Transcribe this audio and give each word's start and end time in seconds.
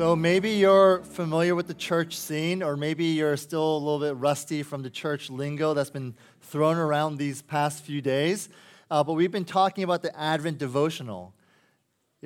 So 0.00 0.16
maybe 0.16 0.52
you're 0.52 1.02
familiar 1.02 1.54
with 1.54 1.66
the 1.66 1.74
church 1.74 2.16
scene, 2.16 2.62
or 2.62 2.74
maybe 2.74 3.04
you're 3.04 3.36
still 3.36 3.76
a 3.76 3.80
little 3.80 3.98
bit 3.98 4.16
rusty 4.16 4.62
from 4.62 4.82
the 4.82 4.88
church 4.88 5.28
lingo 5.28 5.74
that's 5.74 5.90
been 5.90 6.14
thrown 6.40 6.78
around 6.78 7.18
these 7.18 7.42
past 7.42 7.84
few 7.84 8.00
days. 8.00 8.48
Uh, 8.90 9.04
but 9.04 9.12
we've 9.12 9.30
been 9.30 9.44
talking 9.44 9.84
about 9.84 10.00
the 10.00 10.18
Advent 10.18 10.56
devotional. 10.56 11.34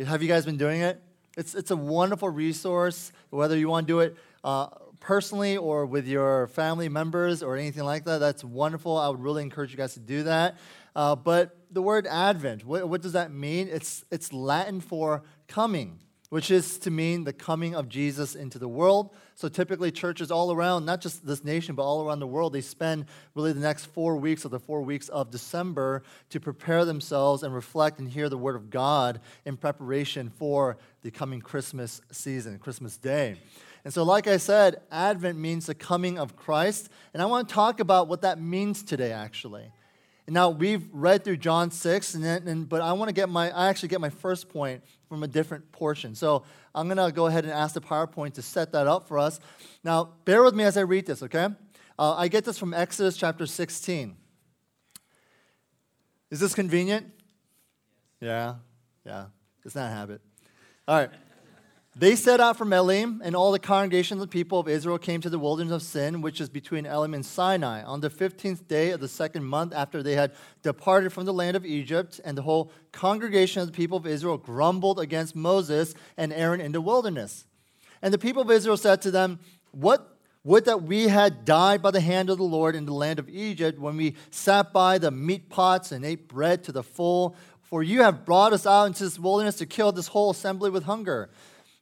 Have 0.07 0.23
you 0.23 0.29
guys 0.29 0.45
been 0.45 0.57
doing 0.57 0.83
it? 0.83 1.03
It's, 1.37 1.57
it's 1.57 1.73
a 1.73 1.77
wonderful 1.77 2.29
resource, 2.29 3.11
whether 3.31 3.59
you 3.59 3.69
want 3.69 3.89
to 3.89 3.93
do 3.93 3.99
it 3.99 4.17
uh, 4.45 4.69
personally 5.01 5.57
or 5.57 5.85
with 5.85 6.07
your 6.07 6.47
family 6.47 6.89
members 6.89 7.43
or 7.43 7.57
anything 7.57 7.83
like 7.83 8.05
that. 8.05 8.19
That's 8.19 8.45
wonderful. 8.45 8.97
I 8.97 9.09
would 9.09 9.21
really 9.21 9.43
encourage 9.43 9.73
you 9.73 9.77
guys 9.77 9.95
to 9.95 10.01
do 10.01 10.23
that. 10.23 10.59
Uh, 10.95 11.17
but 11.17 11.57
the 11.73 11.83
word 11.83 12.07
Advent, 12.07 12.65
what, 12.65 12.89
what 12.89 13.03
does 13.03 13.15
that 13.15 13.33
mean? 13.33 13.67
It's, 13.67 14.05
it's 14.13 14.33
Latin 14.33 14.81
for 14.81 15.25
coming 15.49 15.99
which 16.35 16.51
is 16.51 16.79
to 16.81 16.91
mean 16.91 17.23
the 17.23 17.33
coming 17.33 17.77
of 17.77 17.89
Jesus 17.89 18.35
into 18.35 18.59
the 18.59 18.67
world. 18.67 19.15
So 19.37 19.49
typically, 19.49 19.93
churches 19.93 20.33
all 20.33 20.51
around, 20.51 20.85
not 20.85 21.01
just 21.01 21.25
this 21.25 21.45
nation, 21.45 21.77
but 21.77 21.85
all 21.85 22.05
around 22.05 22.19
the 22.19 22.27
world, 22.27 22.53
they 22.53 22.61
spend 22.61 23.07
really 23.37 23.53
the 23.53 23.61
next 23.61 23.85
four 23.85 24.17
weeks 24.17 24.45
of 24.45 24.51
the 24.51 24.59
four 24.59 24.83
weeks 24.83 25.09
of 25.11 25.31
December 25.31 26.03
to 26.31 26.41
prepare 26.41 26.85
themselves 26.85 27.45
and 27.45 27.55
reflect 27.55 28.01
and 28.01 28.09
hear 28.09 28.29
the 28.29 28.37
word 28.37 28.57
of 28.57 28.69
God 28.69 29.21
in 29.45 29.57
preparation 29.57 30.29
for 30.29 30.77
the 31.03 31.13
coming 31.13 31.41
Christmas 31.41 32.01
season, 32.11 32.59
Christmas 32.59 32.97
day. 32.97 33.37
And 33.85 33.95
so, 33.95 34.03
like 34.03 34.27
I 34.27 34.39
said, 34.39 34.81
Advent 34.91 35.39
means 35.39 35.67
the 35.67 35.75
coming 35.77 36.19
of 36.19 36.35
Christ. 36.35 36.89
And 37.13 37.23
I 37.23 37.27
want 37.27 37.49
to 37.49 37.55
talk 37.55 37.79
about 37.79 38.09
what 38.09 38.23
that 38.23 38.41
means 38.41 38.83
today, 38.83 39.13
actually. 39.13 39.71
Now 40.27 40.49
we've 40.49 40.89
read 40.93 41.23
through 41.23 41.37
John 41.37 41.71
six, 41.71 42.15
and, 42.15 42.25
then, 42.25 42.49
and 42.49 42.69
but 42.69 42.81
I 42.81 42.93
want 42.93 43.09
to 43.09 43.13
get 43.13 43.29
my 43.29 43.51
I 43.51 43.69
actually 43.69 43.89
get 43.89 44.01
my 44.01 44.11
first 44.11 44.49
point 44.49 44.83
from 45.09 45.23
a 45.23 45.29
different 45.29 45.71
portion. 45.71 46.15
So 46.15 46.45
I'm 46.75 46.89
gonna 46.89 47.13
go 47.13 47.27
ahead 47.27 47.45
and 47.45 47.53
ask 47.53 47.75
the 47.75 47.81
PowerPoint 47.81 48.35
to 48.35 48.43
set 48.43 48.73
that 48.73 48.87
up 48.87 49.07
for 49.07 49.19
us. 49.19 49.39
Now 49.83 50.15
bear 50.25 50.43
with 50.43 50.55
me 50.55 50.65
as 50.65 50.77
I 50.77 50.81
read 50.81 51.07
this, 51.07 51.23
okay? 51.23 51.49
Uh, 51.99 52.15
I 52.15 52.29
get 52.29 52.45
this 52.45 52.59
from 52.59 52.73
Exodus 52.75 53.17
chapter 53.17 53.47
16. 53.47 54.17
Is 56.31 56.41
this 56.41 56.55
convenient? 56.55 57.07
Yeah, 58.21 58.57
yeah. 59.07 59.27
It's 59.65 59.75
not 59.75 59.91
a 59.91 59.95
habit. 59.95 60.21
All 60.89 60.97
right. 60.99 61.11
They 61.97 62.17
set 62.17 62.41
out 62.41 62.57
from 62.57 62.73
Elim, 62.73 63.23
and 63.25 63.37
all 63.37 63.53
the 63.53 63.61
congregation 63.61 64.17
of 64.17 64.21
the 64.21 64.27
people 64.27 64.59
of 64.59 64.67
Israel 64.67 64.99
came 64.99 65.21
to 65.21 65.31
the 65.31 65.39
wilderness 65.39 65.75
of 65.75 65.83
Sin, 65.83 66.23
which 66.23 66.41
is 66.41 66.49
between 66.49 66.87
Elim 66.87 67.15
and 67.15 67.25
Sinai, 67.25 67.85
on 67.85 68.01
the 68.01 68.11
15th 68.11 68.67
day 68.67 68.91
of 68.91 68.99
the 68.99 69.07
second 69.07 69.45
month 69.45 69.73
after 69.73 70.03
they 70.03 70.15
had 70.15 70.33
departed 70.63 71.13
from 71.13 71.25
the 71.25 71.33
land 71.33 71.57
of 71.57 71.65
Egypt. 71.65 72.21
And 72.25 72.37
the 72.37 72.43
whole 72.43 72.73
congregation 72.91 73.63
of 73.63 73.69
the 73.69 73.73
people 73.73 73.97
of 73.97 74.09
Israel 74.09 74.39
grumbled 74.39 74.99
against 74.99 75.37
Moses 75.37 75.95
and 76.17 76.33
Aaron 76.33 76.61
in 76.61 76.73
the 76.73 76.81
wilderness. 76.81 77.47
And 78.03 78.13
the 78.13 78.19
people 78.19 78.43
of 78.43 78.51
Israel 78.51 78.77
said 78.77 79.01
to 79.03 79.13
them, 79.13 79.39
What 79.71 80.15
would 80.45 80.67
that 80.67 80.83
we 80.83 81.09
had 81.09 81.45
died 81.45 81.81
by 81.81 81.91
the 81.91 82.01
hand 82.01 82.29
of 82.29 82.39
the 82.39 82.45
Lord 82.45 82.77
in 82.77 82.85
the 82.85 82.93
land 82.93 83.19
of 83.19 83.31
Egypt 83.31 83.79
when 83.79 83.97
we 83.97 84.15
sat 84.31 84.73
by 84.73 84.99
the 84.99 85.11
meat 85.11 85.49
pots 85.49 85.91
and 85.91 86.05
ate 86.05 86.29
bread 86.29 86.63
to 86.65 86.73
the 86.73 86.83
full. 86.83 87.35
For 87.63 87.83
you 87.83 88.03
have 88.03 88.27
brought 88.27 88.53
us 88.53 88.67
out 88.67 88.85
into 88.85 89.05
this 89.05 89.19
wilderness 89.19 89.57
to 89.57 89.67
kill 89.67 89.91
this 89.91 90.09
whole 90.09 90.31
assembly 90.31 90.69
with 90.71 90.85
hunger. 90.85 91.31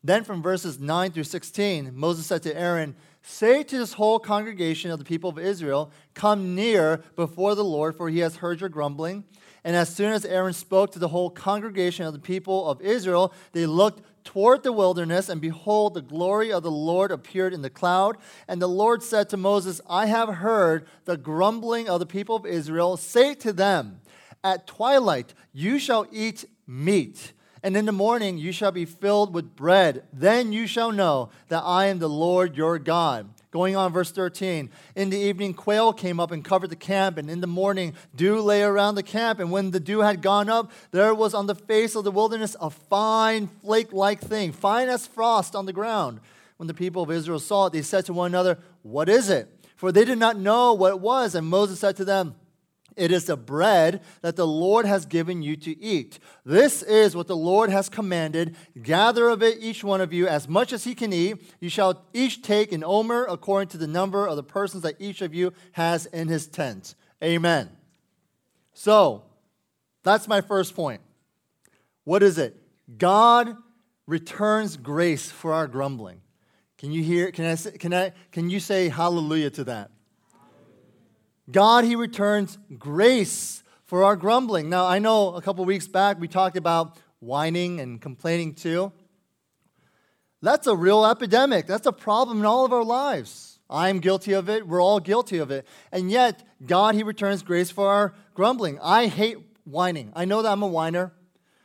Then 0.05 0.25
from 0.25 0.43
verses 0.43 0.81
9 0.81 1.13
through 1.13 1.25
16, 1.25 1.93
Moses 1.95 2.27
said 2.27 2.43
to 2.43 2.57
Aaron, 2.57 2.97
Say 3.23 3.63
to 3.63 3.79
this 3.79 3.93
whole 3.93 4.19
congregation 4.19 4.91
of 4.91 4.99
the 4.99 5.05
people 5.05 5.31
of 5.31 5.39
Israel, 5.39 5.93
Come 6.15 6.57
near 6.57 7.05
before 7.15 7.55
the 7.55 7.65
Lord, 7.65 7.97
for 7.97 8.09
he 8.09 8.19
has 8.19 8.37
heard 8.37 8.61
your 8.61 8.69
grumbling. 8.69 9.25
And 9.63 9.77
as 9.77 9.95
soon 9.95 10.13
as 10.13 10.25
Aaron 10.25 10.55
spoke 10.55 10.91
to 10.93 10.99
the 10.99 11.09
whole 11.09 11.31
congregation 11.31 12.05
of 12.05 12.13
the 12.13 12.19
people 12.19 12.69
of 12.69 12.81
Israel, 12.81 13.33
they 13.53 13.65
looked 13.65 14.03
toward 14.25 14.65
the 14.65 14.73
wilderness, 14.73 15.29
and 15.29 15.41
behold, 15.41 15.95
the 15.95 16.03
glory 16.03 16.53
of 16.53 16.65
the 16.65 16.71
Lord 16.71 17.13
appeared 17.13 17.55
in 17.55 17.63
the 17.63 17.71
cloud. 17.71 18.17
And 18.49 18.61
the 18.61 18.69
Lord 18.69 19.05
said 19.05 19.29
to 19.29 19.37
Moses, 19.37 19.81
I 19.89 20.07
have 20.07 20.29
heard 20.29 20.87
the 21.05 21.17
grumbling 21.17 21.89
of 21.89 22.01
the 22.01 22.07
people 22.07 22.35
of 22.35 22.47
Israel. 22.47 22.97
Say 22.97 23.35
to 23.37 23.53
them, 23.53 24.01
At 24.43 24.67
twilight 24.67 25.33
you 25.53 25.79
shall 25.79 26.09
eat 26.11 26.45
meat 26.67 27.33
and 27.63 27.77
in 27.77 27.87
the 27.87 27.93
morning 27.93 28.39
you 28.39 28.53
shall 28.53 28.73
be 28.73 28.85
filled 28.85 29.35
with 29.35 29.55
bread. 29.55 30.05
Then 30.13 30.53
you 30.53 30.67
shall 30.67 30.93
know 30.93 31.31
that 31.49 31.63
I 31.63 31.87
am 31.87 31.99
the 31.99 32.09
Lord 32.09 32.57
your 32.57 32.79
God. 32.79 33.29
Going 33.53 33.77
on, 33.77 33.93
verse 33.93 34.11
13. 34.11 34.71
In 34.97 35.11
the 35.11 35.19
evening, 35.19 35.53
quail 35.53 35.93
came 35.93 36.19
up 36.19 36.31
and 36.31 36.43
covered 36.43 36.71
the 36.71 36.77
camp, 36.77 37.19
and 37.19 37.31
in 37.31 37.43
the 37.43 37.47
morning, 37.47 37.93
dew 38.17 38.41
lay 38.41 38.63
around 38.63 38.95
the 38.95 39.03
camp. 39.03 39.41
And 39.41 39.53
when 39.53 39.73
the 39.73 39.81
dew 39.81 40.01
had 40.01 40.23
gone 40.23 40.49
up, 40.49 40.73
there 40.91 41.15
was 41.15 41.35
on 41.35 41.47
the 41.47 41.55
face 41.55 41.95
of 41.95 42.05
the 42.05 42.11
wilderness 42.11 42.57
a 42.61 42.71
fine 42.71 43.49
flake 43.63 43.93
like 43.93 44.21
thing, 44.21 44.53
fine 44.53 44.89
as 44.89 45.07
frost 45.07 45.55
on 45.55 45.67
the 45.67 45.73
ground. 45.73 46.21
When 46.57 46.67
the 46.67 46.75
people 46.75 47.03
of 47.03 47.11
Israel 47.11 47.39
saw 47.39 47.67
it, 47.67 47.75
they 47.75 47.83
said 47.83 48.07
to 48.07 48.15
one 48.15 48.31
another, 48.31 48.59
What 48.83 49.11
is 49.11 49.29
it? 49.29 49.49
For 49.77 49.93
they 49.93 50.07
did 50.07 50.19
not 50.19 50.39
know 50.39 50.73
what 50.73 50.93
it 50.93 51.01
was. 51.01 51.35
And 51.35 51.47
Moses 51.47 51.79
said 51.81 51.97
to 51.97 52.05
them, 52.07 52.37
it 52.97 53.11
is 53.11 53.27
the 53.27 53.37
bread 53.37 54.03
that 54.21 54.37
the 54.37 54.47
Lord 54.47 54.87
has 54.87 55.07
given 55.07 55.43
you 55.43 55.57
to 55.57 55.79
eat. 55.83 56.19
This 56.45 56.83
is 56.83 57.17
what 57.17 57.27
the 57.27 57.37
Lord 57.37 57.71
has 57.71 57.89
commanded. 57.89 58.57
Gather 58.83 59.29
of 59.29 59.43
it, 59.43 59.59
each 59.61 59.83
one 59.83 60.01
of 60.01 60.13
you, 60.13 60.27
as 60.27 60.49
much 60.49 60.73
as 60.73 60.85
he 60.85 60.95
can 60.95 61.13
eat. 61.13 61.43
You 61.61 61.69
shall 61.69 62.05
each 62.13 62.43
take 62.43 62.73
an 62.73 62.85
omer 62.85 63.25
according 63.25 63.69
to 63.69 63.79
the 63.79 63.87
number 63.87 64.27
of 64.27 64.37
the 64.37 64.43
persons 64.43 64.83
that 64.83 64.97
each 64.99 65.23
of 65.23 65.35
you 65.35 65.53
has 65.73 66.07
in 66.07 66.29
his 66.29 66.47
tent. 66.47 66.95
Amen. 67.23 67.71
So, 68.75 69.25
that's 70.03 70.29
my 70.29 70.41
first 70.41 70.75
point. 70.75 71.01
What 72.05 72.23
is 72.23 72.39
it? 72.39 72.57
God 72.99 73.57
returns 74.07 74.77
grace 74.77 75.31
for 75.31 75.53
our 75.53 75.67
grumbling. 75.67 76.21
Can 76.79 76.91
you 76.91 77.03
hear? 77.03 77.31
Can 77.31 77.45
I? 77.45 77.57
Can 77.57 77.95
I? 77.95 78.13
Can 78.33 78.51
you 78.51 78.59
say 78.59 78.89
hallelujah 78.89 79.51
to 79.51 79.65
that? 79.65 79.93
God, 81.51 81.85
He 81.85 81.97
returns 81.97 82.59
grace 82.79 83.63
for 83.85 84.05
our 84.05 84.17
grumbling. 84.17 84.69
Now, 84.69 84.87
I 84.87 84.99
know 84.99 85.35
a 85.35 85.43
couple 85.43 85.65
weeks 85.65 85.87
back 85.87 86.21
we 86.21 86.29
talked 86.29 86.57
about 86.57 86.97
whining 87.21 87.81
and 87.81 88.01
complaining 88.01 88.55
too. 88.55 88.93
That's 90.41 90.67
a 90.67 90.75
real 90.75 91.05
epidemic. 91.07 91.67
That's 91.67 91.87
a 91.87 91.93
problem 91.93 92.41
in 92.41 92.47
all 92.47 92.65
of 92.65 92.73
our 92.73 92.85
lives. 92.85 93.61
I'm 93.71 94.01
guilty 94.01 94.33
of 94.33 94.49
it. 94.49 94.67
We're 94.67 94.83
all 94.83 95.01
guilty 95.01 95.39
of 95.39 95.51
it. 95.51 95.67
And 95.93 96.11
yet, 96.11 96.43
God, 96.67 96.95
He 96.95 97.03
returns 97.03 97.43
grace 97.43 97.71
for 97.71 97.89
our 97.89 98.15
grumbling. 98.35 98.79
I 98.81 99.07
hate 99.07 99.39
whining. 99.65 100.13
I 100.15 100.25
know 100.25 100.43
that 100.43 100.53
I'm 100.53 100.63
a 100.63 100.67
whiner, 100.67 101.13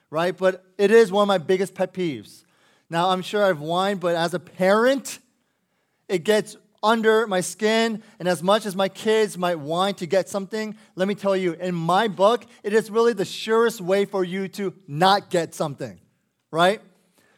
right? 0.09 0.35
But 0.35 0.63
it 0.77 0.91
is 0.91 1.11
one 1.11 1.23
of 1.23 1.27
my 1.27 1.37
biggest 1.37 1.75
pet 1.75 1.93
peeves. 1.93 2.43
Now, 2.89 3.09
I'm 3.09 3.21
sure 3.21 3.43
I've 3.43 3.59
whined, 3.59 3.99
but 3.99 4.15
as 4.15 4.33
a 4.33 4.39
parent, 4.39 5.19
it 6.07 6.23
gets 6.23 6.55
under 6.81 7.27
my 7.27 7.41
skin. 7.41 8.03
And 8.19 8.27
as 8.27 8.41
much 8.43 8.65
as 8.65 8.75
my 8.75 8.89
kids 8.89 9.37
might 9.37 9.59
want 9.59 9.97
to 9.99 10.05
get 10.05 10.29
something, 10.29 10.75
let 10.95 11.07
me 11.07 11.15
tell 11.15 11.35
you, 11.35 11.53
in 11.53 11.75
my 11.75 12.07
book, 12.07 12.45
it 12.63 12.73
is 12.73 12.89
really 12.89 13.13
the 13.13 13.25
surest 13.25 13.81
way 13.81 14.05
for 14.05 14.23
you 14.23 14.47
to 14.49 14.73
not 14.87 15.29
get 15.29 15.53
something, 15.53 15.99
right? 16.51 16.81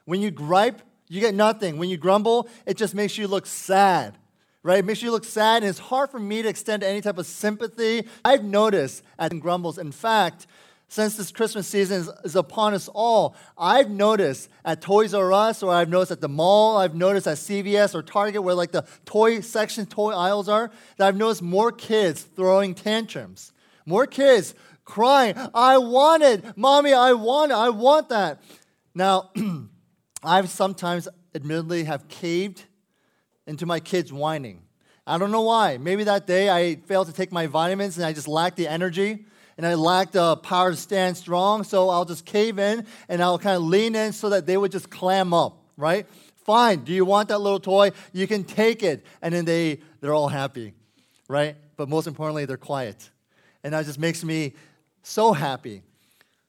When 0.05 0.21
you 0.21 0.31
gripe, 0.31 0.81
you 1.07 1.19
get 1.19 1.33
nothing. 1.33 1.77
When 1.77 1.89
you 1.89 1.97
grumble, 1.97 2.47
it 2.65 2.77
just 2.77 2.93
makes 2.95 3.17
you 3.17 3.27
look 3.27 3.45
sad, 3.45 4.17
right? 4.63 4.79
It 4.79 4.85
makes 4.85 5.01
you 5.01 5.11
look 5.11 5.25
sad, 5.25 5.63
and 5.63 5.69
it's 5.69 5.79
hard 5.79 6.11
for 6.11 6.19
me 6.19 6.41
to 6.41 6.49
extend 6.49 6.83
any 6.83 7.01
type 7.01 7.17
of 7.17 7.25
sympathy. 7.25 8.07
I've 8.23 8.43
noticed 8.43 9.03
at 9.17 9.37
grumbles. 9.39 9.77
In 9.77 9.91
fact, 9.91 10.47
since 10.89 11.15
this 11.15 11.31
Christmas 11.31 11.67
season 11.67 12.01
is, 12.01 12.11
is, 12.23 12.35
upon 12.35 12.73
us 12.73 12.89
all, 12.91 13.35
I've 13.55 13.91
noticed 13.91 14.49
at 14.65 14.81
Toys 14.81 15.13
R 15.13 15.31
Us 15.31 15.61
or 15.61 15.71
I've 15.71 15.87
noticed 15.87 16.11
at 16.11 16.19
the 16.19 16.27
mall, 16.27 16.77
I've 16.77 16.95
noticed 16.95 17.27
at 17.27 17.37
CVS 17.37 17.93
or 17.93 18.01
Target 18.01 18.41
where 18.41 18.55
like 18.55 18.71
the 18.71 18.85
toy 19.05 19.41
section, 19.41 19.85
toy 19.85 20.13
aisles 20.13 20.49
are, 20.49 20.71
that 20.97 21.07
I've 21.07 21.15
noticed 21.15 21.43
more 21.43 21.71
kids 21.71 22.23
throwing 22.23 22.73
tantrums. 22.73 23.53
More 23.85 24.07
kids 24.07 24.55
crying, 24.83 25.35
I 25.53 25.77
want 25.77 26.23
it. 26.23 26.57
Mommy, 26.57 26.91
I 26.91 27.13
want 27.13 27.51
it. 27.51 27.55
I 27.55 27.69
want 27.69 28.09
that. 28.09 28.41
Now, 28.95 29.29
I've 30.23 30.49
sometimes 30.49 31.07
admittedly 31.35 31.83
have 31.83 32.07
caved 32.07 32.63
into 33.45 33.67
my 33.67 33.79
kids 33.79 34.11
whining. 34.11 34.63
I 35.05 35.19
don't 35.19 35.31
know 35.31 35.41
why. 35.41 35.77
Maybe 35.77 36.03
that 36.05 36.25
day 36.25 36.49
I 36.49 36.77
failed 36.77 37.07
to 37.07 37.13
take 37.13 37.31
my 37.31 37.45
vitamins 37.45 37.97
and 37.97 38.05
I 38.07 38.13
just 38.13 38.27
lacked 38.27 38.57
the 38.57 38.67
energy 38.67 39.25
and 39.59 39.67
I 39.67 39.73
lack 39.73 40.11
the 40.11 40.37
power 40.37 40.71
to 40.71 40.77
stand 40.77 41.17
strong, 41.17 41.65
so 41.65 41.89
I'll 41.89 42.05
just 42.05 42.23
cave 42.23 42.59
in 42.59 42.85
and 43.09 43.21
I'll 43.21 43.37
kind 43.37 43.57
of 43.57 43.63
lean 43.63 43.93
in 43.93 44.13
so 44.13 44.29
that 44.29 44.45
they 44.45 44.55
would 44.55 44.71
just 44.71 44.89
clam 44.89 45.33
up, 45.33 45.61
right? 45.75 46.07
Fine. 46.45 46.85
Do 46.85 46.93
you 46.93 47.03
want 47.03 47.27
that 47.27 47.39
little 47.39 47.59
toy? 47.59 47.91
You 48.13 48.25
can 48.25 48.45
take 48.45 48.83
it. 48.83 49.05
And 49.21 49.33
then 49.33 49.43
they, 49.43 49.81
they're 49.99 50.13
all 50.13 50.29
happy, 50.29 50.75
right? 51.27 51.57
But 51.75 51.89
most 51.89 52.07
importantly, 52.07 52.45
they're 52.45 52.55
quiet. 52.55 53.09
And 53.61 53.73
that 53.73 53.85
just 53.85 53.99
makes 53.99 54.23
me 54.23 54.53
so 55.03 55.33
happy. 55.33 55.83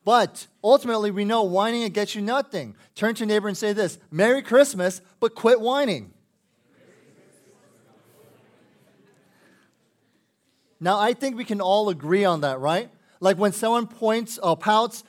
But 0.05 0.47
ultimately, 0.63 1.11
we 1.11 1.25
know 1.25 1.43
whining 1.43 1.83
it 1.83 1.93
gets 1.93 2.15
you 2.15 2.23
nothing. 2.23 2.77
Turn 2.95 3.17
to 3.17 3.19
your 3.25 3.27
neighbor 3.27 3.49
and 3.49 3.56
say 3.56 3.73
this 3.73 3.99
Merry 4.13 4.41
Christmas, 4.41 5.01
but 5.19 5.35
quit 5.35 5.61
whining. 5.61 6.13
Now, 10.79 11.01
I 11.01 11.13
think 11.13 11.37
we 11.37 11.45
can 11.45 11.61
all 11.61 11.89
agree 11.89 12.25
on 12.25 12.43
that, 12.43 12.61
right? 12.61 12.89
Like 13.20 13.37
when 13.37 13.52
someone 13.52 13.87
points 13.87 14.38
or 14.38 14.56
pouts, 14.56 15.05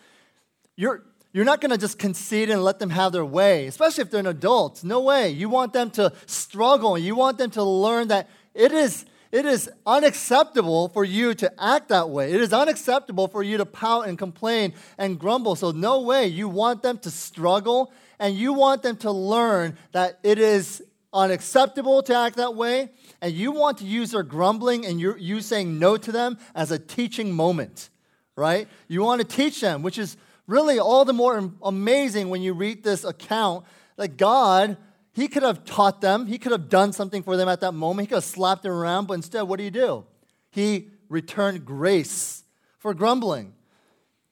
you're, 0.75 1.03
you're 1.33 1.45
not 1.45 1.61
going 1.61 1.71
to 1.71 1.77
just 1.77 1.97
concede 1.97 2.49
and 2.49 2.63
let 2.63 2.79
them 2.79 2.89
have 2.89 3.13
their 3.13 3.25
way, 3.25 3.67
especially 3.67 4.03
if 4.03 4.11
they're 4.11 4.19
an 4.19 4.27
adult. 4.27 4.83
No 4.83 5.01
way. 5.01 5.29
You 5.29 5.49
want 5.49 5.73
them 5.73 5.89
to 5.91 6.11
struggle. 6.25 6.97
You 6.97 7.15
want 7.15 7.37
them 7.37 7.51
to 7.51 7.63
learn 7.63 8.09
that 8.09 8.29
it 8.53 8.73
is, 8.73 9.05
it 9.31 9.45
is 9.45 9.69
unacceptable 9.85 10.89
for 10.89 11.05
you 11.05 11.33
to 11.35 11.63
act 11.63 11.87
that 11.89 12.09
way. 12.09 12.33
It 12.33 12.41
is 12.41 12.51
unacceptable 12.51 13.29
for 13.29 13.43
you 13.43 13.57
to 13.57 13.65
pout 13.65 14.09
and 14.09 14.17
complain 14.17 14.73
and 14.97 15.17
grumble. 15.17 15.55
So, 15.55 15.71
no 15.71 16.01
way. 16.01 16.27
You 16.27 16.49
want 16.49 16.83
them 16.83 16.97
to 16.99 17.09
struggle 17.09 17.93
and 18.19 18.35
you 18.35 18.51
want 18.53 18.83
them 18.83 18.97
to 18.97 19.11
learn 19.11 19.77
that 19.93 20.19
it 20.23 20.37
is 20.37 20.83
unacceptable 21.13 22.03
to 22.03 22.15
act 22.15 22.35
that 22.37 22.55
way. 22.55 22.89
And 23.21 23.33
you 23.33 23.51
want 23.51 23.77
to 23.79 23.85
use 23.85 24.11
their 24.11 24.23
grumbling 24.23 24.85
and 24.85 24.99
you 24.99 25.41
saying 25.41 25.79
no 25.79 25.95
to 25.97 26.11
them 26.11 26.37
as 26.53 26.71
a 26.71 26.79
teaching 26.79 27.33
moment, 27.33 27.89
right? 28.35 28.67
You 28.87 29.01
want 29.01 29.21
to 29.21 29.27
teach 29.27 29.61
them, 29.61 29.81
which 29.81 29.97
is 29.97 30.17
really 30.47 30.79
all 30.79 31.05
the 31.05 31.13
more 31.13 31.51
amazing 31.63 32.29
when 32.29 32.41
you 32.41 32.53
read 32.53 32.83
this 32.83 33.03
account 33.03 33.65
that 33.97 34.17
God, 34.17 34.77
He 35.13 35.27
could 35.27 35.43
have 35.43 35.65
taught 35.65 36.01
them, 36.01 36.27
He 36.27 36.37
could 36.37 36.51
have 36.51 36.69
done 36.69 36.93
something 36.93 37.23
for 37.23 37.37
them 37.37 37.49
at 37.49 37.61
that 37.61 37.73
moment, 37.73 38.07
He 38.07 38.07
could 38.07 38.15
have 38.15 38.23
slapped 38.23 38.63
them 38.63 38.71
around, 38.71 39.07
but 39.07 39.15
instead, 39.15 39.43
what 39.43 39.57
do 39.57 39.63
you 39.63 39.71
do? 39.71 40.05
He 40.51 40.89
returned 41.09 41.65
grace 41.65 42.43
for 42.77 42.93
grumbling. 42.93 43.53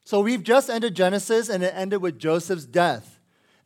So 0.03 0.21
we've 0.21 0.43
just 0.43 0.69
ended 0.69 0.95
Genesis 0.95 1.49
and 1.49 1.63
it 1.63 1.73
ended 1.75 2.01
with 2.01 2.17
Joseph's 2.17 2.65
death. 2.65 3.18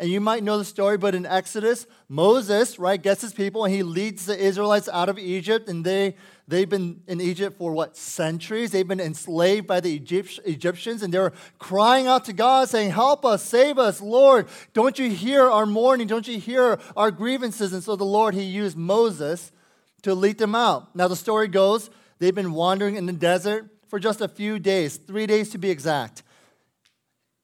And 0.04 0.12
you 0.12 0.20
might 0.20 0.44
know 0.44 0.58
the 0.58 0.66
story, 0.66 0.98
but 0.98 1.16
in 1.16 1.26
Exodus, 1.26 1.88
Moses, 2.10 2.78
right, 2.78 3.02
gets 3.02 3.22
his 3.22 3.32
people 3.32 3.64
and 3.64 3.74
he 3.74 3.84
leads 3.84 4.26
the 4.26 4.38
Israelites 4.38 4.90
out 4.92 5.08
of 5.08 5.18
Egypt. 5.18 5.70
And 5.70 5.86
they, 5.86 6.18
they've 6.46 6.68
been 6.68 7.00
in 7.08 7.22
Egypt 7.22 7.58
for 7.58 7.72
what, 7.72 7.96
centuries? 7.96 8.72
They've 8.72 8.86
been 8.86 9.00
enslaved 9.00 9.66
by 9.66 9.80
the 9.80 9.96
Egyptians. 9.96 11.04
And 11.04 11.14
they're 11.14 11.32
crying 11.58 12.08
out 12.08 12.26
to 12.26 12.34
God, 12.34 12.68
saying, 12.68 12.92
Help 12.92 13.24
us, 13.24 13.46
save 13.46 13.80
us, 13.80 14.02
Lord. 14.02 14.50
Don't 14.74 15.00
you 15.00 15.10
hear 15.10 15.50
our 15.50 15.66
mourning? 15.66 16.08
Don't 16.08 16.28
you 16.28 16.38
hear 16.38 16.82
our 16.98 17.10
grievances? 17.10 17.72
And 17.72 17.82
so 17.82 17.96
the 17.96 18.04
Lord, 18.04 18.34
he 18.34 18.44
used 18.44 18.76
Moses 18.76 19.54
to 20.02 20.14
lead 20.14 20.38
them 20.38 20.54
out. 20.54 20.94
Now, 20.94 21.08
the 21.08 21.16
story 21.16 21.48
goes, 21.48 21.90
they've 22.20 22.36
been 22.36 22.52
wandering 22.52 22.98
in 22.98 23.06
the 23.06 23.14
desert 23.14 23.70
for 23.88 24.00
just 24.00 24.20
a 24.20 24.28
few 24.28 24.60
days, 24.60 24.98
three 24.98 25.28
days 25.28 25.52
to 25.52 25.58
be 25.58 25.70
exact. 25.70 26.24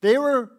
They 0.01 0.17
were 0.17 0.51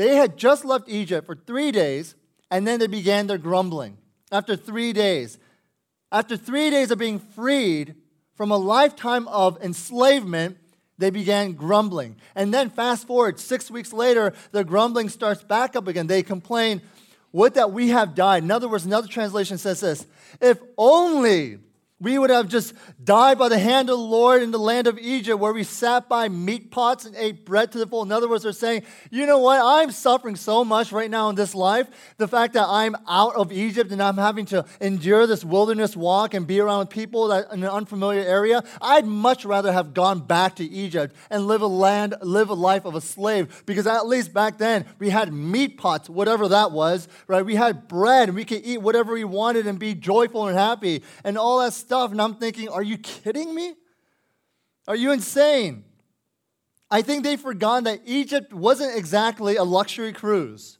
they 0.00 0.16
had 0.16 0.38
just 0.38 0.64
left 0.64 0.88
Egypt 0.88 1.26
for 1.26 1.34
three 1.34 1.70
days, 1.70 2.14
and 2.50 2.66
then 2.66 2.80
they 2.80 2.86
began 2.86 3.26
their 3.26 3.36
grumbling. 3.36 3.98
After 4.32 4.56
three 4.56 4.94
days, 4.94 5.38
after 6.10 6.38
three 6.38 6.70
days 6.70 6.90
of 6.90 6.98
being 6.98 7.18
freed 7.18 7.96
from 8.34 8.50
a 8.50 8.56
lifetime 8.56 9.28
of 9.28 9.62
enslavement, 9.62 10.56
they 10.96 11.10
began 11.10 11.52
grumbling. 11.52 12.16
And 12.34 12.54
then, 12.54 12.70
fast 12.70 13.06
forward, 13.06 13.38
six 13.38 13.70
weeks 13.70 13.92
later, 13.92 14.32
the 14.52 14.64
grumbling 14.64 15.10
starts 15.10 15.42
back 15.42 15.76
up 15.76 15.86
again. 15.86 16.06
They 16.06 16.22
complain, 16.22 16.80
Would 17.32 17.52
that 17.54 17.70
we 17.70 17.88
have 17.88 18.14
died. 18.14 18.42
In 18.42 18.50
other 18.50 18.70
words, 18.70 18.86
another 18.86 19.06
translation 19.06 19.58
says 19.58 19.80
this 19.80 20.06
If 20.40 20.62
only 20.78 21.58
we 22.00 22.18
would 22.18 22.30
have 22.30 22.48
just 22.48 22.72
died 23.04 23.38
by 23.38 23.50
the 23.50 23.58
hand 23.58 23.90
of 23.90 23.98
the 23.98 24.04
Lord 24.04 24.42
in 24.42 24.50
the 24.50 24.58
land 24.58 24.86
of 24.86 24.98
Egypt, 24.98 25.38
where 25.38 25.52
we 25.52 25.64
sat 25.64 26.08
by 26.08 26.30
meat 26.30 26.70
pots 26.70 27.04
and 27.04 27.14
ate 27.14 27.44
bread 27.44 27.72
to 27.72 27.78
the 27.78 27.86
full. 27.86 28.02
In 28.02 28.10
other 28.10 28.28
words, 28.28 28.42
they're 28.42 28.52
saying, 28.52 28.84
you 29.10 29.26
know 29.26 29.38
what? 29.38 29.60
I'm 29.62 29.90
suffering 29.90 30.36
so 30.36 30.64
much 30.64 30.92
right 30.92 31.10
now 31.10 31.28
in 31.28 31.34
this 31.34 31.54
life. 31.54 31.88
The 32.16 32.26
fact 32.26 32.54
that 32.54 32.66
I'm 32.66 32.96
out 33.06 33.36
of 33.36 33.52
Egypt 33.52 33.92
and 33.92 34.02
I'm 34.02 34.16
having 34.16 34.46
to 34.46 34.64
endure 34.80 35.26
this 35.26 35.44
wilderness 35.44 35.94
walk 35.94 36.32
and 36.32 36.46
be 36.46 36.58
around 36.58 36.88
people 36.88 37.28
that 37.28 37.52
in 37.52 37.62
an 37.62 37.68
unfamiliar 37.68 38.22
area, 38.22 38.64
I'd 38.80 39.04
much 39.04 39.44
rather 39.44 39.70
have 39.70 39.92
gone 39.92 40.20
back 40.20 40.56
to 40.56 40.64
Egypt 40.64 41.14
and 41.28 41.46
live 41.46 41.60
a 41.60 41.66
land, 41.66 42.14
live 42.22 42.48
a 42.48 42.54
life 42.54 42.86
of 42.86 42.94
a 42.94 43.02
slave. 43.02 43.62
Because 43.66 43.86
at 43.86 44.06
least 44.06 44.32
back 44.32 44.56
then 44.56 44.86
we 44.98 45.10
had 45.10 45.34
meat 45.34 45.76
pots, 45.76 46.08
whatever 46.08 46.48
that 46.48 46.72
was, 46.72 47.08
right? 47.26 47.44
We 47.44 47.56
had 47.56 47.88
bread 47.88 48.30
and 48.30 48.36
we 48.36 48.46
could 48.46 48.64
eat 48.64 48.80
whatever 48.80 49.12
we 49.12 49.24
wanted 49.24 49.66
and 49.66 49.78
be 49.78 49.94
joyful 49.94 50.46
and 50.46 50.56
happy 50.56 51.02
and 51.24 51.36
all 51.36 51.58
that 51.60 51.74
stuff 51.74 51.89
stuff. 51.90 52.12
And 52.12 52.22
I'm 52.22 52.36
thinking, 52.36 52.68
are 52.68 52.84
you 52.84 52.96
kidding 52.98 53.52
me? 53.52 53.74
Are 54.86 54.94
you 54.94 55.10
insane? 55.10 55.82
I 56.88 57.02
think 57.02 57.24
they 57.24 57.36
forgot 57.36 57.82
that 57.82 58.02
Egypt 58.06 58.52
wasn't 58.52 58.96
exactly 58.96 59.56
a 59.56 59.64
luxury 59.64 60.12
cruise. 60.12 60.78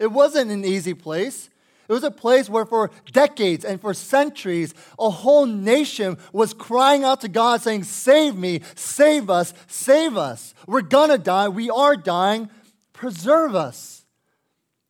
It 0.00 0.08
wasn't 0.08 0.50
an 0.50 0.64
easy 0.64 0.92
place. 0.92 1.50
It 1.88 1.92
was 1.92 2.02
a 2.02 2.10
place 2.10 2.50
where, 2.50 2.66
for 2.66 2.90
decades 3.12 3.64
and 3.64 3.80
for 3.80 3.94
centuries, 3.94 4.74
a 4.98 5.08
whole 5.10 5.46
nation 5.46 6.18
was 6.32 6.52
crying 6.52 7.04
out 7.04 7.20
to 7.20 7.28
God, 7.28 7.62
saying, 7.62 7.84
Save 7.84 8.34
me, 8.34 8.62
save 8.74 9.30
us, 9.30 9.54
save 9.68 10.16
us. 10.16 10.52
We're 10.66 10.82
gonna 10.82 11.18
die, 11.18 11.48
we 11.48 11.70
are 11.70 11.94
dying, 11.94 12.50
preserve 12.92 13.54
us. 13.54 14.04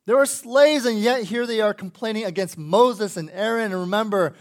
There 0.07 0.17
were 0.17 0.25
slaves, 0.25 0.87
and 0.87 0.99
yet 0.99 1.23
here 1.23 1.45
they 1.45 1.61
are 1.61 1.75
complaining 1.75 2.25
against 2.25 2.57
Moses 2.57 3.15
and 3.15 3.29
Aaron. 3.31 3.71
And 3.71 3.81
remember, 3.81 4.33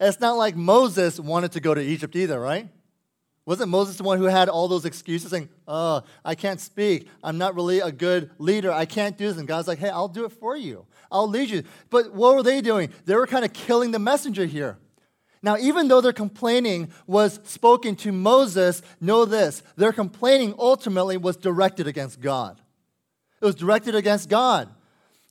it's 0.00 0.20
not 0.20 0.36
like 0.36 0.56
Moses 0.56 1.20
wanted 1.20 1.52
to 1.52 1.60
go 1.60 1.74
to 1.74 1.80
Egypt 1.80 2.16
either, 2.16 2.40
right? 2.40 2.68
Wasn't 3.46 3.68
Moses 3.68 3.96
the 3.96 4.02
one 4.02 4.18
who 4.18 4.24
had 4.24 4.48
all 4.48 4.68
those 4.68 4.84
excuses 4.84 5.30
saying, 5.30 5.48
Oh, 5.66 6.02
I 6.24 6.34
can't 6.34 6.60
speak. 6.60 7.08
I'm 7.22 7.38
not 7.38 7.54
really 7.54 7.80
a 7.80 7.90
good 7.90 8.30
leader. 8.38 8.70
I 8.70 8.84
can't 8.84 9.16
do 9.16 9.28
this. 9.28 9.38
And 9.38 9.48
God's 9.48 9.66
like, 9.66 9.78
Hey, 9.78 9.88
I'll 9.88 10.08
do 10.08 10.24
it 10.24 10.32
for 10.32 10.56
you. 10.56 10.86
I'll 11.10 11.28
lead 11.28 11.50
you. 11.50 11.64
But 11.90 12.14
what 12.14 12.34
were 12.34 12.42
they 12.42 12.60
doing? 12.60 12.90
They 13.06 13.16
were 13.16 13.26
kind 13.26 13.44
of 13.44 13.52
killing 13.52 13.90
the 13.90 13.98
messenger 13.98 14.46
here. 14.46 14.78
Now, 15.42 15.56
even 15.56 15.88
though 15.88 16.00
their 16.00 16.12
complaining 16.12 16.92
was 17.06 17.40
spoken 17.44 17.96
to 17.96 18.12
Moses, 18.12 18.82
know 19.00 19.24
this 19.24 19.62
their 19.76 19.92
complaining 19.92 20.54
ultimately 20.58 21.16
was 21.16 21.36
directed 21.36 21.86
against 21.86 22.20
God. 22.20 22.60
It 23.40 23.44
was 23.44 23.54
directed 23.54 23.94
against 23.94 24.28
God. 24.28 24.68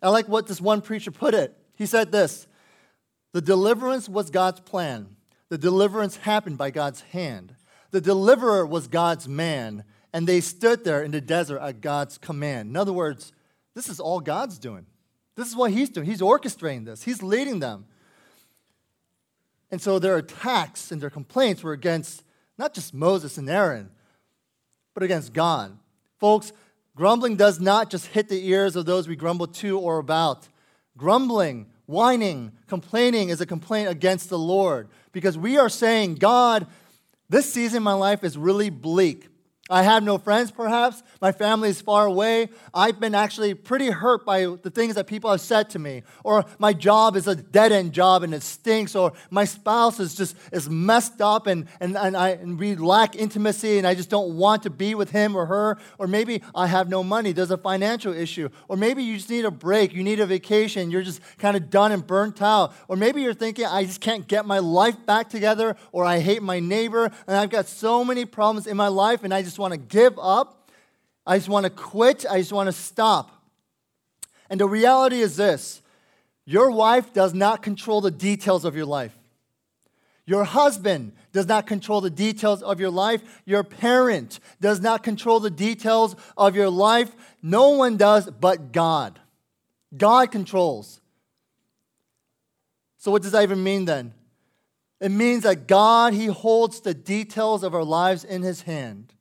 I 0.02 0.10
like 0.10 0.28
what 0.28 0.48
this 0.48 0.60
one 0.60 0.82
preacher 0.82 1.12
put 1.12 1.34
it. 1.34 1.56
He 1.76 1.86
said 1.86 2.12
this 2.12 2.48
the 3.34 3.42
deliverance 3.42 4.10
was 4.10 4.30
God's 4.30 4.60
plan. 4.62 5.16
The 5.50 5.58
deliverance 5.58 6.18
happened 6.18 6.58
by 6.58 6.72
God's 6.72 7.02
hand. 7.02 7.56
The 7.92 8.02
deliverer 8.02 8.66
was 8.66 8.88
God's 8.88 9.28
man, 9.28 9.84
and 10.14 10.28
they 10.28 10.42
stood 10.42 10.84
there 10.84 11.04
in 11.04 11.12
the 11.12 11.22
desert 11.22 11.60
at 11.60 11.82
God's 11.82 12.18
command. 12.18 12.70
In 12.70 12.76
other 12.76 12.94
words, 12.94 13.34
this 13.76 13.90
is 13.90 14.00
all 14.00 14.20
God's 14.20 14.60
doing. 14.60 14.86
This 15.36 15.48
is 15.48 15.56
what 15.56 15.72
He's 15.72 15.90
doing. 15.90 16.06
He's 16.06 16.22
orchestrating 16.22 16.86
this, 16.86 17.04
He's 17.04 17.24
leading 17.24 17.60
them. 17.60 17.86
And 19.72 19.82
so 19.82 20.00
their 20.00 20.18
attacks 20.18 20.92
and 20.92 21.02
their 21.02 21.12
complaints 21.12 21.64
were 21.64 21.74
against 21.74 22.24
not 22.58 22.74
just 22.74 22.94
Moses 22.94 23.38
and 23.38 23.50
Aaron, 23.50 23.90
but 24.94 25.04
against 25.04 25.32
God. 25.32 25.78
Folks, 26.20 26.52
grumbling 26.96 27.36
does 27.36 27.60
not 27.60 27.90
just 27.90 28.08
hit 28.08 28.30
the 28.30 28.48
ears 28.50 28.76
of 28.76 28.86
those 28.86 29.08
we 29.08 29.16
grumble 29.16 29.48
to 29.48 29.80
or 29.80 30.00
about. 30.00 30.48
Grumbling 30.98 31.68
Whining, 31.90 32.52
complaining 32.68 33.30
is 33.30 33.42
a 33.42 33.48
complaint 33.48 33.90
against 33.90 34.30
the 34.30 34.38
Lord 34.38 34.90
because 35.12 35.40
we 35.40 35.58
are 35.58 35.70
saying, 35.70 36.18
God, 36.18 36.68
this 37.30 37.52
season 37.52 37.78
in 37.78 37.84
my 37.84 37.94
life 37.94 38.24
is 38.24 38.38
really 38.38 38.70
bleak. 38.70 39.29
I 39.72 39.84
have 39.84 40.02
no 40.02 40.18
friends, 40.18 40.50
perhaps. 40.50 41.04
My 41.22 41.32
family 41.32 41.70
is 41.70 41.80
far 41.80 42.08
away. 42.08 42.50
I've 42.74 43.00
been 43.00 43.14
actually 43.14 43.54
pretty 43.54 43.92
hurt 43.92 44.26
by 44.26 44.46
the 44.46 44.72
things 44.72 44.96
that 44.96 45.06
people 45.06 45.30
have 45.30 45.42
said 45.42 45.70
to 45.72 45.80
me. 45.80 46.02
Or 46.24 46.44
my 46.58 46.74
job 46.74 47.16
is 47.16 47.28
a 47.28 47.36
dead 47.36 47.72
end 47.72 47.94
job 47.94 48.24
and 48.24 48.34
it 48.34 48.42
stinks. 48.42 48.96
Or 48.96 49.14
my 49.30 49.46
spouse 49.46 50.00
is 50.00 50.16
just 50.16 50.36
is 50.52 50.68
messed 50.68 51.22
up 51.22 51.46
and, 51.46 51.68
and, 51.80 51.96
and, 51.96 52.18
I, 52.18 52.30
and 52.30 52.58
we 52.58 52.76
lack 52.76 53.16
intimacy 53.16 53.78
and 53.78 53.86
I 53.86 53.94
just 53.94 54.10
don't 54.10 54.38
want 54.38 54.64
to 54.64 54.72
be 54.72 54.96
with 54.96 55.12
him 55.12 55.36
or 55.36 55.46
her. 55.46 55.78
Or 56.00 56.08
maybe 56.08 56.42
I 56.56 56.66
have 56.66 56.90
no 56.90 57.04
money. 57.04 57.32
There's 57.32 57.52
a 57.52 57.58
financial 57.58 58.12
issue. 58.14 58.50
Or 58.70 58.76
maybe 58.76 59.04
you 59.04 59.18
just 59.18 59.30
need 59.30 59.46
a 59.46 59.52
break. 59.52 59.94
You 59.94 60.04
need 60.04 60.20
a 60.20 60.26
vacation. 60.26 60.90
You're 60.90 61.04
just 61.04 61.22
kind 61.38 61.56
of 61.56 61.70
done 61.70 61.92
and 61.92 62.06
burnt 62.06 62.42
out. 62.42 62.74
Or 62.88 62.96
maybe 62.96 63.22
you're 63.22 63.36
thinking, 63.36 63.66
I 63.66 63.86
just 63.86 64.02
can't 64.02 64.28
get 64.28 64.48
my 64.48 64.58
life 64.58 65.06
back 65.06 65.30
together. 65.30 65.76
Or 65.92 66.06
I 66.06 66.22
hate 66.22 66.42
my 66.42 66.60
neighbor 66.60 67.12
and 67.28 67.38
I've 67.38 67.52
got 67.52 67.68
so 67.68 68.04
many 68.04 68.26
problems 68.26 68.66
in 68.66 68.76
my 68.76 68.88
life 68.88 69.24
and 69.24 69.32
I 69.32 69.44
just 69.44 69.59
want 69.60 69.74
to 69.74 69.80
give 69.80 70.18
up. 70.20 70.72
I 71.26 71.38
just 71.38 71.50
want 71.50 71.66
to 71.66 71.70
quit. 71.70 72.26
I 72.30 72.40
just 72.40 72.52
want 72.52 72.68
to 72.68 72.74
stop. 72.74 73.44
And 74.50 74.60
the 74.60 74.68
reality 74.68 75.20
is 75.22 75.36
this 75.36 75.82
your 76.46 76.72
wife 76.72 77.14
does 77.14 77.34
not 77.34 77.62
control 77.62 78.02
the 78.02 78.12
details 78.12 78.66
of 78.66 78.76
your 78.76 78.86
life. 78.86 79.16
Your 80.26 80.44
husband 80.44 81.14
does 81.32 81.48
not 81.48 81.66
control 81.68 82.02
the 82.02 82.10
details 82.10 82.62
of 82.62 82.80
your 82.80 82.92
life. 82.92 83.42
Your 83.46 83.64
parent 83.64 84.40
does 84.62 84.80
not 84.80 85.04
control 85.04 85.40
the 85.40 85.50
details 85.50 86.16
of 86.38 86.56
your 86.56 86.70
life. 86.70 87.16
No 87.42 87.70
one 87.70 87.98
does 87.98 88.30
but 88.30 88.72
God. 88.72 89.20
God 89.96 90.32
controls. 90.32 91.02
So, 92.98 93.12
what 93.12 93.22
does 93.22 93.32
that 93.32 93.44
even 93.44 93.64
mean 93.64 93.86
then? 93.86 94.14
It 95.00 95.10
means 95.10 95.44
that 95.44 95.68
God, 95.68 96.14
He 96.14 96.28
holds 96.28 96.82
the 96.82 96.94
details 96.94 97.64
of 97.64 97.74
our 97.74 97.84
lives 97.84 98.24
in 98.24 98.42
His 98.42 98.64
hand, 98.64 99.14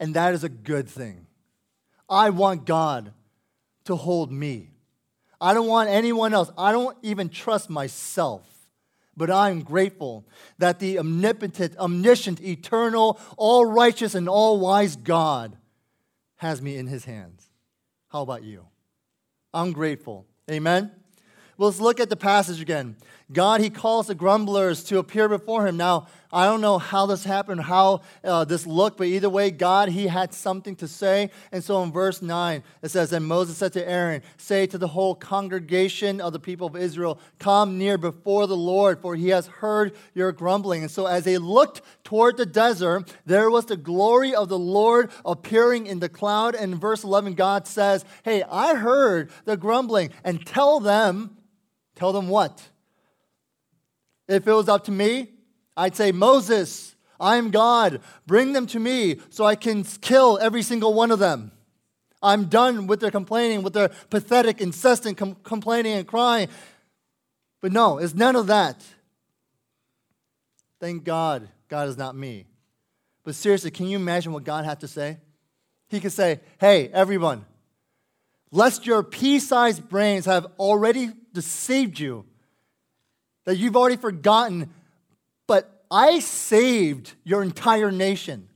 and 0.00 0.14
that 0.14 0.34
is 0.34 0.44
a 0.44 0.48
good 0.48 0.88
thing. 0.88 1.26
I 2.08 2.30
want 2.30 2.64
God 2.64 3.12
to 3.84 3.96
hold 3.96 4.32
me. 4.32 4.70
I 5.40 5.54
don't 5.54 5.66
want 5.66 5.88
anyone 5.88 6.34
else. 6.34 6.50
I 6.56 6.72
don't 6.72 6.96
even 7.02 7.28
trust 7.28 7.70
myself. 7.70 8.42
But 9.16 9.30
I'm 9.30 9.62
grateful 9.62 10.24
that 10.58 10.78
the 10.78 10.98
omnipotent, 10.98 11.76
omniscient, 11.76 12.40
eternal, 12.40 13.18
all 13.36 13.64
righteous, 13.64 14.14
and 14.14 14.28
all 14.28 14.60
wise 14.60 14.94
God 14.94 15.56
has 16.36 16.62
me 16.62 16.76
in 16.76 16.86
his 16.86 17.04
hands. 17.04 17.50
How 18.08 18.22
about 18.22 18.44
you? 18.44 18.64
I'm 19.52 19.72
grateful. 19.72 20.26
Amen? 20.50 20.92
Well, 21.56 21.68
let's 21.68 21.80
look 21.80 21.98
at 21.98 22.08
the 22.08 22.16
passage 22.16 22.60
again. 22.60 22.96
God, 23.32 23.60
He 23.60 23.68
calls 23.68 24.06
the 24.06 24.14
grumblers 24.14 24.84
to 24.84 24.98
appear 24.98 25.28
before 25.28 25.66
Him. 25.66 25.76
Now, 25.76 26.06
I 26.30 26.44
don't 26.44 26.60
know 26.60 26.76
how 26.76 27.06
this 27.06 27.24
happened, 27.24 27.62
how 27.62 28.02
uh, 28.22 28.44
this 28.44 28.66
looked, 28.66 28.98
but 28.98 29.06
either 29.06 29.30
way, 29.30 29.50
God, 29.50 29.88
He 29.88 30.08
had 30.08 30.34
something 30.34 30.76
to 30.76 30.86
say. 30.86 31.30
And 31.52 31.64
so 31.64 31.82
in 31.82 31.90
verse 31.90 32.20
9, 32.20 32.62
it 32.82 32.90
says, 32.90 33.14
And 33.14 33.24
Moses 33.24 33.56
said 33.56 33.72
to 33.72 33.88
Aaron, 33.88 34.22
Say 34.36 34.66
to 34.66 34.76
the 34.76 34.88
whole 34.88 35.14
congregation 35.14 36.20
of 36.20 36.34
the 36.34 36.38
people 36.38 36.66
of 36.66 36.76
Israel, 36.76 37.18
Come 37.38 37.78
near 37.78 37.96
before 37.96 38.46
the 38.46 38.56
Lord, 38.56 39.00
for 39.00 39.16
He 39.16 39.28
has 39.28 39.46
heard 39.46 39.96
your 40.12 40.32
grumbling. 40.32 40.82
And 40.82 40.90
so 40.90 41.06
as 41.06 41.24
they 41.24 41.38
looked 41.38 41.80
toward 42.04 42.36
the 42.36 42.46
desert, 42.46 43.10
there 43.24 43.48
was 43.48 43.64
the 43.64 43.78
glory 43.78 44.34
of 44.34 44.50
the 44.50 44.58
Lord 44.58 45.10
appearing 45.24 45.86
in 45.86 46.00
the 46.00 46.10
cloud. 46.10 46.54
And 46.54 46.74
in 46.74 46.78
verse 46.78 47.04
11, 47.04 47.34
God 47.34 47.66
says, 47.66 48.04
Hey, 48.22 48.42
I 48.42 48.74
heard 48.74 49.30
the 49.46 49.56
grumbling, 49.56 50.10
and 50.24 50.44
tell 50.44 50.78
them, 50.78 51.38
tell 51.94 52.12
them 52.12 52.28
what? 52.28 52.68
If 54.28 54.46
it 54.46 54.52
was 54.52 54.68
up 54.68 54.84
to 54.84 54.90
me, 54.90 55.28
I'd 55.78 55.94
say, 55.94 56.10
Moses, 56.10 56.96
I'm 57.20 57.50
God. 57.50 58.00
Bring 58.26 58.52
them 58.52 58.66
to 58.66 58.80
me 58.80 59.20
so 59.30 59.44
I 59.44 59.54
can 59.54 59.84
kill 59.84 60.36
every 60.42 60.62
single 60.62 60.92
one 60.92 61.12
of 61.12 61.20
them. 61.20 61.52
I'm 62.20 62.46
done 62.46 62.88
with 62.88 62.98
their 62.98 63.12
complaining, 63.12 63.62
with 63.62 63.74
their 63.74 63.90
pathetic, 64.10 64.60
incessant 64.60 65.16
com- 65.16 65.36
complaining 65.44 65.92
and 65.92 66.06
crying. 66.06 66.48
But 67.60 67.70
no, 67.70 67.98
it's 67.98 68.12
none 68.12 68.34
of 68.34 68.48
that. 68.48 68.84
Thank 70.80 71.04
God, 71.04 71.48
God 71.68 71.88
is 71.88 71.96
not 71.96 72.16
me. 72.16 72.46
But 73.22 73.36
seriously, 73.36 73.70
can 73.70 73.86
you 73.86 73.98
imagine 73.98 74.32
what 74.32 74.42
God 74.42 74.64
had 74.64 74.80
to 74.80 74.88
say? 74.88 75.18
He 75.88 76.00
could 76.00 76.12
say, 76.12 76.40
Hey, 76.60 76.88
everyone, 76.88 77.44
lest 78.50 78.84
your 78.84 79.04
pea 79.04 79.38
sized 79.38 79.88
brains 79.88 80.24
have 80.26 80.46
already 80.58 81.10
deceived 81.32 82.00
you 82.00 82.24
that 83.44 83.56
you've 83.56 83.76
already 83.76 83.96
forgotten, 83.96 84.68
I 85.90 86.18
saved 86.20 87.14
your 87.24 87.42
entire 87.42 87.90
nation. 87.90 88.48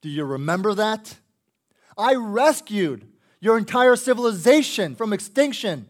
Do 0.00 0.08
you 0.08 0.24
remember 0.24 0.74
that? 0.74 1.16
I 1.96 2.14
rescued 2.14 3.06
your 3.40 3.56
entire 3.56 3.96
civilization 3.96 4.94
from 4.94 5.12
extinction. 5.12 5.86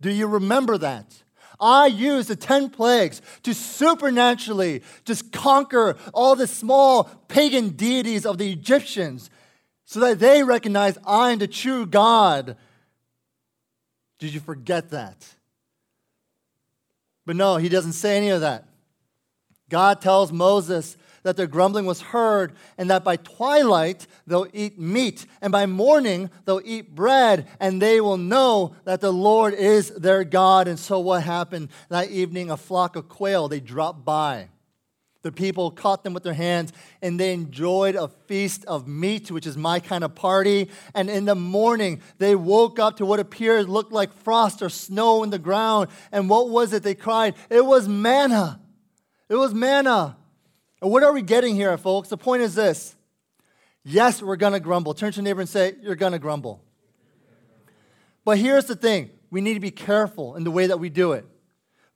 Do 0.00 0.10
you 0.10 0.26
remember 0.26 0.78
that? 0.78 1.22
I 1.60 1.86
used 1.86 2.28
the 2.28 2.36
10 2.36 2.70
plagues 2.70 3.20
to 3.42 3.52
supernaturally 3.52 4.82
just 5.04 5.30
conquer 5.30 5.96
all 6.14 6.34
the 6.34 6.46
small 6.46 7.04
pagan 7.28 7.70
deities 7.70 8.24
of 8.24 8.38
the 8.38 8.50
Egyptians 8.50 9.28
so 9.84 10.00
that 10.00 10.20
they 10.20 10.42
recognize 10.42 10.96
I'm 11.06 11.38
the 11.38 11.48
true 11.48 11.84
God. 11.84 12.56
Did 14.18 14.32
you 14.32 14.40
forget 14.40 14.90
that? 14.90 15.26
But 17.26 17.36
no, 17.36 17.56
he 17.56 17.68
doesn't 17.68 17.92
say 17.92 18.16
any 18.16 18.30
of 18.30 18.40
that. 18.40 18.69
God 19.70 20.00
tells 20.02 20.32
Moses 20.32 20.96
that 21.22 21.36
their 21.36 21.46
grumbling 21.46 21.86
was 21.86 22.00
heard, 22.00 22.52
and 22.78 22.90
that 22.90 23.04
by 23.04 23.16
twilight 23.16 24.06
they'll 24.26 24.46
eat 24.52 24.78
meat, 24.78 25.26
and 25.40 25.52
by 25.52 25.66
morning 25.66 26.30
they'll 26.44 26.62
eat 26.64 26.94
bread, 26.94 27.46
and 27.58 27.80
they 27.80 28.00
will 28.00 28.16
know 28.16 28.74
that 28.84 29.00
the 29.00 29.12
Lord 29.12 29.54
is 29.54 29.90
their 29.90 30.24
God. 30.24 30.66
And 30.66 30.78
so, 30.78 30.98
what 30.98 31.22
happened 31.22 31.68
that 31.88 32.10
evening? 32.10 32.50
A 32.50 32.56
flock 32.56 32.96
of 32.96 33.08
quail, 33.08 33.48
they 33.48 33.60
dropped 33.60 34.04
by. 34.04 34.48
The 35.22 35.32
people 35.32 35.70
caught 35.70 36.02
them 36.02 36.14
with 36.14 36.22
their 36.22 36.32
hands 36.32 36.72
and 37.02 37.20
they 37.20 37.34
enjoyed 37.34 37.94
a 37.94 38.08
feast 38.08 38.64
of 38.64 38.88
meat, 38.88 39.30
which 39.30 39.46
is 39.46 39.54
my 39.54 39.78
kind 39.78 40.02
of 40.02 40.14
party. 40.14 40.70
And 40.94 41.10
in 41.10 41.26
the 41.26 41.34
morning, 41.34 42.00
they 42.16 42.34
woke 42.34 42.78
up 42.78 42.96
to 42.96 43.04
what 43.04 43.20
appeared 43.20 43.68
looked 43.68 43.92
like 43.92 44.14
frost 44.14 44.62
or 44.62 44.70
snow 44.70 45.22
in 45.22 45.28
the 45.28 45.38
ground. 45.38 45.88
And 46.10 46.30
what 46.30 46.48
was 46.48 46.72
it? 46.72 46.82
They 46.82 46.94
cried, 46.94 47.34
It 47.50 47.66
was 47.66 47.86
manna. 47.86 48.60
It 49.30 49.36
was 49.36 49.54
manna. 49.54 50.16
And 50.82 50.90
what 50.90 51.04
are 51.04 51.12
we 51.12 51.22
getting 51.22 51.54
here, 51.54 51.78
folks? 51.78 52.08
The 52.08 52.18
point 52.18 52.42
is 52.42 52.54
this 52.54 52.96
yes, 53.84 54.20
we're 54.20 54.36
going 54.36 54.52
to 54.52 54.60
grumble. 54.60 54.92
Turn 54.92 55.12
to 55.12 55.16
your 55.16 55.24
neighbor 55.24 55.40
and 55.40 55.48
say, 55.48 55.76
You're 55.80 55.94
going 55.94 56.12
to 56.12 56.18
grumble. 56.18 56.62
But 58.24 58.36
here's 58.36 58.66
the 58.66 58.76
thing 58.76 59.10
we 59.30 59.40
need 59.40 59.54
to 59.54 59.60
be 59.60 59.70
careful 59.70 60.36
in 60.36 60.44
the 60.44 60.50
way 60.50 60.66
that 60.66 60.78
we 60.78 60.90
do 60.90 61.12
it. 61.12 61.24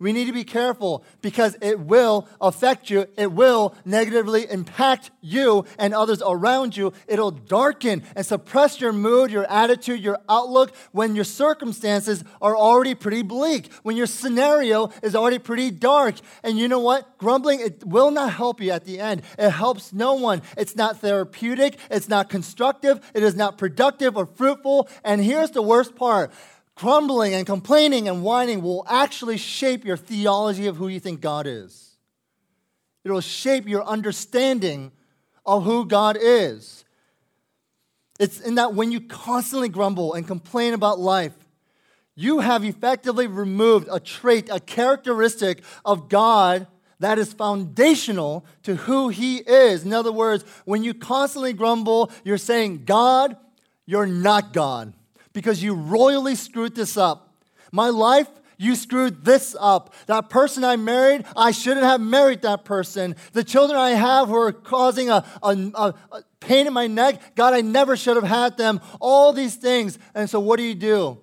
We 0.01 0.13
need 0.13 0.25
to 0.25 0.33
be 0.33 0.43
careful 0.43 1.05
because 1.23 1.57
it 1.63 1.79
will 1.79 2.29
affect 2.41 2.91
you. 2.91 3.07
It 3.17 3.31
will 3.31 3.77
negatively 3.85 4.45
impact 4.51 5.13
you 5.21 5.67
and 5.79 5.95
others 5.95 6.21
around 6.21 6.77
you. 6.77 6.93
It'll 7.07 7.31
darken 7.31 8.03
and 8.17 8.27
suppress 8.27 8.81
your 8.81 8.93
mood, 8.93 9.31
your 9.31 9.45
attitude, 9.45 10.01
your 10.01 10.19
outlook 10.29 10.75
when 10.91 11.15
your 11.15 11.25
circumstances 11.25 12.25
are 12.43 12.57
already 12.57 12.97
pretty 12.97 13.23
bleak, 13.23 13.73
when 13.85 13.97
your 13.97 14.07
scenario 14.07 14.91
is 15.01 15.15
already 15.15 15.39
pretty 15.39 15.71
dark. 15.71 16.17
And 16.43 16.59
you 16.59 16.67
know 16.67 16.81
what? 16.81 17.17
Grumbling, 17.19 17.61
it 17.61 17.85
will 17.87 18.11
not 18.11 18.33
help 18.33 18.61
you 18.61 18.73
at 18.73 18.85
the 18.85 18.99
end. 18.99 19.23
It 19.39 19.51
helps 19.51 19.93
no 19.93 20.15
one. 20.15 20.43
It's 20.59 20.75
not 20.75 21.01
therapeutic. 21.01 21.79
It's 21.89 22.09
not 22.09 22.29
constructive. 22.29 23.01
It 23.15 23.23
is 23.23 23.37
not 23.37 23.59
productive 23.59 24.17
or 24.17 24.27
fruitful. 24.27 24.89
And 25.05 25.23
here's 25.23 25.53
the 25.53 25.63
worst 25.63 25.95
part 25.95 26.33
Grumbling 26.77 27.35
and 27.35 27.47
complaining 27.47 28.09
and 28.09 28.23
whining 28.23 28.61
will 28.61 28.85
actually 28.89 29.37
shape 29.37 29.85
your 29.85 29.97
theology 29.97 30.67
of 30.67 30.77
who 30.77 30.89
you 30.89 30.99
think 30.99 31.21
God 31.21 31.47
is. 31.47 31.97
It 33.05 33.11
will 33.11 33.21
shape 33.21 33.69
your 33.69 33.85
understanding 33.85 34.91
of 35.47 35.63
who 35.65 35.87
God 35.87 36.17
is. 36.21 36.85
It's 38.19 38.41
in 38.41 38.57
that 38.57 38.75
when 38.75 38.91
you 38.91 39.01
constantly 39.01 39.69
grumble 39.69 40.15
and 40.15 40.27
complain 40.27 40.75
about 40.75 40.99
life, 40.99 41.35
you 42.17 42.41
have 42.41 42.65
effectively 42.65 43.27
removed 43.27 43.89
a 43.91 44.01
trait, 44.01 44.49
a 44.51 44.61
characteristic 44.61 45.63
of 45.85 46.09
God 46.09 46.67
that 47.01 47.19
is 47.19 47.33
foundational 47.33 48.45
to 48.63 48.77
who 48.77 49.09
He 49.11 49.39
is. 49.39 49.85
In 49.85 49.93
other 49.93 50.13
words, 50.13 50.45
when 50.65 50.83
you 50.83 50.95
constantly 50.95 51.53
grumble, 51.53 52.11
you're 52.25 52.39
saying, 52.39 52.85
God, 52.85 53.37
you're 53.85 54.07
not 54.07 54.53
God 54.53 54.93
because 55.35 55.63
you 55.63 55.75
royally 55.75 56.35
screwed 56.35 56.75
this 56.75 56.97
up. 56.97 57.35
My 57.71 57.91
life, 57.91 58.29
you 58.57 58.77
screwed 58.77 59.25
this 59.25 59.55
up. 59.61 59.93
That 60.07 60.31
person 60.31 60.65
I 60.65 60.77
married, 60.77 61.27
I 61.37 61.51
shouldn't 61.51 61.85
have 61.85 62.01
married 62.01 62.43
that 62.43 62.65
person. 62.65 63.17
The 63.33 63.45
children 63.45 63.79
I 63.79 63.91
have 63.91 64.29
who 64.29 64.37
are 64.37 64.53
causing 64.53 65.11
a, 65.11 65.25
a, 65.43 65.51
a, 65.51 65.95
a 66.13 66.23
pain 66.41 66.67
in 66.67 66.73
my 66.73 66.87
neck, 66.87 67.35
God, 67.35 67.53
I 67.53 67.61
never 67.61 67.97
should 67.97 68.17
have 68.17 68.25
had 68.25 68.57
them. 68.57 68.81
All 69.01 69.33
these 69.33 69.57
things. 69.57 69.99
And 70.15 70.31
so, 70.31 70.41
what 70.41 70.57
do 70.57 70.63
you 70.63 70.75
do? 70.75 71.19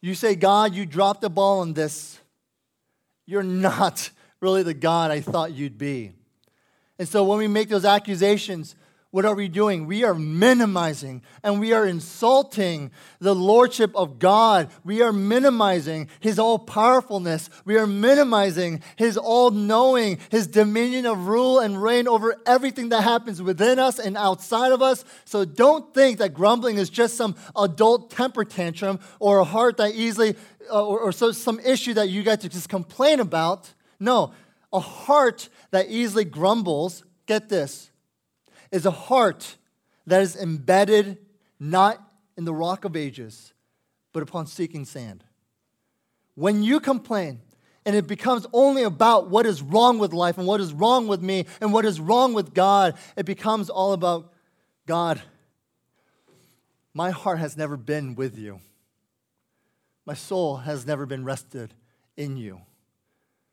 You 0.00 0.14
say, 0.14 0.34
God, 0.34 0.74
you 0.74 0.84
dropped 0.86 1.22
the 1.22 1.30
ball 1.30 1.60
on 1.60 1.72
this. 1.72 2.18
You're 3.26 3.42
not 3.42 4.10
really 4.40 4.62
the 4.62 4.74
God 4.74 5.10
I 5.10 5.20
thought 5.20 5.52
you'd 5.52 5.78
be. 5.78 6.12
And 6.98 7.08
so, 7.08 7.22
when 7.22 7.38
we 7.38 7.46
make 7.46 7.68
those 7.68 7.84
accusations, 7.84 8.74
what 9.10 9.24
are 9.24 9.34
we 9.34 9.48
doing? 9.48 9.86
We 9.86 10.04
are 10.04 10.12
minimizing 10.12 11.22
and 11.42 11.58
we 11.58 11.72
are 11.72 11.86
insulting 11.86 12.90
the 13.20 13.34
lordship 13.34 13.90
of 13.94 14.18
God. 14.18 14.70
We 14.84 15.00
are 15.00 15.14
minimizing 15.14 16.08
his 16.20 16.38
all 16.38 16.58
powerfulness. 16.58 17.48
We 17.64 17.78
are 17.78 17.86
minimizing 17.86 18.82
his 18.96 19.16
all 19.16 19.50
knowing, 19.50 20.18
his 20.30 20.46
dominion 20.46 21.06
of 21.06 21.26
rule 21.26 21.58
and 21.58 21.82
reign 21.82 22.06
over 22.06 22.36
everything 22.44 22.90
that 22.90 23.02
happens 23.02 23.40
within 23.40 23.78
us 23.78 23.98
and 23.98 24.14
outside 24.14 24.72
of 24.72 24.82
us. 24.82 25.06
So 25.24 25.46
don't 25.46 25.94
think 25.94 26.18
that 26.18 26.34
grumbling 26.34 26.76
is 26.76 26.90
just 26.90 27.16
some 27.16 27.34
adult 27.56 28.10
temper 28.10 28.44
tantrum 28.44 29.00
or 29.20 29.38
a 29.38 29.44
heart 29.44 29.78
that 29.78 29.94
easily, 29.94 30.36
uh, 30.70 30.86
or, 30.86 31.00
or 31.00 31.12
so, 31.12 31.32
some 31.32 31.60
issue 31.60 31.94
that 31.94 32.10
you 32.10 32.22
get 32.22 32.42
to 32.42 32.50
just 32.50 32.68
complain 32.68 33.20
about. 33.20 33.72
No, 33.98 34.34
a 34.70 34.80
heart 34.80 35.48
that 35.70 35.88
easily 35.88 36.26
grumbles, 36.26 37.04
get 37.24 37.48
this 37.48 37.90
is 38.70 38.86
a 38.86 38.90
heart 38.90 39.56
that 40.06 40.22
is 40.22 40.36
embedded 40.36 41.18
not 41.58 42.02
in 42.36 42.44
the 42.44 42.54
rock 42.54 42.84
of 42.84 42.96
ages, 42.96 43.52
but 44.12 44.22
upon 44.22 44.46
seeking 44.46 44.84
sand. 44.84 45.24
When 46.34 46.62
you 46.62 46.80
complain, 46.80 47.40
and 47.84 47.96
it 47.96 48.06
becomes 48.06 48.46
only 48.52 48.82
about 48.82 49.30
what 49.30 49.46
is 49.46 49.62
wrong 49.62 49.98
with 49.98 50.12
life 50.12 50.36
and 50.36 50.46
what 50.46 50.60
is 50.60 50.74
wrong 50.74 51.08
with 51.08 51.22
me 51.22 51.46
and 51.60 51.72
what 51.72 51.86
is 51.86 51.98
wrong 51.98 52.34
with 52.34 52.52
God, 52.52 52.96
it 53.16 53.24
becomes 53.24 53.70
all 53.70 53.92
about 53.92 54.32
God. 54.86 55.22
My 56.92 57.10
heart 57.10 57.38
has 57.38 57.56
never 57.56 57.76
been 57.76 58.14
with 58.14 58.36
you. 58.36 58.60
My 60.04 60.14
soul 60.14 60.58
has 60.58 60.86
never 60.86 61.06
been 61.06 61.24
rested 61.24 61.72
in 62.16 62.36
you. 62.36 62.60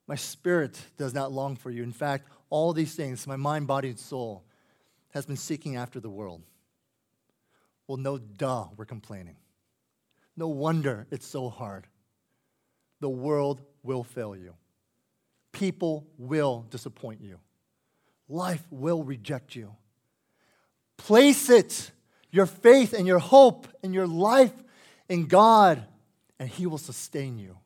My 0.07 0.15
spirit 0.15 0.79
does 0.97 1.13
not 1.13 1.31
long 1.31 1.55
for 1.55 1.71
you. 1.71 1.83
In 1.83 1.93
fact, 1.93 2.27
all 2.49 2.73
these 2.73 2.93
things, 2.93 3.25
my 3.25 3.35
mind, 3.35 3.67
body, 3.67 3.89
and 3.89 3.99
soul, 3.99 4.43
has 5.15 5.25
been 5.25 5.37
seeking 5.37 5.77
after 5.77 6.01
the 6.01 6.09
world. 6.09 6.43
Well, 7.87 7.97
no 7.97 8.17
duh, 8.17 8.65
we're 8.75 8.85
complaining. 8.85 9.37
No 10.35 10.49
wonder 10.49 11.07
it's 11.09 11.25
so 11.25 11.49
hard. 11.49 11.87
The 12.99 13.09
world 13.09 13.61
will 13.81 14.03
fail 14.03 14.35
you. 14.35 14.55
People 15.53 16.05
will 16.17 16.65
disappoint 16.69 17.21
you. 17.21 17.39
Life 18.27 18.63
will 18.69 19.03
reject 19.03 19.55
you. 19.55 19.73
Place 20.97 21.49
it, 21.49 21.91
your 22.29 22.45
faith 22.45 22.91
and 22.91 23.07
your 23.07 23.19
hope 23.19 23.67
and 23.81 23.93
your 23.93 24.07
life 24.07 24.53
in 25.07 25.27
God, 25.27 25.85
and 26.39 26.49
He 26.49 26.65
will 26.65 26.77
sustain 26.77 27.39
you. 27.39 27.57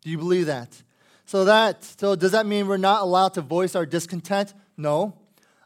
Do 0.00 0.08
you 0.08 0.16
believe 0.16 0.46
that? 0.46 0.82
So 1.26 1.44
that 1.44 1.84
so 1.84 2.16
does 2.16 2.32
that 2.32 2.46
mean 2.46 2.68
we're 2.68 2.78
not 2.78 3.02
allowed 3.02 3.34
to 3.34 3.42
voice 3.42 3.74
our 3.74 3.84
discontent? 3.84 4.54
No. 4.78 5.18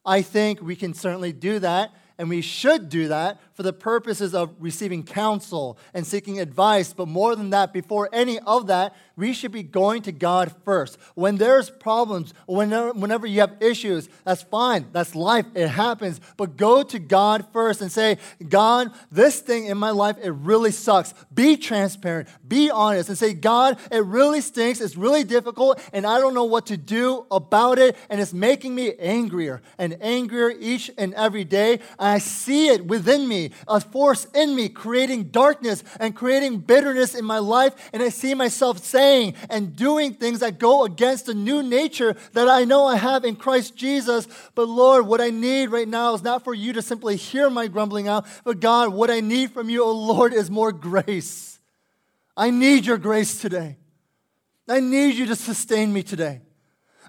I 0.05 0.23
think 0.23 0.61
we 0.63 0.77
can 0.77 0.95
certainly 0.95 1.33
do 1.33 1.59
that 1.59 1.93
and 2.19 2.29
we 2.29 2.41
should 2.41 2.89
do 2.89 3.09
that 3.09 3.41
for 3.55 3.63
the 3.63 3.73
purposes 3.73 4.35
of 4.35 4.55
receiving 4.59 5.03
counsel 5.03 5.79
and 5.95 6.07
seeking 6.07 6.41
advice. 6.41 6.93
But 6.93 7.09
more 7.09 7.35
than 7.37 7.51
that, 7.51 7.73
before 7.73 8.09
any 8.13 8.39
of 8.41 8.67
that, 8.67 8.95
we 9.17 9.33
should 9.33 9.53
be 9.53 9.65
going 9.65 10.03
to 10.03 10.13
God 10.13 10.55
first. 10.65 10.99
When 11.15 11.37
there's 11.37 11.71
problems, 11.71 12.35
whenever, 12.47 12.93
whenever 12.93 13.27
you 13.27 13.41
have 13.41 13.57
issues, 13.61 14.09
that's 14.25 14.43
fine. 14.43 14.87
That's 14.93 15.15
life. 15.15 15.47
It 15.55 15.69
happens. 15.69 16.21
But 16.37 16.57
go 16.57 16.85
to 16.85 16.99
God 16.99 17.47
first 17.53 17.81
and 17.81 17.91
say, 17.91 18.19
God, 18.49 18.93
this 19.11 19.41
thing 19.41 19.67
in 19.67 19.77
my 19.79 19.91
life, 19.91 20.17
it 20.23 20.31
really 20.31 20.71
sucks. 20.71 21.13
Be 21.35 21.57
transparent. 21.57 22.29
Be 22.47 22.71
honest 22.71 23.09
and 23.09 23.19
say, 23.19 23.35
God, 23.35 23.79
it 23.91 24.05
really 24.05 24.41
stinks. 24.41 24.81
It's 24.81 24.97
really 24.97 25.25
difficult 25.25 25.81
and 25.93 26.07
I 26.07 26.19
don't 26.19 26.35
know 26.35 26.45
what 26.45 26.67
to 26.67 26.77
do 26.77 27.27
about 27.31 27.79
it. 27.79 27.97
And 28.09 28.21
it's 28.21 28.33
making 28.33 28.75
me 28.75 28.95
angrier 28.99 29.63
and 29.79 29.97
angrier 30.01 30.51
each 30.51 30.91
and 30.97 31.13
every 31.15 31.45
day. 31.45 31.81
See 32.17 32.69
it 32.69 32.87
within 32.87 33.29
me, 33.29 33.51
a 33.69 33.79
force 33.79 34.25
in 34.35 34.57
me 34.57 34.71
creating 34.71 35.25
darkness 35.25 35.85
and 36.01 36.17
creating 36.17 36.61
bitterness 36.61 37.15
in 37.15 37.27
my 37.27 37.39
life. 37.39 37.91
And 37.93 38.03
I 38.03 38.09
see 38.09 38.33
myself 38.33 38.83
saying 38.83 39.35
and 39.51 39.77
doing 39.77 40.15
things 40.15 40.41
that 40.41 40.59
go 40.59 40.85
against 40.85 41.27
the 41.27 41.35
new 41.35 41.63
nature 41.63 42.17
that 42.33 42.49
I 42.49 42.65
know 42.65 42.87
I 42.87 42.97
have 42.97 43.27
in 43.27 43.37
Christ 43.37 43.77
Jesus. 43.77 44.27
But 44.55 44.71
Lord, 44.71 45.07
what 45.07 45.21
I 45.21 45.29
need 45.29 45.67
right 45.67 45.87
now 45.87 46.15
is 46.15 46.23
not 46.23 46.43
for 46.43 46.55
you 46.55 46.73
to 46.73 46.81
simply 46.81 47.17
hear 47.17 47.51
my 47.51 47.67
grumbling 47.67 48.09
out, 48.09 48.27
but 48.45 48.61
God, 48.61 48.95
what 48.95 49.11
I 49.11 49.21
need 49.21 49.51
from 49.51 49.69
you, 49.69 49.85
oh 49.85 49.93
Lord, 49.93 50.33
is 50.33 50.51
more 50.51 50.73
grace. 50.73 51.59
I 52.35 52.49
need 52.49 52.87
your 52.87 52.97
grace 52.97 53.39
today. 53.39 53.77
I 54.69 54.81
need 54.81 55.17
you 55.17 55.27
to 55.27 55.37
sustain 55.37 55.93
me 55.93 56.03
today. 56.03 56.41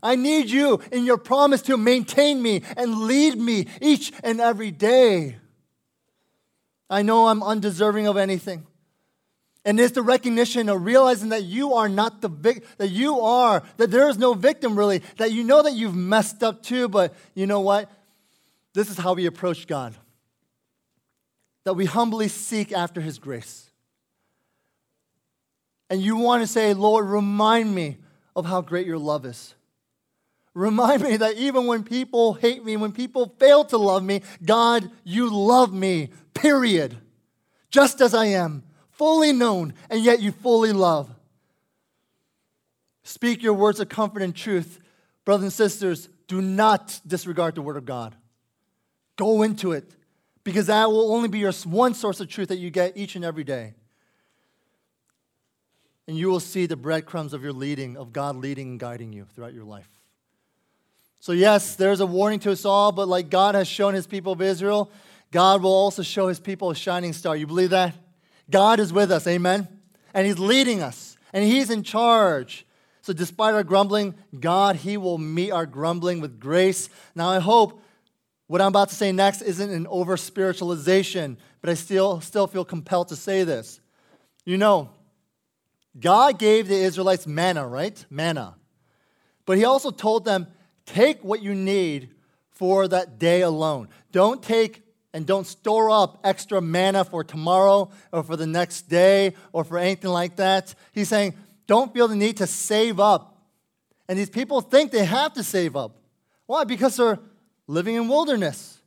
I 0.01 0.15
need 0.15 0.49
you 0.49 0.81
in 0.91 1.05
your 1.05 1.17
promise 1.17 1.61
to 1.63 1.77
maintain 1.77 2.41
me 2.41 2.63
and 2.77 3.01
lead 3.01 3.37
me 3.37 3.67
each 3.81 4.11
and 4.23 4.39
every 4.39 4.71
day. 4.71 5.37
I 6.89 7.01
know 7.01 7.27
I'm 7.27 7.43
undeserving 7.43 8.07
of 8.07 8.17
anything. 8.17 8.65
And 9.65 9.79
it's 9.79 9.93
the 9.93 10.01
recognition 10.01 10.69
of 10.69 10.83
realizing 10.85 11.29
that 11.29 11.43
you 11.43 11.73
are 11.73 11.89
not 11.89 12.21
the 12.21 12.29
vic- 12.29 12.65
that 12.77 12.89
you 12.89 13.19
are, 13.19 13.61
that 13.77 13.91
there 13.91 14.09
is 14.09 14.17
no 14.17 14.33
victim 14.33 14.77
really, 14.77 15.03
that 15.17 15.31
you 15.31 15.43
know 15.43 15.61
that 15.61 15.73
you've 15.73 15.95
messed 15.95 16.41
up 16.43 16.63
too, 16.63 16.87
but 16.87 17.13
you 17.35 17.45
know 17.45 17.59
what? 17.59 17.91
This 18.73 18.89
is 18.89 18.97
how 18.97 19.13
we 19.13 19.25
approach 19.25 19.67
God. 19.67 19.95
That 21.65 21.73
we 21.73 21.85
humbly 21.85 22.29
seek 22.29 22.71
after 22.71 23.01
his 23.01 23.19
grace. 23.19 23.69
And 25.89 26.01
you 26.01 26.17
want 26.17 26.41
to 26.41 26.47
say, 26.47 26.73
Lord, 26.73 27.05
remind 27.05 27.73
me 27.73 27.97
of 28.35 28.45
how 28.45 28.61
great 28.61 28.87
your 28.87 28.97
love 28.97 29.25
is. 29.25 29.55
Remind 30.59 31.03
me 31.03 31.15
that 31.15 31.37
even 31.37 31.67
when 31.67 31.85
people 31.85 32.33
hate 32.33 32.65
me, 32.65 32.75
when 32.75 32.91
people 32.91 33.33
fail 33.39 33.63
to 33.63 33.77
love 33.77 34.03
me, 34.03 34.23
God, 34.43 34.91
you 35.05 35.33
love 35.33 35.73
me, 35.73 36.09
period. 36.33 36.97
Just 37.71 38.01
as 38.01 38.13
I 38.13 38.25
am, 38.25 38.63
fully 38.91 39.31
known, 39.31 39.73
and 39.89 40.03
yet 40.03 40.21
you 40.21 40.33
fully 40.33 40.73
love. 40.73 41.09
Speak 43.03 43.41
your 43.41 43.53
words 43.53 43.79
of 43.79 43.87
comfort 43.87 44.21
and 44.21 44.35
truth. 44.35 44.81
Brothers 45.23 45.43
and 45.43 45.53
sisters, 45.53 46.09
do 46.27 46.41
not 46.41 46.99
disregard 47.07 47.55
the 47.55 47.61
word 47.61 47.77
of 47.77 47.85
God. 47.85 48.13
Go 49.15 49.43
into 49.43 49.71
it, 49.71 49.89
because 50.43 50.67
that 50.67 50.89
will 50.89 51.13
only 51.13 51.29
be 51.29 51.39
your 51.39 51.53
one 51.53 51.93
source 51.93 52.19
of 52.19 52.27
truth 52.27 52.49
that 52.49 52.57
you 52.57 52.69
get 52.69 52.97
each 52.97 53.15
and 53.15 53.23
every 53.23 53.45
day. 53.45 53.75
And 56.05 56.17
you 56.17 56.27
will 56.27 56.41
see 56.41 56.65
the 56.65 56.75
breadcrumbs 56.75 57.33
of 57.33 57.43
your 57.43 57.53
leading, 57.53 57.95
of 57.95 58.11
God 58.11 58.35
leading 58.35 58.71
and 58.71 58.79
guiding 58.79 59.13
you 59.13 59.25
throughout 59.33 59.53
your 59.53 59.63
life. 59.63 59.98
So, 61.19 61.33
yes, 61.33 61.75
there's 61.75 61.99
a 61.99 62.05
warning 62.05 62.39
to 62.39 62.51
us 62.51 62.63
all, 62.63 62.91
but 62.91 63.07
like 63.07 63.29
God 63.29 63.55
has 63.55 63.67
shown 63.67 63.93
his 63.93 64.07
people 64.07 64.33
of 64.33 64.41
Israel, 64.41 64.89
God 65.31 65.61
will 65.61 65.73
also 65.73 66.01
show 66.01 66.27
his 66.27 66.39
people 66.39 66.71
a 66.71 66.75
shining 66.75 67.13
star. 67.13 67.35
You 67.35 67.45
believe 67.45 67.71
that? 67.71 67.93
God 68.49 68.79
is 68.79 68.93
with 68.93 69.11
us, 69.11 69.27
amen? 69.27 69.67
And 70.13 70.25
he's 70.25 70.39
leading 70.39 70.81
us, 70.81 71.17
and 71.33 71.43
he's 71.43 71.69
in 71.69 71.83
charge. 71.83 72.65
So, 73.01 73.13
despite 73.13 73.53
our 73.53 73.63
grumbling, 73.63 74.15
God, 74.39 74.77
he 74.77 74.97
will 74.97 75.17
meet 75.17 75.51
our 75.51 75.65
grumbling 75.65 76.21
with 76.21 76.39
grace. 76.39 76.89
Now, 77.15 77.29
I 77.29 77.39
hope 77.39 77.81
what 78.47 78.61
I'm 78.61 78.69
about 78.69 78.89
to 78.89 78.95
say 78.95 79.11
next 79.11 79.41
isn't 79.41 79.69
an 79.69 79.87
over 79.87 80.15
spiritualization, 80.17 81.37
but 81.61 81.69
I 81.69 81.73
still, 81.73 82.21
still 82.21 82.47
feel 82.47 82.65
compelled 82.65 83.09
to 83.09 83.15
say 83.15 83.43
this. 83.43 83.79
You 84.45 84.57
know, 84.57 84.89
God 85.99 86.39
gave 86.39 86.67
the 86.67 86.75
Israelites 86.75 87.27
manna, 87.27 87.67
right? 87.67 88.03
Manna. 88.09 88.55
But 89.45 89.57
he 89.57 89.65
also 89.65 89.91
told 89.91 90.25
them, 90.25 90.47
Take 90.89 91.23
what 91.23 91.43
you 91.43 91.53
need 91.53 92.09
for 92.49 92.87
that 92.87 93.19
day 93.19 93.41
alone. 93.41 93.89
Don't 94.11 94.41
take 94.41 94.81
and 95.13 95.23
don't 95.23 95.45
store 95.45 95.91
up 95.91 96.19
extra 96.23 96.61
manna 96.61 97.05
for 97.05 97.23
tomorrow 97.23 97.91
or 98.11 98.23
for 98.23 98.35
the 98.35 98.47
next 98.47 98.89
day 98.89 99.35
or 99.53 99.63
for 99.63 99.77
anything 99.77 100.09
like 100.09 100.37
that. 100.37 100.73
He's 100.91 101.07
saying, 101.07 101.35
don't 101.67 101.93
feel 101.93 102.07
the 102.07 102.15
need 102.15 102.37
to 102.37 102.47
save 102.47 102.99
up. 102.99 103.37
And 104.07 104.17
these 104.17 104.31
people 104.31 104.61
think 104.61 104.91
they 104.91 105.05
have 105.05 105.33
to 105.33 105.43
save 105.43 105.75
up. 105.75 105.95
Why? 106.47 106.63
Because 106.63 106.97
they're 106.97 107.19
living 107.67 107.93
in 107.93 108.07
wilderness. 108.07 108.79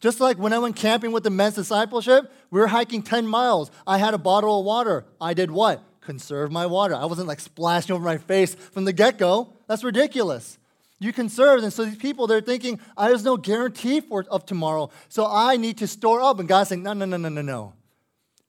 Just 0.00 0.20
like 0.20 0.38
when 0.38 0.54
I 0.54 0.58
went 0.58 0.76
camping 0.76 1.12
with 1.12 1.22
the 1.22 1.30
men's 1.30 1.56
discipleship, 1.56 2.32
we 2.50 2.60
were 2.60 2.68
hiking 2.68 3.02
10 3.02 3.26
miles. 3.26 3.70
I 3.86 3.98
had 3.98 4.14
a 4.14 4.18
bottle 4.18 4.60
of 4.60 4.64
water. 4.64 5.04
I 5.20 5.34
did 5.34 5.50
what? 5.50 5.82
Conserve 6.00 6.50
my 6.50 6.64
water. 6.64 6.94
I 6.94 7.04
wasn't 7.04 7.28
like 7.28 7.40
splashing 7.40 7.94
over 7.94 8.02
my 8.02 8.16
face 8.16 8.54
from 8.54 8.86
the 8.86 8.94
get 8.94 9.18
go. 9.18 9.52
That's 9.66 9.84
ridiculous. 9.84 10.56
You 10.98 11.12
can 11.12 11.28
serve. 11.28 11.62
And 11.62 11.72
so 11.72 11.84
these 11.84 11.96
people, 11.96 12.26
they're 12.26 12.40
thinking, 12.40 12.80
I 12.96 13.08
there's 13.08 13.24
no 13.24 13.36
guarantee 13.36 14.00
for, 14.00 14.24
of 14.30 14.46
tomorrow. 14.46 14.90
So 15.08 15.26
I 15.28 15.56
need 15.56 15.78
to 15.78 15.86
store 15.86 16.22
up. 16.22 16.40
And 16.40 16.48
God's 16.48 16.70
saying, 16.70 16.82
no, 16.82 16.92
no, 16.92 17.04
no, 17.04 17.16
no, 17.16 17.28
no, 17.28 17.42
no. 17.42 17.74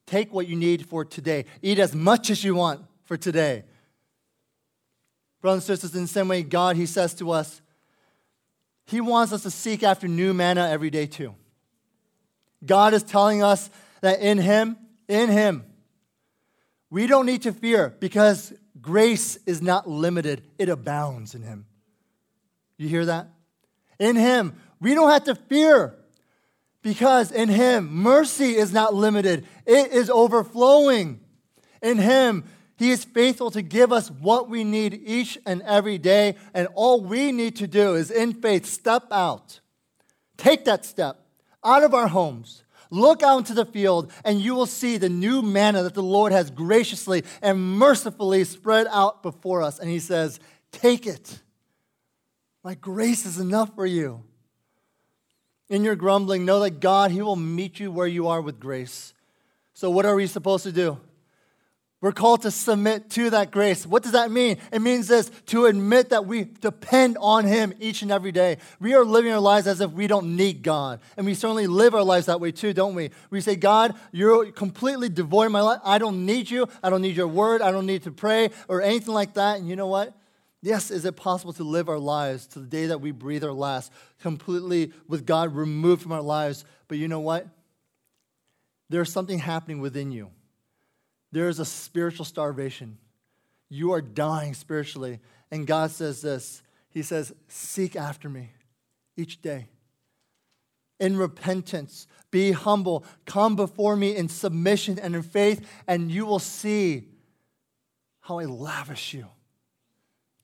Take 0.06 0.34
what 0.34 0.48
you 0.48 0.56
need 0.56 0.88
for 0.88 1.04
today. 1.04 1.46
Eat 1.62 1.80
as 1.80 1.94
much 1.94 2.30
as 2.30 2.44
you 2.44 2.56
want 2.56 2.82
for 3.04 3.18
today. 3.18 3.66
Brothers 5.42 5.70
and 5.70 5.78
sisters, 5.78 5.96
in 5.96 6.04
the 6.04 6.08
same 6.08 6.30
way, 6.30 6.44
God, 6.44 6.78
He 6.78 6.86
says 6.86 7.14
to 7.16 7.32
us, 7.32 7.62
He 8.86 9.02
wants 9.02 9.34
us 9.34 9.44
to 9.44 9.52
seek 9.52 9.84
after 9.84 10.08
new 10.08 10.34
manna 10.34 10.70
every 10.70 10.90
day 10.90 11.06
too. 11.06 11.36
God 12.66 12.94
is 12.94 13.04
telling 13.04 13.44
us 13.44 13.70
that 14.02 14.22
in 14.22 14.38
Him, 14.38 14.78
in 15.08 15.30
Him, 15.30 15.66
we 16.90 17.06
don't 17.06 17.26
need 17.26 17.44
to 17.44 17.52
fear 17.52 17.96
because 18.00 18.54
grace 18.82 19.38
is 19.46 19.62
not 19.62 19.90
limited, 19.90 20.44
it 20.58 20.70
abounds 20.70 21.36
in 21.36 21.44
Him. 21.44 21.66
You 22.78 22.88
hear 22.88 23.06
that? 23.06 23.30
In 24.00 24.16
Him, 24.16 24.56
we 24.80 24.94
don't 24.94 25.10
have 25.10 25.24
to 25.26 25.36
fear 25.36 25.96
because 26.84 27.32
in 27.32 27.50
Him, 27.50 27.92
mercy 27.92 28.56
is 28.56 28.72
not 28.72 28.94
limited, 28.94 29.46
it 29.66 29.92
is 29.92 30.10
overflowing. 30.10 31.20
In 31.82 31.98
Him, 31.98 32.44
He 32.78 32.92
is 32.92 33.04
faithful 33.04 33.52
to 33.52 33.62
give 33.62 33.92
us 33.92 34.10
what 34.10 34.50
we 34.50 34.64
need 34.64 35.02
each 35.04 35.38
and 35.46 35.62
every 35.64 35.98
day, 35.98 36.36
and 36.54 36.68
all 36.76 37.02
we 37.02 37.32
need 37.32 37.56
to 37.58 37.68
do 37.68 37.96
is 37.96 38.12
in 38.12 38.34
faith 38.34 38.66
step 38.66 39.06
out. 39.12 39.60
Take 40.38 40.66
that 40.66 40.86
step 40.86 41.20
out 41.64 41.84
of 41.84 41.94
our 41.94 42.08
homes. 42.08 42.64
Look 42.90 43.22
out 43.22 43.40
into 43.40 43.54
the 43.54 43.66
field, 43.66 44.12
and 44.24 44.40
you 44.40 44.56
will 44.56 44.68
see 44.68 44.98
the 44.98 45.10
new 45.10 45.42
manna 45.42 45.84
that 45.84 45.94
the 45.94 46.04
Lord 46.04 46.32
has 46.32 46.50
graciously 46.52 47.24
and 47.42 47.78
mercifully 47.78 48.44
spread 48.46 48.88
out 48.92 49.24
before 49.24 49.62
us. 49.62 49.80
And 49.80 49.90
He 49.90 50.00
says, 50.00 50.40
Take 50.72 51.08
it 51.08 51.42
my 52.68 52.76
grace 52.76 53.26
is 53.26 53.40
enough 53.40 53.74
for 53.76 53.86
you. 53.86 54.26
In 55.70 55.86
your 55.86 55.96
grumbling, 55.96 56.44
know 56.44 56.60
that 56.60 56.82
God, 56.82 57.12
He 57.12 57.22
will 57.22 57.38
meet 57.38 57.80
you 57.80 57.90
where 57.90 58.08
you 58.08 58.28
are 58.28 58.42
with 58.42 58.60
grace. 58.60 59.14
So, 59.74 59.90
what 59.90 60.06
are 60.06 60.16
we 60.16 60.28
supposed 60.28 60.66
to 60.66 60.74
do? 60.74 61.00
We're 62.02 62.12
called 62.12 62.42
to 62.42 62.52
submit 62.52 63.10
to 63.12 63.30
that 63.30 63.52
grace. 63.52 63.88
What 63.88 64.04
does 64.04 64.12
that 64.12 64.32
mean? 64.32 64.58
It 64.74 64.82
means 64.82 65.08
this 65.08 65.32
to 65.46 65.68
admit 65.68 66.10
that 66.10 66.26
we 66.26 66.44
depend 66.44 67.16
on 67.22 67.46
Him 67.46 67.74
each 67.80 68.02
and 68.02 68.12
every 68.12 68.34
day. 68.34 68.58
We 68.82 68.96
are 68.96 69.06
living 69.06 69.32
our 69.32 69.40
lives 69.40 69.66
as 69.66 69.80
if 69.80 69.92
we 69.92 70.08
don't 70.08 70.36
need 70.36 70.62
God. 70.62 71.00
And 71.16 71.26
we 71.26 71.36
certainly 71.36 71.68
live 71.68 71.96
our 71.96 72.04
lives 72.04 72.26
that 72.26 72.42
way 72.42 72.52
too, 72.52 72.74
don't 72.74 72.96
we? 72.96 73.12
We 73.30 73.40
say, 73.40 73.56
God, 73.56 73.96
you're 74.12 74.52
completely 74.52 75.08
devoid 75.08 75.46
of 75.46 75.52
my 75.54 75.62
life. 75.62 75.80
I 75.86 76.00
don't 76.00 76.26
need 76.26 76.52
you. 76.52 76.68
I 76.84 76.90
don't 76.90 77.02
need 77.02 77.16
your 77.16 77.30
word. 77.30 77.62
I 77.62 77.72
don't 77.72 77.86
need 77.86 78.04
to 78.04 78.12
pray 78.12 78.50
or 78.68 78.82
anything 78.82 79.14
like 79.14 79.36
that. 79.36 79.58
And 79.58 79.70
you 79.70 79.78
know 79.78 79.88
what? 79.88 80.14
Yes, 80.62 80.90
is 80.90 81.06
it 81.06 81.16
possible 81.16 81.54
to 81.54 81.64
live 81.64 81.88
our 81.88 82.00
lives 82.00 82.48
to 82.48 82.60
the 82.60 82.66
day 82.66 82.88
that 82.88 83.02
we 83.02 83.12
breathe 83.12 83.44
our 83.44 83.52
last, 83.52 83.92
completely 84.20 84.92
with 85.08 85.26
God 85.26 85.56
removed 85.56 86.02
from 86.02 86.12
our 86.12 86.22
lives? 86.22 86.66
But 86.88 86.98
you 86.98 87.08
know 87.08 87.20
what? 87.20 87.48
There's 88.90 89.12
something 89.12 89.40
happening 89.40 89.80
within 89.80 90.12
you. 90.12 90.32
There 91.32 91.50
is 91.50 91.60
a 91.60 91.66
spiritual 91.66 92.26
starvation. 92.26 92.98
You 93.70 93.92
are 93.92 94.02
dying 94.02 94.54
spiritually. 94.54 95.20
And 95.52 95.68
God 95.68 95.92
says 95.92 96.22
this 96.22 96.62
He 96.90 97.04
says, 97.04 97.34
Seek 97.48 97.96
after 97.96 98.30
me 98.30 98.52
each 99.16 99.42
day. 99.42 99.68
In 101.00 101.18
repentance, 101.18 102.08
be 102.32 102.52
humble, 102.54 103.06
come 103.26 103.56
before 103.56 103.96
me 103.96 104.16
in 104.16 104.30
submission 104.30 104.98
and 104.98 105.16
in 105.16 105.22
faith, 105.22 105.68
and 105.88 106.10
you 106.12 106.26
will 106.26 106.40
see 106.40 107.08
how 108.22 108.40
I 108.40 108.46
lavish 108.46 109.14
you. 109.14 109.28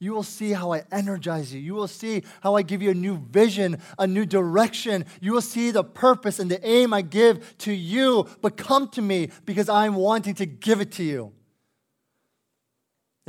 You 0.03 0.11
will 0.11 0.23
see 0.23 0.51
how 0.51 0.73
I 0.73 0.83
energize 0.91 1.53
you. 1.53 1.61
You 1.61 1.75
will 1.75 1.87
see 1.87 2.23
how 2.41 2.55
I 2.55 2.61
give 2.61 2.81
you 2.81 2.91
a 2.91 2.93
new 2.93 3.15
vision, 3.15 3.77
a 3.97 4.05
new 4.05 4.25
direction. 4.25 5.05
You 5.21 5.31
will 5.31 5.41
see 5.41 5.71
the 5.71 5.81
purpose 5.81 6.39
and 6.39 6.51
the 6.51 6.59
aim 6.67 6.93
I 6.93 7.01
give 7.03 7.57
to 7.59 7.71
you, 7.71 8.27
but 8.41 8.57
come 8.57 8.89
to 8.89 9.01
me 9.01 9.29
because 9.45 9.69
I'm 9.69 9.95
wanting 9.95 10.35
to 10.35 10.45
give 10.45 10.81
it 10.81 10.91
to 10.93 11.03
you. 11.03 11.31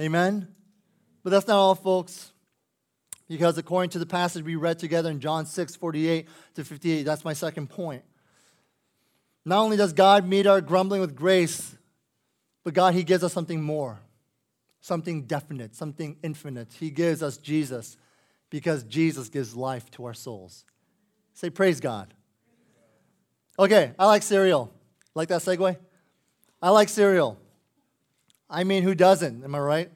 Amen? 0.01 0.49
But 1.23 1.31
that's 1.31 1.47
not 1.47 1.59
all, 1.59 1.77
folks. 1.77 2.33
Because 3.29 3.57
according 3.57 3.91
to 3.91 4.01
the 4.01 4.07
passage 4.07 4.45
we 4.45 4.57
read 4.57 4.81
together 4.81 5.13
in 5.13 5.21
John 5.21 5.47
6 5.47 5.77
48 5.77 6.27
to 6.57 6.65
58, 6.65 7.05
that's 7.05 7.25
my 7.25 7.35
second 7.35 7.71
point. 7.71 8.03
Not 9.45 9.61
only 9.61 9.77
does 9.77 9.93
God 9.93 10.27
meet 10.27 10.49
our 10.49 10.61
grumbling 10.61 11.01
with 11.01 11.15
grace, 11.15 11.77
but 12.65 12.75
God, 12.75 12.95
He 12.95 13.05
gives 13.05 13.23
us 13.23 13.33
something 13.33 13.63
more, 13.63 14.01
something 14.85 15.23
definite, 15.23 15.75
something 15.75 16.14
infinite. 16.23 16.75
He 16.79 16.90
gives 16.90 17.23
us 17.23 17.38
Jesus 17.38 17.97
because 18.51 18.85
Jesus 18.85 19.31
gives 19.31 19.57
life 19.57 19.90
to 19.92 20.05
our 20.05 20.12
souls. 20.12 20.66
Say, 21.33 21.49
Praise 21.49 21.81
God. 21.81 22.12
Okay, 23.59 23.92
I 23.99 24.05
like 24.05 24.23
cereal. 24.23 24.70
Like 25.14 25.29
that 25.29 25.40
segue? 25.40 25.79
I 26.61 26.68
like 26.68 26.90
cereal. 26.90 27.38
I 28.51 28.64
mean, 28.64 28.83
who 28.83 28.94
doesn't? 28.94 29.42
Am 29.42 29.55
I 29.55 29.59
right? 29.59 29.90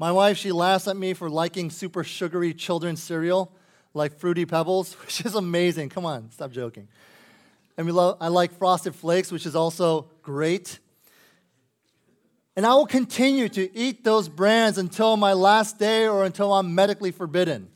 My 0.00 0.10
wife, 0.10 0.36
she 0.36 0.50
laughs 0.50 0.88
at 0.88 0.96
me 0.96 1.14
for 1.14 1.30
liking 1.30 1.70
super 1.70 2.02
sugary 2.02 2.52
children's 2.52 3.00
cereal 3.00 3.52
like 3.94 4.18
Fruity 4.18 4.46
Pebbles, 4.46 4.94
which 5.04 5.24
is 5.24 5.36
amazing. 5.36 5.90
Come 5.90 6.04
on, 6.04 6.32
stop 6.32 6.50
joking. 6.50 6.88
And 7.76 7.86
we 7.86 7.92
love, 7.92 8.16
I 8.20 8.26
like 8.26 8.50
Frosted 8.58 8.96
Flakes, 8.96 9.30
which 9.30 9.46
is 9.46 9.54
also 9.54 10.10
great. 10.22 10.80
And 12.58 12.66
I 12.66 12.74
will 12.74 12.86
continue 12.86 13.48
to 13.50 13.78
eat 13.78 14.02
those 14.02 14.28
brands 14.28 14.78
until 14.78 15.16
my 15.16 15.32
last 15.32 15.78
day 15.78 16.08
or 16.08 16.24
until 16.24 16.52
I'm 16.52 16.74
medically 16.74 17.12
forbidden. 17.12 17.68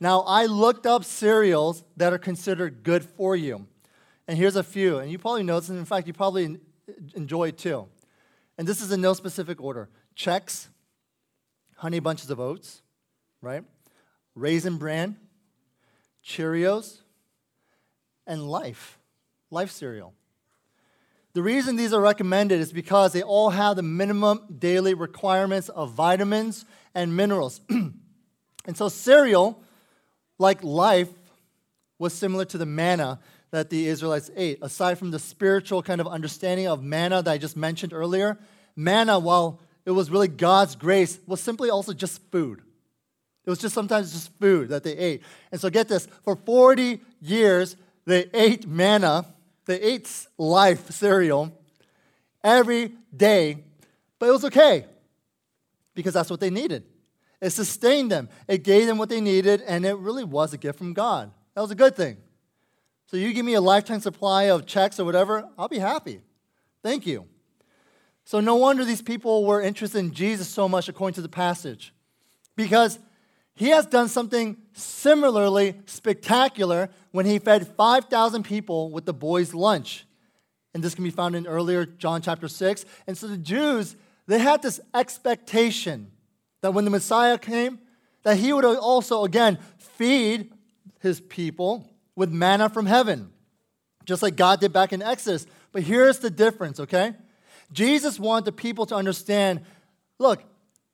Now, 0.00 0.20
I 0.20 0.46
looked 0.46 0.86
up 0.86 1.04
cereals 1.04 1.84
that 1.98 2.10
are 2.10 2.16
considered 2.16 2.84
good 2.84 3.04
for 3.04 3.36
you. 3.36 3.66
And 4.26 4.38
here's 4.38 4.56
a 4.56 4.62
few. 4.62 4.96
And 4.96 5.10
you 5.10 5.18
probably 5.18 5.42
know 5.42 5.60
this, 5.60 5.68
and 5.68 5.78
in 5.78 5.84
fact, 5.84 6.06
you 6.06 6.14
probably 6.14 6.58
enjoy 7.14 7.48
it 7.48 7.58
too. 7.58 7.86
And 8.56 8.66
this 8.66 8.80
is 8.80 8.92
in 8.92 9.02
no 9.02 9.12
specific 9.12 9.60
order 9.60 9.90
Chex, 10.16 10.68
Honey 11.76 12.00
Bunches 12.00 12.30
of 12.30 12.40
Oats, 12.40 12.80
right? 13.42 13.62
Raisin 14.34 14.78
Bran, 14.78 15.18
Cheerios, 16.24 17.02
and 18.26 18.42
Life, 18.42 18.98
Life 19.50 19.70
cereal. 19.70 20.14
The 21.34 21.42
reason 21.42 21.76
these 21.76 21.92
are 21.92 22.00
recommended 22.00 22.60
is 22.60 22.72
because 22.72 23.12
they 23.12 23.22
all 23.22 23.50
have 23.50 23.76
the 23.76 23.82
minimum 23.82 24.42
daily 24.58 24.92
requirements 24.92 25.70
of 25.70 25.92
vitamins 25.92 26.66
and 26.94 27.16
minerals. 27.16 27.60
and 27.70 28.76
so, 28.76 28.88
cereal, 28.88 29.62
like 30.38 30.62
life, 30.62 31.08
was 31.98 32.12
similar 32.12 32.44
to 32.44 32.58
the 32.58 32.66
manna 32.66 33.18
that 33.50 33.70
the 33.70 33.86
Israelites 33.86 34.30
ate. 34.36 34.58
Aside 34.60 34.98
from 34.98 35.10
the 35.10 35.18
spiritual 35.18 35.82
kind 35.82 36.00
of 36.00 36.06
understanding 36.06 36.66
of 36.66 36.82
manna 36.82 37.22
that 37.22 37.30
I 37.30 37.38
just 37.38 37.56
mentioned 37.56 37.92
earlier, 37.92 38.38
manna, 38.76 39.18
while 39.18 39.60
it 39.86 39.92
was 39.92 40.10
really 40.10 40.28
God's 40.28 40.74
grace, 40.74 41.18
was 41.26 41.40
simply 41.40 41.70
also 41.70 41.92
just 41.92 42.20
food. 42.30 42.60
It 43.44 43.50
was 43.50 43.58
just 43.58 43.74
sometimes 43.74 44.12
just 44.12 44.30
food 44.38 44.68
that 44.68 44.84
they 44.84 44.96
ate. 44.96 45.22
And 45.50 45.60
so 45.60 45.70
get 45.70 45.88
this 45.88 46.06
for 46.24 46.36
40 46.36 47.00
years, 47.20 47.76
they 48.04 48.28
ate 48.34 48.66
manna, 48.66 49.26
they 49.66 49.80
ate 49.80 50.26
life 50.38 50.90
cereal 50.90 51.52
every 52.42 52.92
day, 53.14 53.64
but 54.18 54.28
it 54.28 54.32
was 54.32 54.44
okay 54.46 54.86
because 55.94 56.14
that's 56.14 56.30
what 56.30 56.40
they 56.40 56.50
needed. 56.50 56.84
It 57.40 57.50
sustained 57.50 58.10
them, 58.10 58.28
it 58.46 58.62
gave 58.62 58.86
them 58.86 58.98
what 58.98 59.08
they 59.08 59.20
needed, 59.20 59.62
and 59.62 59.84
it 59.84 59.96
really 59.96 60.24
was 60.24 60.52
a 60.52 60.58
gift 60.58 60.78
from 60.78 60.92
God. 60.92 61.30
That 61.54 61.60
was 61.60 61.70
a 61.70 61.76
good 61.76 61.96
thing. 61.96 62.16
So 63.06 63.16
you 63.16 63.32
give 63.32 63.44
me 63.44 63.54
a 63.54 63.60
lifetime 63.60 64.00
supply 64.00 64.44
of 64.44 64.64
Chex 64.64 64.98
or 64.98 65.04
whatever, 65.04 65.48
I'll 65.58 65.68
be 65.68 65.78
happy. 65.78 66.20
Thank 66.82 67.06
you. 67.06 67.26
So, 68.24 68.40
no 68.40 68.54
wonder 68.54 68.84
these 68.84 69.02
people 69.02 69.44
were 69.44 69.60
interested 69.60 69.98
in 69.98 70.12
Jesus 70.12 70.48
so 70.48 70.68
much, 70.68 70.88
according 70.88 71.14
to 71.14 71.22
the 71.22 71.28
passage, 71.28 71.92
because 72.56 72.98
he 73.54 73.68
has 73.68 73.86
done 73.86 74.08
something 74.08 74.56
similarly 74.72 75.74
spectacular 75.86 76.88
when 77.10 77.26
he 77.26 77.38
fed 77.38 77.68
5,000 77.76 78.42
people 78.42 78.90
with 78.90 79.04
the 79.04 79.12
boys' 79.12 79.52
lunch. 79.54 80.06
And 80.74 80.82
this 80.82 80.94
can 80.94 81.04
be 81.04 81.10
found 81.10 81.36
in 81.36 81.46
earlier 81.46 81.84
John 81.84 82.22
chapter 82.22 82.48
6. 82.48 82.84
And 83.06 83.16
so 83.16 83.26
the 83.26 83.36
Jews, 83.36 83.94
they 84.26 84.38
had 84.38 84.62
this 84.62 84.80
expectation 84.94 86.10
that 86.62 86.72
when 86.72 86.84
the 86.84 86.90
Messiah 86.90 87.36
came, 87.36 87.78
that 88.22 88.38
he 88.38 88.52
would 88.52 88.64
also, 88.64 89.24
again, 89.24 89.58
feed 89.78 90.52
his 91.00 91.20
people 91.20 91.90
with 92.16 92.30
manna 92.30 92.68
from 92.70 92.86
heaven, 92.86 93.30
just 94.04 94.22
like 94.22 94.36
God 94.36 94.60
did 94.60 94.72
back 94.72 94.92
in 94.92 95.02
Exodus. 95.02 95.46
But 95.72 95.82
here's 95.82 96.20
the 96.20 96.30
difference, 96.30 96.80
okay? 96.80 97.14
Jesus 97.72 98.18
wanted 98.18 98.44
the 98.44 98.52
people 98.52 98.86
to 98.86 98.94
understand 98.94 99.62
look, 100.18 100.42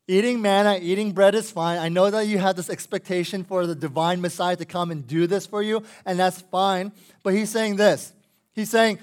eating 0.09 0.41
manna, 0.43 0.79
eating 0.81 1.13
bread 1.13 1.35
is 1.35 1.51
fine. 1.51 1.79
I 1.79 1.91
know 1.91 2.11
that 2.11 2.27
you 2.27 2.39
have 2.39 2.57
this 2.57 2.71
expectation 2.71 3.45
for 3.45 3.67
the 3.67 3.75
divine 3.75 4.21
Messiah 4.21 4.57
to 4.57 4.65
come 4.65 4.91
and 4.91 5.07
do 5.07 5.27
this 5.27 5.47
for 5.47 5.63
you, 5.63 5.85
and 6.05 6.19
that's 6.19 6.41
fine. 6.41 6.91
But 7.23 7.35
he's 7.35 7.51
saying 7.51 7.77
this 7.77 8.13
He's 8.53 8.71
saying 8.71 8.99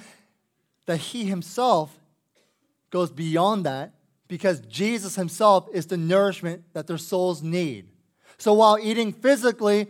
that 0.88 0.98
he 0.98 1.26
himself 1.26 1.98
goes 2.89 3.12
beyond 3.12 3.65
that 3.65 3.94
because 4.28 4.60
Jesus 4.62 5.15
himself 5.15 5.68
is 5.72 5.86
the 5.86 5.98
nourishment 5.98 6.63
that 6.74 6.88
their 6.88 6.98
souls 6.98 7.41
need. 7.41 7.88
So 8.38 8.54
while 8.54 8.78
eating 8.82 9.13
physically 9.13 9.88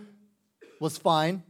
was 0.80 0.97
fine, 0.97 1.41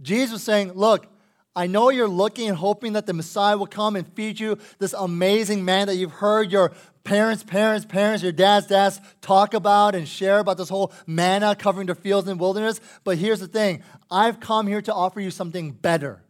Jesus 0.00 0.32
was 0.32 0.42
saying, 0.42 0.72
Look, 0.72 1.06
I 1.54 1.66
know 1.66 1.90
you're 1.90 2.08
looking 2.08 2.48
and 2.48 2.56
hoping 2.56 2.94
that 2.94 3.06
the 3.06 3.12
Messiah 3.12 3.56
will 3.56 3.66
come 3.66 3.94
and 3.94 4.10
feed 4.14 4.40
you 4.40 4.58
this 4.78 4.94
amazing 4.94 5.64
man 5.64 5.86
that 5.86 5.96
you've 5.96 6.12
heard 6.12 6.50
your 6.50 6.72
parents, 7.04 7.42
parents, 7.42 7.84
parents, 7.84 8.22
your 8.22 8.32
dad's 8.32 8.66
dads 8.66 9.00
talk 9.20 9.54
about 9.54 9.94
and 9.94 10.08
share 10.08 10.38
about 10.38 10.56
this 10.56 10.68
whole 10.68 10.92
manna 11.06 11.54
covering 11.54 11.86
the 11.86 11.94
fields 11.94 12.28
and 12.28 12.38
wilderness. 12.38 12.80
But 13.04 13.18
here's 13.18 13.40
the 13.40 13.48
thing 13.48 13.82
I've 14.10 14.40
come 14.40 14.66
here 14.66 14.82
to 14.82 14.94
offer 14.94 15.20
you 15.20 15.30
something 15.30 15.72
better. 15.72 16.22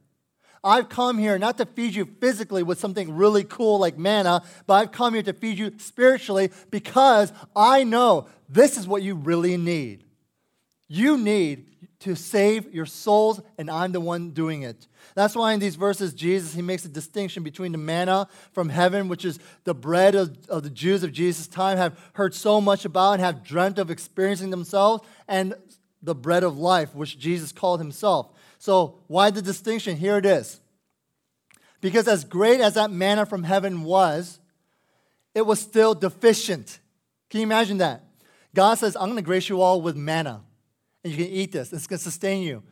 I've 0.64 0.88
come 0.88 1.18
here 1.18 1.38
not 1.38 1.58
to 1.58 1.66
feed 1.66 1.94
you 1.94 2.04
physically 2.20 2.62
with 2.62 2.78
something 2.78 3.16
really 3.16 3.42
cool 3.42 3.80
like 3.80 3.98
manna, 3.98 4.42
but 4.66 4.74
I've 4.74 4.92
come 4.92 5.14
here 5.14 5.22
to 5.24 5.32
feed 5.32 5.58
you 5.58 5.72
spiritually 5.78 6.50
because 6.70 7.32
I 7.56 7.82
know 7.82 8.28
this 8.48 8.76
is 8.78 8.86
what 8.86 9.02
you 9.02 9.16
really 9.16 9.56
need. 9.56 10.04
You 10.86 11.16
need 11.18 11.71
to 12.02 12.16
save 12.16 12.74
your 12.74 12.86
souls, 12.86 13.40
and 13.58 13.70
I'm 13.70 13.92
the 13.92 14.00
one 14.00 14.30
doing 14.30 14.62
it. 14.62 14.86
That's 15.14 15.36
why 15.36 15.52
in 15.52 15.60
these 15.60 15.76
verses, 15.76 16.12
Jesus, 16.12 16.54
he 16.54 16.62
makes 16.62 16.84
a 16.84 16.88
distinction 16.88 17.42
between 17.42 17.72
the 17.72 17.78
manna 17.78 18.28
from 18.52 18.68
heaven, 18.68 19.08
which 19.08 19.24
is 19.24 19.38
the 19.64 19.74
bread 19.74 20.14
of, 20.14 20.36
of 20.48 20.62
the 20.64 20.70
Jews 20.70 21.02
of 21.02 21.12
Jesus' 21.12 21.46
time 21.46 21.78
have 21.78 21.98
heard 22.14 22.34
so 22.34 22.60
much 22.60 22.84
about 22.84 23.14
and 23.14 23.22
have 23.22 23.44
dreamt 23.44 23.78
of 23.78 23.90
experiencing 23.90 24.50
themselves, 24.50 25.04
and 25.28 25.54
the 26.02 26.14
bread 26.14 26.42
of 26.42 26.58
life, 26.58 26.94
which 26.94 27.18
Jesus 27.18 27.52
called 27.52 27.78
himself. 27.78 28.30
So, 28.58 28.98
why 29.06 29.30
the 29.30 29.42
distinction? 29.42 29.96
Here 29.96 30.18
it 30.18 30.26
is. 30.26 30.60
Because 31.80 32.08
as 32.08 32.24
great 32.24 32.60
as 32.60 32.74
that 32.74 32.90
manna 32.90 33.26
from 33.26 33.44
heaven 33.44 33.82
was, 33.82 34.40
it 35.34 35.46
was 35.46 35.60
still 35.60 35.94
deficient. 35.94 36.78
Can 37.30 37.40
you 37.40 37.46
imagine 37.46 37.78
that? 37.78 38.04
God 38.54 38.74
says, 38.74 38.96
I'm 38.96 39.06
going 39.06 39.16
to 39.16 39.22
grace 39.22 39.48
you 39.48 39.60
all 39.62 39.80
with 39.80 39.96
manna, 39.96 40.42
and 41.04 41.12
you 41.12 41.24
can 41.24 41.32
eat 41.32 41.52
this. 41.52 41.72
It's 41.72 41.86
going 41.86 41.98
to 41.98 42.04
sustain 42.04 42.42
you 42.42 42.62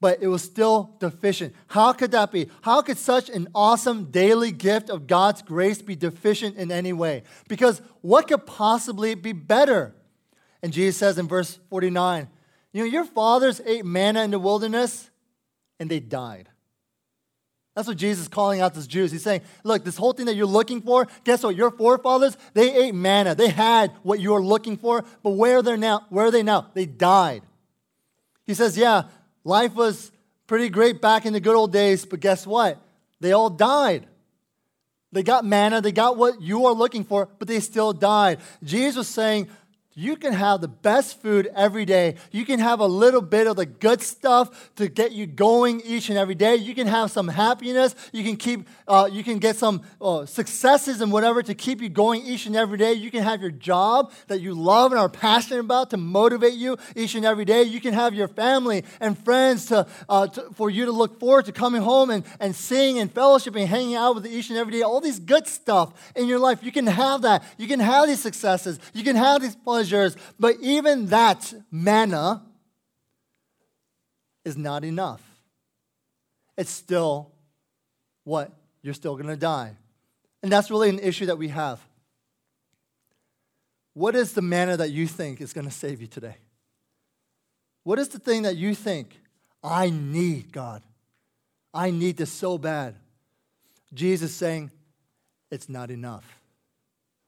but 0.00 0.22
it 0.22 0.28
was 0.28 0.42
still 0.42 0.96
deficient. 0.98 1.54
How 1.68 1.92
could 1.92 2.12
that 2.12 2.32
be? 2.32 2.48
How 2.62 2.80
could 2.80 2.96
such 2.96 3.28
an 3.28 3.48
awesome 3.54 4.06
daily 4.06 4.50
gift 4.50 4.88
of 4.88 5.06
God's 5.06 5.42
grace 5.42 5.82
be 5.82 5.94
deficient 5.94 6.56
in 6.56 6.72
any 6.72 6.92
way? 6.92 7.22
Because 7.48 7.82
what 8.00 8.26
could 8.26 8.46
possibly 8.46 9.14
be 9.14 9.32
better? 9.32 9.94
And 10.62 10.72
Jesus 10.72 10.96
says 10.96 11.18
in 11.18 11.28
verse 11.28 11.58
49, 11.68 12.28
you 12.72 12.82
know, 12.82 12.90
your 12.90 13.04
fathers 13.04 13.60
ate 13.66 13.84
manna 13.84 14.22
in 14.22 14.30
the 14.30 14.38
wilderness 14.38 15.10
and 15.78 15.90
they 15.90 16.00
died. 16.00 16.48
That's 17.76 17.86
what 17.86 17.96
Jesus 17.96 18.22
is 18.22 18.28
calling 18.28 18.60
out 18.60 18.74
to 18.74 18.80
the 18.80 18.86
Jews. 18.86 19.12
He's 19.12 19.22
saying, 19.22 19.42
look, 19.64 19.84
this 19.84 19.96
whole 19.96 20.12
thing 20.12 20.26
that 20.26 20.34
you're 20.34 20.46
looking 20.46 20.82
for, 20.82 21.06
guess 21.24 21.42
what? 21.42 21.56
Your 21.56 21.70
forefathers, 21.70 22.36
they 22.52 22.74
ate 22.74 22.94
manna. 22.94 23.34
They 23.34 23.48
had 23.48 23.92
what 24.02 24.18
you 24.18 24.32
were 24.32 24.42
looking 24.42 24.76
for, 24.76 25.04
but 25.22 25.30
where 25.30 25.58
are 25.58 25.62
they 25.62 25.76
now? 25.76 26.06
Where 26.08 26.26
are 26.26 26.30
they 26.30 26.42
now? 26.42 26.70
They 26.74 26.86
died. 26.86 27.42
He 28.50 28.54
says, 28.54 28.76
yeah, 28.76 29.04
life 29.44 29.76
was 29.76 30.10
pretty 30.48 30.70
great 30.70 31.00
back 31.00 31.24
in 31.24 31.32
the 31.32 31.38
good 31.38 31.54
old 31.54 31.72
days, 31.72 32.04
but 32.04 32.18
guess 32.18 32.44
what? 32.44 32.82
They 33.20 33.30
all 33.30 33.48
died. 33.48 34.08
They 35.12 35.22
got 35.22 35.44
manna, 35.44 35.80
they 35.80 35.92
got 35.92 36.16
what 36.16 36.42
you 36.42 36.66
are 36.66 36.72
looking 36.72 37.04
for, 37.04 37.28
but 37.38 37.46
they 37.46 37.60
still 37.60 37.92
died. 37.92 38.40
Jesus 38.64 38.96
was 38.96 39.06
saying, 39.08 39.48
you 40.00 40.16
can 40.16 40.32
have 40.32 40.62
the 40.62 40.68
best 40.68 41.20
food 41.20 41.50
every 41.54 41.84
day. 41.84 42.14
You 42.32 42.46
can 42.46 42.58
have 42.58 42.80
a 42.80 42.86
little 42.86 43.20
bit 43.20 43.46
of 43.46 43.56
the 43.56 43.66
good 43.66 44.00
stuff 44.00 44.72
to 44.76 44.88
get 44.88 45.12
you 45.12 45.26
going 45.26 45.82
each 45.82 46.08
and 46.08 46.16
every 46.16 46.34
day. 46.34 46.56
You 46.56 46.74
can 46.74 46.86
have 46.86 47.10
some 47.10 47.28
happiness. 47.28 47.94
You 48.10 48.24
can 48.24 48.36
keep. 48.36 48.66
Uh, 48.88 49.10
you 49.12 49.22
can 49.22 49.38
get 49.38 49.56
some 49.56 49.82
uh, 50.00 50.24
successes 50.24 51.02
and 51.02 51.12
whatever 51.12 51.42
to 51.42 51.54
keep 51.54 51.82
you 51.82 51.90
going 51.90 52.24
each 52.24 52.46
and 52.46 52.56
every 52.56 52.78
day. 52.78 52.94
You 52.94 53.10
can 53.10 53.22
have 53.22 53.42
your 53.42 53.50
job 53.50 54.12
that 54.28 54.40
you 54.40 54.54
love 54.54 54.92
and 54.92 54.98
are 54.98 55.10
passionate 55.10 55.60
about 55.60 55.90
to 55.90 55.98
motivate 55.98 56.54
you 56.54 56.78
each 56.96 57.14
and 57.14 57.26
every 57.26 57.44
day. 57.44 57.64
You 57.64 57.80
can 57.80 57.92
have 57.92 58.14
your 58.14 58.28
family 58.28 58.84
and 59.00 59.18
friends 59.18 59.66
to, 59.66 59.86
uh, 60.08 60.28
to 60.28 60.50
for 60.54 60.70
you 60.70 60.86
to 60.86 60.92
look 60.92 61.20
forward 61.20 61.44
to 61.44 61.52
coming 61.52 61.82
home 61.82 62.08
and, 62.08 62.24
and 62.40 62.56
seeing 62.56 62.98
and 62.98 63.12
fellowship 63.12 63.54
and 63.54 63.68
hanging 63.68 63.96
out 63.96 64.14
with 64.14 64.26
each 64.26 64.48
and 64.48 64.58
every 64.58 64.72
day. 64.72 64.80
All 64.80 65.02
these 65.02 65.18
good 65.18 65.46
stuff 65.46 65.92
in 66.16 66.26
your 66.26 66.38
life. 66.38 66.62
You 66.62 66.72
can 66.72 66.86
have 66.86 67.20
that. 67.22 67.44
You 67.58 67.68
can 67.68 67.80
have 67.80 68.08
these 68.08 68.22
successes. 68.22 68.80
You 68.94 69.04
can 69.04 69.16
have 69.16 69.42
these 69.42 69.54
pleasures 69.54 69.89
pleasures, 69.90 70.16
but 70.38 70.56
even 70.60 71.06
that 71.06 71.52
manna 71.70 72.42
is 74.44 74.56
not 74.56 74.84
enough. 74.84 75.22
It's 76.56 76.70
still 76.70 77.30
what? 78.24 78.50
You're 78.82 78.94
still 78.94 79.14
going 79.14 79.28
to 79.28 79.36
die. 79.36 79.72
And 80.42 80.50
that's 80.50 80.70
really 80.70 80.88
an 80.88 80.98
issue 80.98 81.26
that 81.26 81.36
we 81.36 81.48
have. 81.48 81.80
What 83.94 84.14
is 84.14 84.32
the 84.32 84.42
manna 84.42 84.76
that 84.76 84.90
you 84.90 85.06
think 85.06 85.40
is 85.40 85.52
going 85.52 85.66
to 85.66 85.72
save 85.72 86.00
you 86.00 86.06
today? 86.06 86.36
What 87.82 87.98
is 87.98 88.08
the 88.08 88.18
thing 88.18 88.42
that 88.42 88.56
you 88.56 88.74
think, 88.74 89.18
I 89.62 89.90
need, 89.90 90.52
God? 90.52 90.82
I 91.74 91.90
need 91.90 92.16
this 92.16 92.30
so 92.32 92.56
bad. 92.56 92.94
Jesus 93.92 94.34
saying, 94.34 94.70
it's 95.50 95.68
not 95.68 95.90
enough. 95.90 96.40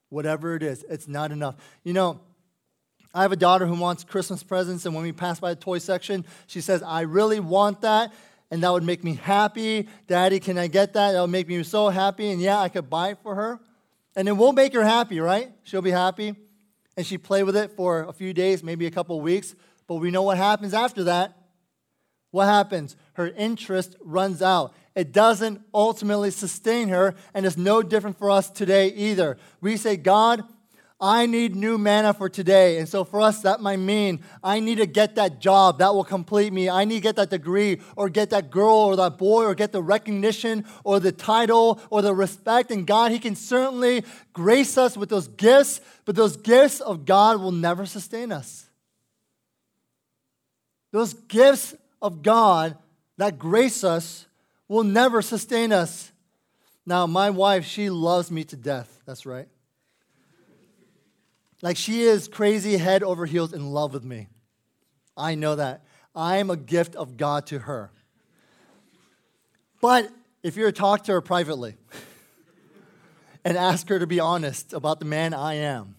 Whatever 0.08 0.54
it 0.54 0.62
is, 0.62 0.84
it's 0.88 1.08
not 1.08 1.32
enough. 1.32 1.56
You 1.84 1.92
know, 1.92 2.20
I 3.14 3.22
have 3.22 3.32
a 3.32 3.36
daughter 3.36 3.66
who 3.66 3.74
wants 3.74 4.04
Christmas 4.04 4.42
presents, 4.42 4.86
and 4.86 4.94
when 4.94 5.04
we 5.04 5.12
pass 5.12 5.38
by 5.38 5.50
the 5.50 5.60
toy 5.60 5.78
section, 5.78 6.24
she 6.46 6.60
says, 6.60 6.82
I 6.82 7.02
really 7.02 7.40
want 7.40 7.82
that, 7.82 8.12
and 8.50 8.62
that 8.62 8.72
would 8.72 8.84
make 8.84 9.04
me 9.04 9.14
happy. 9.16 9.88
Daddy, 10.06 10.40
can 10.40 10.56
I 10.56 10.66
get 10.66 10.94
that? 10.94 11.12
That 11.12 11.20
would 11.20 11.30
make 11.30 11.48
me 11.48 11.62
so 11.62 11.90
happy, 11.90 12.30
and 12.30 12.40
yeah, 12.40 12.58
I 12.58 12.70
could 12.70 12.88
buy 12.88 13.10
it 13.10 13.18
for 13.22 13.34
her. 13.34 13.60
And 14.16 14.28
it 14.28 14.32
will 14.32 14.52
make 14.52 14.72
her 14.74 14.84
happy, 14.84 15.20
right? 15.20 15.50
She'll 15.62 15.82
be 15.82 15.90
happy. 15.90 16.34
And 16.96 17.06
she 17.06 17.16
play 17.18 17.42
with 17.42 17.56
it 17.56 17.72
for 17.72 18.02
a 18.02 18.12
few 18.12 18.34
days, 18.34 18.62
maybe 18.62 18.86
a 18.86 18.90
couple 18.90 19.20
weeks, 19.20 19.54
but 19.86 19.96
we 19.96 20.10
know 20.10 20.22
what 20.22 20.36
happens 20.36 20.74
after 20.74 21.04
that. 21.04 21.36
What 22.30 22.46
happens? 22.46 22.96
Her 23.14 23.28
interest 23.28 23.96
runs 24.00 24.40
out. 24.42 24.74
It 24.94 25.12
doesn't 25.12 25.62
ultimately 25.74 26.30
sustain 26.30 26.88
her, 26.88 27.14
and 27.34 27.44
it's 27.44 27.56
no 27.56 27.82
different 27.82 28.18
for 28.18 28.30
us 28.30 28.50
today 28.50 28.88
either. 28.88 29.38
We 29.60 29.76
say, 29.76 29.96
God, 29.96 30.44
I 31.02 31.26
need 31.26 31.56
new 31.56 31.78
manna 31.78 32.14
for 32.14 32.28
today. 32.28 32.78
And 32.78 32.88
so 32.88 33.02
for 33.02 33.20
us, 33.20 33.42
that 33.42 33.60
might 33.60 33.80
mean 33.80 34.22
I 34.40 34.60
need 34.60 34.76
to 34.76 34.86
get 34.86 35.16
that 35.16 35.40
job 35.40 35.80
that 35.80 35.92
will 35.92 36.04
complete 36.04 36.52
me. 36.52 36.70
I 36.70 36.84
need 36.84 36.94
to 36.94 37.00
get 37.00 37.16
that 37.16 37.28
degree 37.28 37.80
or 37.96 38.08
get 38.08 38.30
that 38.30 38.52
girl 38.52 38.76
or 38.76 38.94
that 38.94 39.18
boy 39.18 39.44
or 39.44 39.56
get 39.56 39.72
the 39.72 39.82
recognition 39.82 40.64
or 40.84 41.00
the 41.00 41.10
title 41.10 41.80
or 41.90 42.02
the 42.02 42.14
respect. 42.14 42.70
And 42.70 42.86
God, 42.86 43.10
He 43.10 43.18
can 43.18 43.34
certainly 43.34 44.04
grace 44.32 44.78
us 44.78 44.96
with 44.96 45.08
those 45.08 45.26
gifts, 45.26 45.80
but 46.04 46.14
those 46.14 46.36
gifts 46.36 46.80
of 46.80 47.04
God 47.04 47.40
will 47.40 47.50
never 47.50 47.84
sustain 47.84 48.30
us. 48.30 48.66
Those 50.92 51.14
gifts 51.14 51.74
of 52.00 52.22
God 52.22 52.76
that 53.16 53.40
grace 53.40 53.82
us 53.82 54.26
will 54.68 54.84
never 54.84 55.20
sustain 55.20 55.72
us. 55.72 56.12
Now, 56.86 57.08
my 57.08 57.30
wife, 57.30 57.64
she 57.64 57.90
loves 57.90 58.30
me 58.30 58.44
to 58.44 58.56
death. 58.56 59.02
That's 59.04 59.26
right. 59.26 59.48
Like 61.62 61.76
she 61.76 62.02
is 62.02 62.26
crazy 62.26 62.76
head 62.76 63.04
over 63.04 63.24
heels 63.24 63.52
in 63.52 63.70
love 63.70 63.94
with 63.94 64.04
me. 64.04 64.26
I 65.16 65.36
know 65.36 65.54
that. 65.54 65.84
I 66.14 66.38
am 66.38 66.50
a 66.50 66.56
gift 66.56 66.96
of 66.96 67.16
God 67.16 67.46
to 67.46 67.60
her. 67.60 67.92
But 69.80 70.10
if 70.42 70.56
you 70.56 70.64
were 70.64 70.72
to 70.72 70.78
talk 70.78 71.04
to 71.04 71.12
her 71.12 71.20
privately 71.20 71.76
and 73.44 73.56
ask 73.56 73.88
her 73.88 73.98
to 73.98 74.06
be 74.06 74.20
honest 74.20 74.72
about 74.72 74.98
the 74.98 75.04
man 75.04 75.32
I 75.32 75.54
am, 75.54 75.94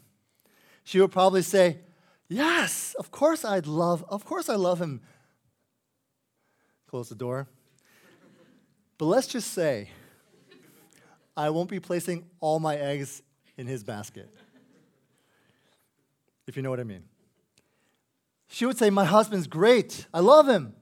she 0.83 0.99
would 0.99 1.11
probably 1.11 1.41
say, 1.41 1.79
Yes, 2.27 2.95
of 2.97 3.11
course 3.11 3.45
I'd 3.45 3.67
love, 3.67 4.03
of 4.09 4.25
course 4.25 4.49
I 4.49 4.55
love 4.55 4.81
him. 4.81 5.01
Close 6.87 7.09
the 7.09 7.15
door. 7.15 7.47
But 8.97 9.05
let's 9.05 9.27
just 9.27 9.51
say, 9.53 9.89
I 11.35 11.49
won't 11.49 11.69
be 11.69 11.79
placing 11.79 12.25
all 12.39 12.59
my 12.59 12.75
eggs 12.75 13.21
in 13.57 13.67
his 13.67 13.83
basket 13.83 14.29
if 16.47 16.55
you 16.55 16.63
know 16.63 16.69
what 16.69 16.79
I 16.79 16.83
mean. 16.83 17.03
She 18.47 18.65
would 18.65 18.77
say, 18.77 18.89
My 18.89 19.05
husband's 19.05 19.47
great. 19.47 20.07
I 20.13 20.19
love 20.19 20.47
him. 20.47 20.73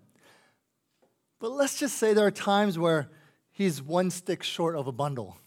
But 1.39 1.51
let's 1.51 1.79
just 1.79 1.97
say 1.97 2.13
there 2.13 2.27
are 2.27 2.31
times 2.31 2.77
where 2.77 3.09
he's 3.51 3.81
one 3.81 4.11
stick 4.11 4.43
short 4.43 4.75
of 4.75 4.87
a 4.87 4.91
bundle. 4.91 5.37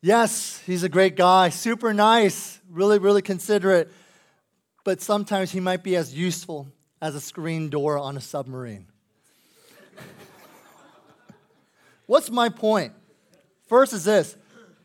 Yes, 0.00 0.62
he's 0.66 0.82
a 0.82 0.88
great 0.88 1.16
guy, 1.16 1.48
super 1.48 1.94
nice, 1.94 2.60
really, 2.68 2.98
really 2.98 3.22
considerate. 3.22 3.90
But 4.84 5.00
sometimes 5.00 5.50
he 5.50 5.60
might 5.60 5.82
be 5.82 5.96
as 5.96 6.14
useful 6.14 6.68
as 7.00 7.14
a 7.14 7.20
screen 7.20 7.70
door 7.70 7.98
on 7.98 8.16
a 8.16 8.20
submarine. 8.20 8.86
What's 12.06 12.30
my 12.30 12.50
point? 12.50 12.92
First 13.66 13.94
is 13.94 14.04
this 14.04 14.36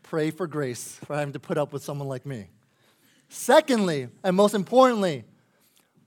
pray 0.03 0.31
for 0.31 0.47
grace 0.47 0.97
for 1.05 1.15
having 1.15 1.33
to 1.33 1.39
put 1.39 1.57
up 1.57 1.71
with 1.71 1.83
someone 1.83 2.07
like 2.07 2.25
me. 2.25 2.49
Secondly, 3.29 4.09
and 4.23 4.35
most 4.35 4.55
importantly, 4.55 5.23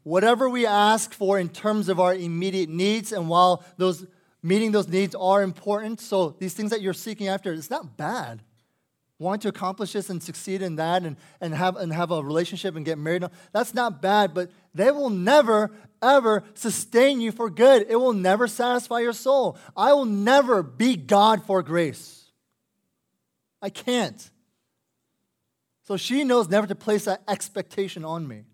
whatever 0.03 0.49
we 0.49 0.67
ask 0.67 1.15
for 1.15 1.39
in 1.39 1.49
terms 1.49 1.89
of 1.89 2.01
our 2.01 2.15
immediate 2.15 2.69
needs, 2.69 3.13
and 3.13 3.29
while 3.29 3.65
those 3.77 4.05
meeting 4.43 4.73
those 4.73 4.89
needs 4.89 5.15
are 5.15 5.43
important, 5.43 6.01
so 6.01 6.31
these 6.41 6.53
things 6.53 6.71
that 6.71 6.83
you're 6.83 6.93
seeking 6.93 7.29
after, 7.29 7.53
it's 7.53 7.71
not 7.71 7.97
bad. 7.97 8.43
Wanting 9.21 9.43
to 9.43 9.49
accomplish 9.51 9.93
this 9.93 10.11
and 10.11 10.21
succeed 10.21 10.63
in 10.63 10.77
that 10.77 11.05
and, 11.05 11.17
and, 11.41 11.55
have, 11.55 11.77
and 11.77 11.93
have 11.93 12.11
a 12.11 12.21
relationship 12.21 12.75
and 12.75 12.85
get 12.85 12.99
married, 12.99 13.25
that's 13.53 13.73
not 13.73 14.03
bad, 14.03 14.35
but 14.35 14.51
they 14.75 14.91
will 14.91 15.11
never, 15.11 15.71
ever 16.03 16.43
sustain 16.55 17.21
you 17.21 17.31
for 17.31 17.49
good. 17.49 17.87
It 17.89 17.95
will 17.95 18.15
never 18.15 18.49
satisfy 18.49 18.99
your 18.99 19.13
soul. 19.13 19.57
I 19.77 19.93
will 19.93 20.07
never 20.07 20.65
be 20.65 20.97
God 20.97 21.45
for 21.47 21.63
grace. 21.63 22.25
I 23.61 23.71
can't. 23.71 24.29
So 25.85 25.97
she 25.97 26.25
knows 26.25 26.49
never 26.49 26.67
to 26.67 26.75
place 26.75 27.07
that 27.07 27.23
expectation 27.29 28.05
on 28.05 28.27
me. 28.27 28.45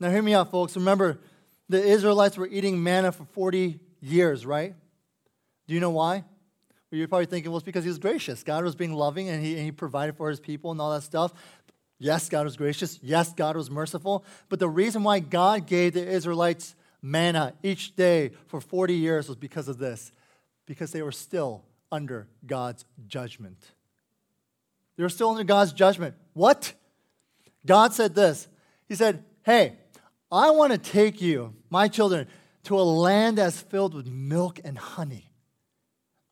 Now, 0.00 0.10
hear 0.10 0.22
me 0.22 0.34
out, 0.34 0.50
folks. 0.50 0.76
Remember, 0.76 1.20
the 1.68 1.82
Israelites 1.82 2.36
were 2.36 2.48
eating 2.48 2.82
manna 2.82 3.12
for 3.12 3.24
40 3.24 3.78
years, 4.00 4.44
right? 4.44 4.74
Do 5.68 5.74
you 5.74 5.80
know 5.80 5.90
why? 5.90 6.24
Well, 6.90 6.98
you're 6.98 7.08
probably 7.08 7.26
thinking, 7.26 7.50
well, 7.50 7.58
it's 7.58 7.64
because 7.64 7.84
he 7.84 7.88
was 7.88 7.98
gracious. 7.98 8.42
God 8.42 8.64
was 8.64 8.74
being 8.74 8.92
loving 8.92 9.28
and 9.28 9.42
he, 9.42 9.54
and 9.54 9.64
he 9.64 9.72
provided 9.72 10.16
for 10.16 10.28
his 10.28 10.40
people 10.40 10.70
and 10.70 10.80
all 10.80 10.92
that 10.92 11.02
stuff. 11.02 11.32
Yes, 11.98 12.28
God 12.28 12.44
was 12.44 12.56
gracious. 12.56 12.98
Yes, 13.00 13.32
God 13.32 13.56
was 13.56 13.70
merciful. 13.70 14.24
But 14.48 14.58
the 14.58 14.68
reason 14.68 15.04
why 15.04 15.20
God 15.20 15.66
gave 15.66 15.94
the 15.94 16.06
Israelites 16.06 16.74
manna 17.00 17.54
each 17.62 17.94
day 17.94 18.32
for 18.48 18.60
40 18.60 18.94
years 18.94 19.28
was 19.28 19.36
because 19.36 19.68
of 19.68 19.78
this 19.78 20.12
because 20.66 20.92
they 20.92 21.02
were 21.02 21.12
still 21.12 21.64
under 21.90 22.26
God's 22.46 22.84
judgment. 23.06 23.72
They 24.96 25.02
were 25.02 25.08
still 25.08 25.30
under 25.30 25.44
God's 25.44 25.72
judgment. 25.72 26.14
What? 26.34 26.72
God 27.64 27.92
said 27.94 28.14
this 28.14 28.48
He 28.88 28.94
said, 28.94 29.24
Hey, 29.42 29.76
I 30.30 30.50
want 30.50 30.72
to 30.72 30.78
take 30.78 31.20
you, 31.20 31.54
my 31.70 31.88
children, 31.88 32.26
to 32.64 32.78
a 32.78 32.82
land 32.82 33.38
that's 33.38 33.60
filled 33.60 33.94
with 33.94 34.06
milk 34.06 34.60
and 34.64 34.78
honey. 34.78 35.32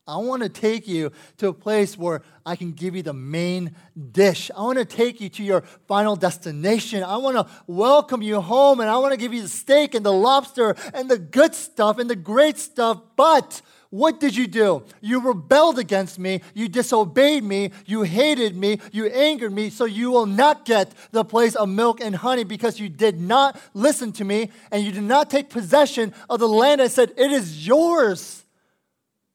I 0.07 0.17
want 0.17 0.43
to 0.43 0.49
take 0.49 0.89
you 0.89 1.13
to 1.37 1.49
a 1.49 1.53
place 1.53 1.97
where 1.97 2.23
I 2.45 2.57
can 2.57 2.73
give 2.73 2.97
you 2.97 3.03
the 3.03 3.13
main 3.13 3.77
dish. 4.11 4.51
I 4.57 4.63
want 4.63 4.79
to 4.79 4.85
take 4.85 5.21
you 5.21 5.29
to 5.29 5.43
your 5.45 5.61
final 5.87 6.17
destination. 6.17 7.05
I 7.05 7.19
want 7.19 7.37
to 7.37 7.47
welcome 7.69 8.21
you 8.21 8.41
home 8.41 8.81
and 8.81 8.91
I 8.91 8.99
want 8.99 9.13
to 9.13 9.17
give 9.17 9.33
you 9.33 9.43
the 9.43 9.49
steak 9.49 9.95
and 9.95 10.05
the 10.05 10.13
lobster 10.13 10.75
and 10.95 11.09
the 11.09 11.19
good 11.19 11.55
stuff 11.55 11.99
and 11.99 12.11
the 12.11 12.17
great 12.17 12.59
stuff. 12.59 13.01
But 13.15 13.63
what 13.91 14.21
did 14.21 14.37
you 14.37 14.47
do? 14.47 14.85
You 15.01 15.21
rebelled 15.21 15.81
against 15.81 16.17
me. 16.17 16.43
You 16.55 16.69
disobeyed 16.69 17.43
me. 17.43 17.73
You 17.87 18.03
hated 18.03 18.57
me. 18.57 18.79
You 18.93 19.07
angered 19.07 19.53
me. 19.53 19.69
So 19.69 19.85
you 19.85 20.13
will 20.13 20.27
not 20.27 20.65
get 20.65 20.93
the 21.11 21.25
place 21.25 21.57
of 21.57 21.69
milk 21.69 22.01
and 22.01 22.15
honey 22.15 22.45
because 22.45 22.79
you 22.79 22.89
did 22.89 23.21
not 23.21 23.61
listen 23.75 24.13
to 24.13 24.25
me 24.25 24.51
and 24.71 24.85
you 24.85 24.93
did 24.93 25.03
not 25.03 25.29
take 25.29 25.51
possession 25.51 26.15
of 26.29 26.39
the 26.39 26.49
land 26.49 26.81
I 26.81 26.87
said, 26.87 27.13
It 27.17 27.33
is 27.33 27.67
yours. 27.67 28.45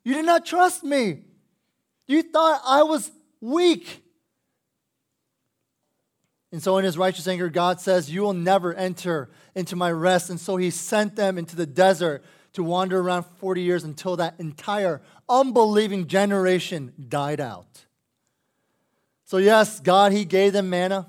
You 0.06 0.14
did 0.14 0.26
not 0.26 0.46
trust 0.46 0.86
me. 0.86 1.20
You 2.08 2.24
thought 2.24 2.62
I 2.66 2.84
was 2.84 3.12
weak. 3.42 4.04
And 6.54 6.64
so, 6.64 6.78
in 6.78 6.86
his 6.86 6.98
righteous 6.98 7.28
anger, 7.28 7.50
God 7.50 7.82
says, 7.82 8.10
You 8.10 8.22
will 8.22 8.34
never 8.34 8.74
enter 8.74 9.30
into 9.54 9.76
my 9.76 9.92
rest. 9.92 10.30
And 10.30 10.40
so, 10.40 10.56
he 10.56 10.70
sent 10.70 11.18
them 11.18 11.38
into 11.38 11.58
the 11.58 11.66
desert 11.66 12.24
to 12.56 12.64
wander 12.64 13.00
around 13.00 13.26
40 13.40 13.62
years 13.62 13.84
until 13.84 14.18
that 14.18 14.36
entire 14.40 15.02
unbelieving 15.30 16.08
generation 16.08 16.92
died 17.08 17.40
out. 17.40 17.86
So, 19.26 19.38
yes, 19.38 19.80
God, 19.80 20.12
he 20.12 20.26
gave 20.26 20.54
them 20.54 20.70
manna. 20.70 21.08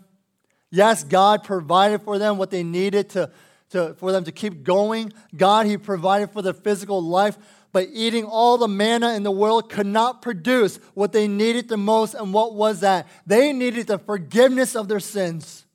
Yes, 0.70 1.04
God 1.04 1.44
provided 1.44 2.02
for 2.02 2.18
them 2.18 2.38
what 2.38 2.50
they 2.50 2.62
needed 2.62 3.10
to, 3.10 3.30
to, 3.70 3.94
for 3.94 4.12
them 4.12 4.24
to 4.24 4.32
keep 4.32 4.62
going. 4.62 5.12
God, 5.36 5.66
he 5.66 5.76
provided 5.76 6.30
for 6.30 6.42
their 6.42 6.54
physical 6.54 7.02
life 7.02 7.36
but 7.76 7.90
eating 7.92 8.24
all 8.24 8.56
the 8.56 8.68
manna 8.68 9.12
in 9.12 9.22
the 9.22 9.30
world 9.30 9.68
could 9.68 9.84
not 9.86 10.22
produce 10.22 10.78
what 10.94 11.12
they 11.12 11.28
needed 11.28 11.68
the 11.68 11.76
most. 11.76 12.14
And 12.14 12.32
what 12.32 12.54
was 12.54 12.80
that? 12.80 13.06
They 13.26 13.52
needed 13.52 13.86
the 13.86 13.98
forgiveness 13.98 14.74
of 14.74 14.88
their 14.88 14.98
sins. 14.98 15.65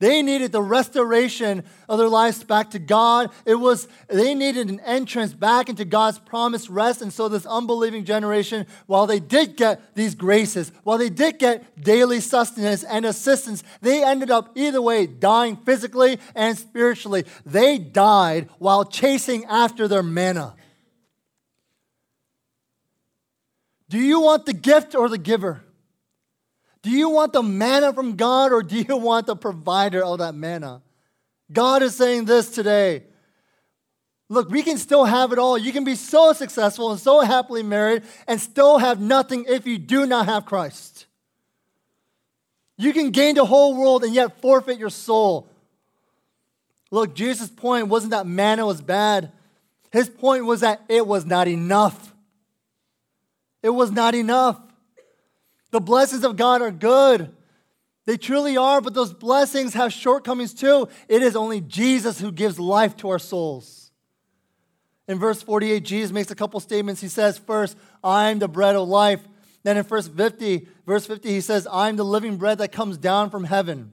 They 0.00 0.22
needed 0.22 0.50
the 0.50 0.60
restoration 0.60 1.62
of 1.88 1.98
their 1.98 2.08
lives 2.08 2.42
back 2.42 2.70
to 2.70 2.80
God. 2.80 3.30
It 3.46 3.54
was 3.54 3.86
they 4.08 4.34
needed 4.34 4.68
an 4.68 4.80
entrance 4.80 5.32
back 5.32 5.68
into 5.68 5.84
God's 5.84 6.18
promised 6.18 6.68
rest. 6.68 7.00
And 7.00 7.12
so 7.12 7.28
this 7.28 7.46
unbelieving 7.46 8.04
generation, 8.04 8.66
while 8.86 9.06
they 9.06 9.20
did 9.20 9.56
get 9.56 9.94
these 9.94 10.16
graces, 10.16 10.72
while 10.82 10.98
they 10.98 11.10
did 11.10 11.38
get 11.38 11.80
daily 11.80 12.20
sustenance 12.20 12.82
and 12.82 13.06
assistance, 13.06 13.62
they 13.82 14.02
ended 14.02 14.32
up 14.32 14.50
either 14.56 14.82
way 14.82 15.06
dying 15.06 15.56
physically 15.56 16.18
and 16.34 16.58
spiritually. 16.58 17.24
They 17.46 17.78
died 17.78 18.48
while 18.58 18.84
chasing 18.84 19.44
after 19.44 19.86
their 19.86 20.02
manna. 20.02 20.56
Do 23.88 23.98
you 23.98 24.20
want 24.20 24.44
the 24.44 24.54
gift 24.54 24.96
or 24.96 25.08
the 25.08 25.18
giver? 25.18 25.62
Do 26.84 26.90
you 26.90 27.08
want 27.08 27.32
the 27.32 27.42
manna 27.42 27.94
from 27.94 28.14
God 28.14 28.52
or 28.52 28.62
do 28.62 28.76
you 28.76 28.98
want 28.98 29.26
the 29.26 29.34
provider 29.34 30.04
of 30.04 30.18
that 30.18 30.34
manna? 30.34 30.82
God 31.50 31.82
is 31.82 31.96
saying 31.96 32.26
this 32.26 32.50
today. 32.50 33.04
Look, 34.28 34.50
we 34.50 34.62
can 34.62 34.76
still 34.76 35.06
have 35.06 35.32
it 35.32 35.38
all. 35.38 35.56
You 35.56 35.72
can 35.72 35.84
be 35.84 35.94
so 35.94 36.34
successful 36.34 36.90
and 36.90 37.00
so 37.00 37.22
happily 37.22 37.62
married 37.62 38.02
and 38.28 38.38
still 38.38 38.76
have 38.76 39.00
nothing 39.00 39.46
if 39.48 39.66
you 39.66 39.78
do 39.78 40.04
not 40.04 40.26
have 40.26 40.44
Christ. 40.44 41.06
You 42.76 42.92
can 42.92 43.12
gain 43.12 43.36
the 43.36 43.46
whole 43.46 43.74
world 43.74 44.04
and 44.04 44.14
yet 44.14 44.42
forfeit 44.42 44.78
your 44.78 44.90
soul. 44.90 45.48
Look, 46.90 47.14
Jesus' 47.14 47.48
point 47.48 47.88
wasn't 47.88 48.10
that 48.10 48.26
manna 48.26 48.66
was 48.66 48.82
bad, 48.82 49.32
his 49.90 50.10
point 50.10 50.44
was 50.44 50.60
that 50.60 50.82
it 50.90 51.06
was 51.06 51.24
not 51.24 51.48
enough. 51.48 52.12
It 53.62 53.70
was 53.70 53.90
not 53.90 54.14
enough. 54.14 54.60
The 55.74 55.80
blessings 55.80 56.22
of 56.22 56.36
God 56.36 56.62
are 56.62 56.70
good. 56.70 57.34
They 58.06 58.16
truly 58.16 58.56
are, 58.56 58.80
but 58.80 58.94
those 58.94 59.12
blessings 59.12 59.74
have 59.74 59.92
shortcomings 59.92 60.54
too. 60.54 60.86
It 61.08 61.20
is 61.20 61.34
only 61.34 61.60
Jesus 61.60 62.20
who 62.20 62.30
gives 62.30 62.60
life 62.60 62.96
to 62.98 63.08
our 63.08 63.18
souls. 63.18 63.90
In 65.08 65.18
verse 65.18 65.42
48, 65.42 65.84
Jesus 65.84 66.12
makes 66.12 66.30
a 66.30 66.36
couple 66.36 66.60
statements. 66.60 67.00
He 67.00 67.08
says, 67.08 67.38
First, 67.38 67.76
I'm 68.04 68.38
the 68.38 68.46
bread 68.46 68.76
of 68.76 68.86
life. 68.86 69.18
Then 69.64 69.76
in 69.76 69.82
verse 69.82 70.06
50, 70.06 70.68
verse 70.86 71.06
50, 71.06 71.28
he 71.28 71.40
says, 71.40 71.66
I'm 71.68 71.96
the 71.96 72.04
living 72.04 72.36
bread 72.36 72.58
that 72.58 72.70
comes 72.70 72.96
down 72.96 73.30
from 73.30 73.42
heaven. 73.42 73.92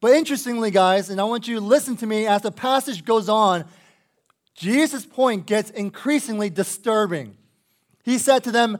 But 0.00 0.12
interestingly, 0.12 0.70
guys, 0.70 1.10
and 1.10 1.20
I 1.20 1.24
want 1.24 1.48
you 1.48 1.56
to 1.56 1.60
listen 1.60 1.96
to 1.96 2.06
me 2.06 2.28
as 2.28 2.42
the 2.42 2.52
passage 2.52 3.04
goes 3.04 3.28
on, 3.28 3.64
Jesus' 4.54 5.04
point 5.04 5.46
gets 5.46 5.68
increasingly 5.70 6.48
disturbing. 6.48 7.36
He 8.04 8.18
said 8.18 8.44
to 8.44 8.52
them, 8.52 8.78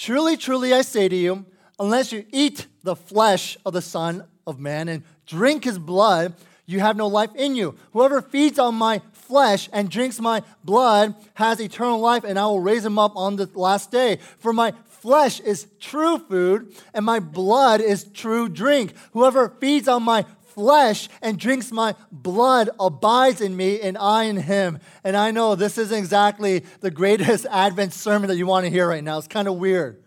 Truly, 0.00 0.38
truly, 0.38 0.72
I 0.72 0.80
say 0.80 1.10
to 1.10 1.14
you, 1.14 1.44
unless 1.78 2.10
you 2.10 2.24
eat 2.32 2.66
the 2.82 2.96
flesh 2.96 3.58
of 3.66 3.74
the 3.74 3.82
Son 3.82 4.24
of 4.46 4.58
Man 4.58 4.88
and 4.88 5.02
drink 5.26 5.64
his 5.64 5.78
blood, 5.78 6.32
you 6.64 6.80
have 6.80 6.96
no 6.96 7.06
life 7.06 7.28
in 7.34 7.54
you. 7.54 7.74
Whoever 7.92 8.22
feeds 8.22 8.58
on 8.58 8.76
my 8.76 9.02
flesh 9.12 9.68
and 9.74 9.90
drinks 9.90 10.18
my 10.18 10.42
blood 10.64 11.14
has 11.34 11.60
eternal 11.60 12.00
life, 12.00 12.24
and 12.24 12.38
I 12.38 12.46
will 12.46 12.60
raise 12.60 12.82
him 12.82 12.98
up 12.98 13.14
on 13.14 13.36
the 13.36 13.46
last 13.52 13.90
day. 13.90 14.20
For 14.38 14.54
my 14.54 14.72
flesh 14.86 15.38
is 15.40 15.66
true 15.80 16.16
food, 16.16 16.74
and 16.94 17.04
my 17.04 17.20
blood 17.20 17.82
is 17.82 18.04
true 18.04 18.48
drink. 18.48 18.94
Whoever 19.12 19.50
feeds 19.60 19.86
on 19.86 20.02
my 20.02 20.24
flesh 20.60 21.08
and 21.22 21.38
drinks 21.38 21.72
my 21.72 21.94
blood 22.12 22.68
abides 22.78 23.40
in 23.40 23.56
me 23.56 23.80
and 23.80 23.96
I 23.96 24.24
in 24.24 24.36
him. 24.36 24.78
And 25.02 25.16
I 25.16 25.30
know 25.30 25.54
this 25.54 25.78
isn't 25.78 25.96
exactly 25.96 26.64
the 26.80 26.90
greatest 26.90 27.46
Advent 27.50 27.94
sermon 27.94 28.28
that 28.28 28.36
you 28.36 28.46
want 28.46 28.66
to 28.66 28.70
hear 28.70 28.86
right 28.86 29.02
now. 29.02 29.16
It's 29.16 29.26
kind 29.26 29.48
of 29.48 29.54
weird. 29.54 30.02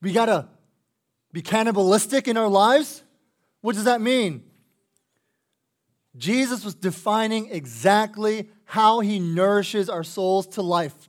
We 0.00 0.12
got 0.12 0.26
to 0.26 0.48
be 1.30 1.42
cannibalistic 1.42 2.26
in 2.26 2.38
our 2.38 2.48
lives? 2.48 3.02
What 3.60 3.74
does 3.74 3.84
that 3.84 4.00
mean? 4.00 4.44
Jesus 6.16 6.64
was 6.64 6.74
defining 6.74 7.50
exactly 7.50 8.48
how 8.64 9.00
he 9.00 9.18
nourishes 9.18 9.88
our 9.90 10.04
souls 10.04 10.46
to 10.48 10.62
life. 10.62 11.08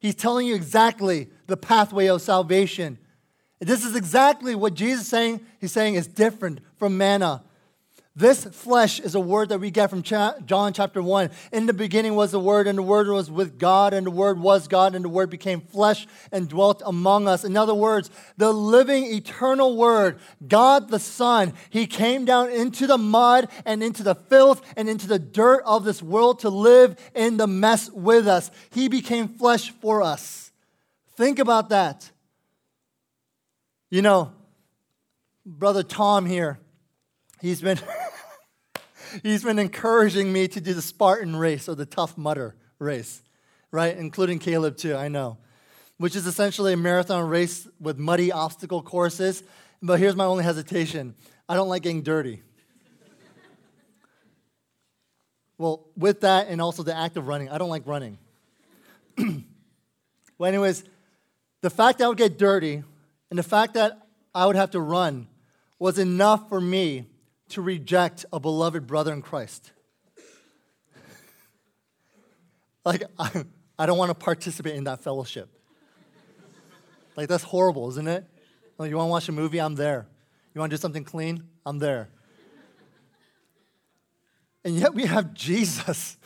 He's 0.00 0.14
telling 0.14 0.46
you 0.46 0.54
exactly 0.54 1.28
the 1.46 1.56
pathway 1.56 2.06
of 2.06 2.22
salvation. 2.22 2.98
This 3.60 3.84
is 3.84 3.96
exactly 3.96 4.54
what 4.54 4.74
Jesus 4.74 5.04
is 5.04 5.08
saying. 5.08 5.40
He's 5.60 5.72
saying 5.72 5.94
is 5.94 6.06
different 6.06 6.60
from 6.76 6.98
manna. 6.98 7.42
This 8.16 8.44
flesh 8.44 9.00
is 9.00 9.16
a 9.16 9.20
word 9.20 9.48
that 9.48 9.58
we 9.58 9.72
get 9.72 9.90
from 9.90 10.04
John 10.04 10.72
chapter 10.72 11.02
1. 11.02 11.30
In 11.50 11.66
the 11.66 11.72
beginning 11.72 12.14
was 12.14 12.30
the 12.30 12.38
Word, 12.38 12.68
and 12.68 12.78
the 12.78 12.82
Word 12.82 13.08
was 13.08 13.28
with 13.28 13.58
God, 13.58 13.92
and 13.92 14.06
the 14.06 14.12
Word 14.12 14.38
was 14.38 14.68
God, 14.68 14.94
and 14.94 15.04
the 15.04 15.08
Word 15.08 15.30
became 15.30 15.60
flesh 15.60 16.06
and 16.30 16.48
dwelt 16.48 16.80
among 16.86 17.26
us. 17.26 17.42
In 17.42 17.56
other 17.56 17.74
words, 17.74 18.10
the 18.36 18.52
living, 18.52 19.06
eternal 19.06 19.76
Word, 19.76 20.20
God 20.46 20.90
the 20.90 21.00
Son, 21.00 21.54
He 21.70 21.88
came 21.88 22.24
down 22.24 22.52
into 22.52 22.86
the 22.86 22.98
mud 22.98 23.48
and 23.64 23.82
into 23.82 24.04
the 24.04 24.14
filth 24.14 24.62
and 24.76 24.88
into 24.88 25.08
the 25.08 25.18
dirt 25.18 25.64
of 25.66 25.82
this 25.82 26.00
world 26.00 26.38
to 26.40 26.50
live 26.50 26.96
in 27.16 27.36
the 27.36 27.48
mess 27.48 27.90
with 27.90 28.28
us. 28.28 28.52
He 28.70 28.86
became 28.86 29.26
flesh 29.26 29.70
for 29.70 30.02
us. 30.02 30.52
Think 31.16 31.40
about 31.40 31.70
that. 31.70 32.08
You 33.90 34.02
know, 34.02 34.30
Brother 35.44 35.82
Tom 35.82 36.26
here, 36.26 36.60
he's 37.40 37.60
been. 37.60 37.80
he's 39.22 39.44
been 39.44 39.58
encouraging 39.58 40.32
me 40.32 40.48
to 40.48 40.60
do 40.60 40.74
the 40.74 40.82
Spartan 40.82 41.36
race 41.36 41.68
or 41.68 41.74
the 41.74 41.86
Tough 41.86 42.16
Mudder 42.16 42.54
race, 42.78 43.22
right? 43.70 43.96
Including 43.96 44.38
Caleb 44.38 44.76
too, 44.76 44.94
I 44.96 45.08
know. 45.08 45.38
Which 45.98 46.16
is 46.16 46.26
essentially 46.26 46.72
a 46.72 46.76
marathon 46.76 47.28
race 47.28 47.68
with 47.80 47.98
muddy 47.98 48.32
obstacle 48.32 48.82
courses. 48.82 49.42
But 49.80 50.00
here's 50.00 50.16
my 50.16 50.24
only 50.24 50.44
hesitation 50.44 51.14
I 51.48 51.54
don't 51.54 51.68
like 51.68 51.82
getting 51.82 52.02
dirty. 52.02 52.42
well, 55.58 55.86
with 55.96 56.22
that 56.22 56.48
and 56.48 56.60
also 56.60 56.82
the 56.82 56.96
act 56.96 57.16
of 57.16 57.28
running, 57.28 57.48
I 57.50 57.58
don't 57.58 57.68
like 57.68 57.86
running. 57.86 58.18
well, 59.18 60.48
anyways, 60.48 60.84
the 61.60 61.70
fact 61.70 61.98
that 61.98 62.06
I 62.06 62.08
would 62.08 62.18
get 62.18 62.38
dirty 62.38 62.82
and 63.30 63.38
the 63.38 63.44
fact 63.44 63.74
that 63.74 64.06
I 64.34 64.46
would 64.46 64.56
have 64.56 64.72
to 64.72 64.80
run 64.80 65.28
was 65.78 65.98
enough 65.98 66.48
for 66.48 66.60
me 66.60 67.06
to 67.50 67.62
reject 67.62 68.24
a 68.32 68.40
beloved 68.40 68.86
brother 68.86 69.12
in 69.12 69.22
Christ. 69.22 69.72
like, 72.84 73.02
I, 73.18 73.44
I 73.78 73.86
don't 73.86 73.98
want 73.98 74.10
to 74.10 74.14
participate 74.14 74.74
in 74.76 74.84
that 74.84 75.02
fellowship. 75.02 75.48
Like, 77.16 77.28
that's 77.28 77.44
horrible, 77.44 77.88
isn't 77.90 78.08
it? 78.08 78.24
Like, 78.78 78.90
you 78.90 78.96
want 78.96 79.08
to 79.08 79.10
watch 79.10 79.28
a 79.28 79.32
movie? 79.32 79.60
I'm 79.60 79.74
there. 79.74 80.06
You 80.54 80.60
want 80.60 80.70
to 80.70 80.76
do 80.76 80.80
something 80.80 81.04
clean? 81.04 81.44
I'm 81.64 81.78
there. 81.78 82.08
And 84.64 84.76
yet 84.76 84.94
we 84.94 85.04
have 85.04 85.34
Jesus, 85.34 86.16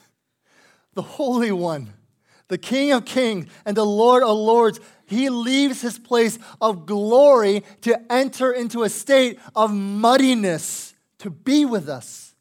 the 0.94 1.02
Holy 1.02 1.50
One, 1.50 1.92
the 2.46 2.58
King 2.58 2.92
of 2.92 3.04
Kings, 3.04 3.46
and 3.66 3.76
the 3.76 3.84
Lord 3.84 4.22
of 4.22 4.36
Lords. 4.36 4.80
He 5.06 5.28
leaves 5.28 5.80
his 5.80 5.98
place 5.98 6.38
of 6.60 6.86
glory 6.86 7.64
to 7.82 8.00
enter 8.12 8.52
into 8.52 8.82
a 8.84 8.88
state 8.88 9.38
of 9.56 9.72
muddiness 9.72 10.87
to 11.18 11.30
be 11.30 11.64
with 11.64 11.88
us. 11.88 12.34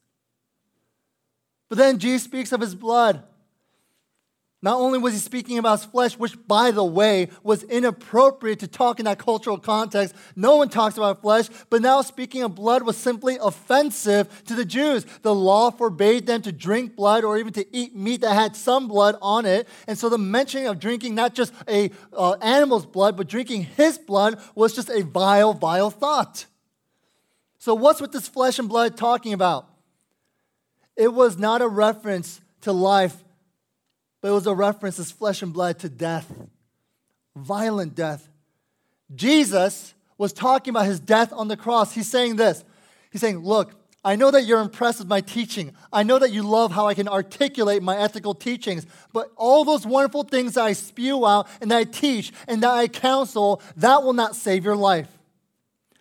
But 1.68 1.78
then 1.78 1.98
Jesus 1.98 2.22
speaks 2.22 2.52
of 2.52 2.60
his 2.60 2.74
blood. 2.74 3.24
Not 4.60 4.80
only 4.80 4.98
was 4.98 5.12
he 5.12 5.20
speaking 5.20 5.56
about 5.56 5.78
his 5.78 5.88
flesh, 5.88 6.18
which, 6.18 6.36
by 6.48 6.72
the 6.72 6.84
way, 6.84 7.28
was 7.44 7.62
inappropriate 7.62 8.58
to 8.60 8.66
talk 8.66 8.98
in 8.98 9.04
that 9.04 9.18
cultural 9.18 9.56
context. 9.56 10.16
No 10.34 10.56
one 10.56 10.68
talks 10.68 10.96
about 10.96 11.20
flesh, 11.22 11.48
but 11.70 11.80
now 11.80 12.02
speaking 12.02 12.42
of 12.42 12.56
blood 12.56 12.82
was 12.82 12.96
simply 12.96 13.38
offensive 13.40 14.44
to 14.46 14.56
the 14.56 14.64
Jews. 14.64 15.06
The 15.22 15.32
law 15.32 15.70
forbade 15.70 16.26
them 16.26 16.42
to 16.42 16.50
drink 16.50 16.96
blood 16.96 17.22
or 17.22 17.38
even 17.38 17.52
to 17.52 17.76
eat 17.76 17.94
meat 17.94 18.22
that 18.22 18.34
had 18.34 18.56
some 18.56 18.88
blood 18.88 19.14
on 19.22 19.46
it. 19.46 19.68
And 19.86 19.96
so 19.96 20.08
the 20.08 20.18
mentioning 20.18 20.66
of 20.66 20.80
drinking 20.80 21.14
not 21.14 21.34
just 21.34 21.52
a 21.68 21.92
uh, 22.12 22.32
animal's 22.42 22.86
blood, 22.86 23.16
but 23.16 23.28
drinking 23.28 23.62
his 23.62 23.96
blood 23.96 24.40
was 24.56 24.74
just 24.74 24.90
a 24.90 25.04
vile, 25.04 25.54
vile 25.54 25.90
thought. 25.90 26.46
So, 27.58 27.74
what's 27.74 28.00
with 28.00 28.12
this 28.12 28.28
flesh 28.28 28.58
and 28.58 28.68
blood 28.68 28.96
talking 28.96 29.32
about? 29.32 29.68
It 30.96 31.12
was 31.12 31.38
not 31.38 31.62
a 31.62 31.68
reference 31.68 32.40
to 32.62 32.72
life 32.72 33.22
but 34.20 34.28
it 34.28 34.32
was 34.32 34.46
a 34.46 34.54
reference 34.54 34.98
as 34.98 35.10
flesh 35.10 35.42
and 35.42 35.52
blood 35.52 35.78
to 35.80 35.88
death, 35.88 36.30
violent 37.36 37.94
death. 37.94 38.28
Jesus 39.14 39.94
was 40.16 40.32
talking 40.32 40.72
about 40.72 40.86
his 40.86 41.00
death 41.00 41.32
on 41.32 41.48
the 41.48 41.56
cross. 41.56 41.94
He's 41.94 42.10
saying 42.10 42.36
this 42.36 42.64
He's 43.10 43.20
saying, 43.20 43.38
Look, 43.38 43.74
I 44.04 44.16
know 44.16 44.30
that 44.30 44.42
you're 44.42 44.60
impressed 44.60 44.98
with 44.98 45.08
my 45.08 45.20
teaching. 45.20 45.74
I 45.92 46.02
know 46.02 46.18
that 46.18 46.32
you 46.32 46.42
love 46.42 46.72
how 46.72 46.86
I 46.86 46.94
can 46.94 47.08
articulate 47.08 47.82
my 47.82 47.96
ethical 47.96 48.34
teachings. 48.34 48.86
But 49.12 49.32
all 49.36 49.64
those 49.64 49.86
wonderful 49.86 50.24
things 50.24 50.54
that 50.54 50.64
I 50.64 50.72
spew 50.72 51.24
out 51.24 51.48
and 51.60 51.70
that 51.70 51.78
I 51.78 51.84
teach 51.84 52.32
and 52.46 52.62
that 52.62 52.70
I 52.70 52.88
counsel, 52.88 53.62
that 53.76 54.02
will 54.02 54.12
not 54.12 54.36
save 54.36 54.64
your 54.64 54.76
life. 54.76 55.08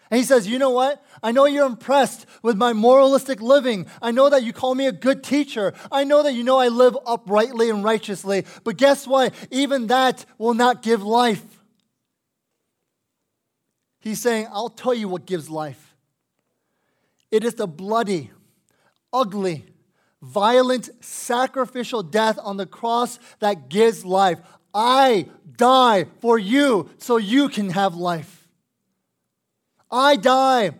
And 0.09 0.17
he 0.17 0.23
says, 0.23 0.47
You 0.47 0.57
know 0.57 0.71
what? 0.71 1.03
I 1.23 1.31
know 1.31 1.45
you're 1.45 1.65
impressed 1.65 2.25
with 2.43 2.57
my 2.57 2.73
moralistic 2.73 3.41
living. 3.41 3.87
I 4.01 4.11
know 4.11 4.29
that 4.29 4.43
you 4.43 4.53
call 4.53 4.75
me 4.75 4.87
a 4.87 4.91
good 4.91 5.23
teacher. 5.23 5.73
I 5.91 6.03
know 6.03 6.23
that 6.23 6.33
you 6.33 6.43
know 6.43 6.57
I 6.57 6.67
live 6.67 6.97
uprightly 7.05 7.69
and 7.69 7.83
righteously. 7.83 8.45
But 8.63 8.77
guess 8.77 9.07
what? 9.07 9.33
Even 9.51 9.87
that 9.87 10.25
will 10.37 10.53
not 10.53 10.81
give 10.81 11.03
life. 11.03 11.43
He's 13.99 14.21
saying, 14.21 14.47
I'll 14.51 14.69
tell 14.69 14.93
you 14.93 15.07
what 15.07 15.25
gives 15.25 15.49
life. 15.49 15.95
It 17.31 17.43
is 17.43 17.55
the 17.55 17.67
bloody, 17.67 18.31
ugly, 19.11 19.65
violent, 20.21 20.89
sacrificial 21.03 22.03
death 22.03 22.39
on 22.41 22.57
the 22.57 22.65
cross 22.65 23.19
that 23.39 23.69
gives 23.69 24.05
life. 24.05 24.39
I 24.73 25.27
die 25.57 26.05
for 26.21 26.37
you 26.37 26.89
so 26.99 27.17
you 27.17 27.49
can 27.49 27.71
have 27.71 27.95
life. 27.95 28.47
I 29.91 30.15
die 30.15 30.71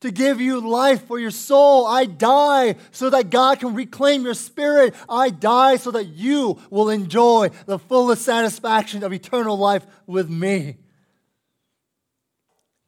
to 0.00 0.10
give 0.10 0.40
you 0.40 0.60
life 0.60 1.06
for 1.06 1.18
your 1.18 1.30
soul. 1.30 1.86
I 1.86 2.04
die 2.04 2.76
so 2.90 3.10
that 3.10 3.30
God 3.30 3.60
can 3.60 3.74
reclaim 3.74 4.24
your 4.24 4.34
spirit. 4.34 4.94
I 5.08 5.30
die 5.30 5.76
so 5.76 5.90
that 5.92 6.06
you 6.06 6.58
will 6.70 6.90
enjoy 6.90 7.50
the 7.66 7.78
fullest 7.78 8.22
satisfaction 8.22 9.02
of 9.02 9.12
eternal 9.12 9.56
life 9.56 9.86
with 10.06 10.28
me. 10.28 10.76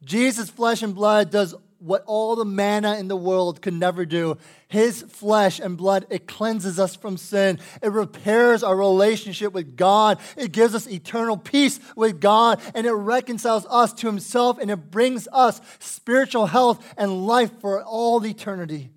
Jesus' 0.04 0.50
flesh 0.50 0.82
and 0.82 0.94
blood 0.94 1.30
does 1.30 1.54
what 1.78 2.02
all 2.06 2.34
the 2.34 2.44
manna 2.44 2.96
in 2.96 3.08
the 3.08 3.16
world 3.16 3.62
could 3.62 3.74
never 3.74 4.04
do. 4.04 4.36
His 4.66 5.02
flesh 5.02 5.60
and 5.60 5.76
blood, 5.76 6.06
it 6.10 6.26
cleanses 6.26 6.78
us 6.78 6.96
from 6.96 7.16
sin. 7.16 7.58
It 7.82 7.92
repairs 7.92 8.62
our 8.62 8.76
relationship 8.76 9.52
with 9.52 9.76
God. 9.76 10.18
It 10.36 10.52
gives 10.52 10.74
us 10.74 10.88
eternal 10.88 11.36
peace 11.36 11.78
with 11.96 12.20
God, 12.20 12.60
and 12.74 12.86
it 12.86 12.92
reconciles 12.92 13.66
us 13.70 13.92
to 13.94 14.06
Himself, 14.06 14.58
and 14.58 14.70
it 14.70 14.90
brings 14.90 15.28
us 15.32 15.60
spiritual 15.78 16.46
health 16.46 16.84
and 16.96 17.26
life 17.26 17.50
for 17.60 17.82
all 17.82 18.24
eternity. 18.26 18.90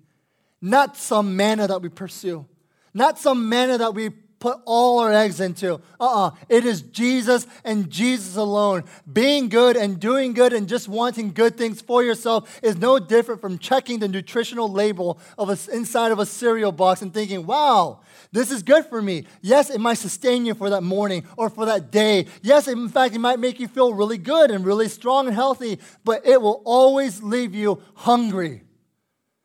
Not 0.60 0.96
some 0.96 1.36
manna 1.36 1.68
that 1.68 1.82
we 1.82 1.88
pursue, 1.88 2.46
not 2.94 3.18
some 3.18 3.48
manna 3.48 3.78
that 3.78 3.94
we 3.94 4.10
put 4.42 4.58
all 4.64 4.98
our 4.98 5.12
eggs 5.12 5.38
into. 5.40 5.74
Uh 6.00 6.26
uh 6.26 6.30
It 6.48 6.64
is 6.64 6.82
Jesus 6.82 7.46
and 7.64 7.88
Jesus 7.88 8.34
alone. 8.34 8.82
Being 9.10 9.48
good 9.48 9.76
and 9.76 10.00
doing 10.00 10.34
good 10.34 10.52
and 10.52 10.68
just 10.68 10.88
wanting 10.88 11.32
good 11.32 11.56
things 11.56 11.80
for 11.80 12.02
yourself 12.02 12.58
is 12.60 12.76
no 12.76 12.98
different 12.98 13.40
from 13.40 13.56
checking 13.58 14.00
the 14.00 14.08
nutritional 14.08 14.68
label 14.68 15.20
of 15.38 15.48
a, 15.48 15.56
inside 15.72 16.10
of 16.10 16.18
a 16.18 16.26
cereal 16.26 16.72
box 16.72 17.02
and 17.02 17.14
thinking, 17.14 17.46
wow, 17.46 18.00
this 18.32 18.50
is 18.50 18.64
good 18.64 18.84
for 18.86 19.00
me. 19.00 19.26
Yes, 19.42 19.70
it 19.70 19.80
might 19.80 19.98
sustain 19.98 20.44
you 20.44 20.54
for 20.54 20.70
that 20.70 20.82
morning 20.82 21.24
or 21.36 21.48
for 21.48 21.64
that 21.66 21.92
day. 21.92 22.26
Yes, 22.42 22.66
in 22.66 22.88
fact, 22.88 23.14
it 23.14 23.20
might 23.20 23.38
make 23.38 23.60
you 23.60 23.68
feel 23.68 23.94
really 23.94 24.18
good 24.18 24.50
and 24.50 24.66
really 24.66 24.88
strong 24.88 25.28
and 25.28 25.36
healthy, 25.36 25.78
but 26.02 26.26
it 26.26 26.42
will 26.42 26.62
always 26.64 27.22
leave 27.22 27.54
you 27.54 27.80
hungry. 27.94 28.64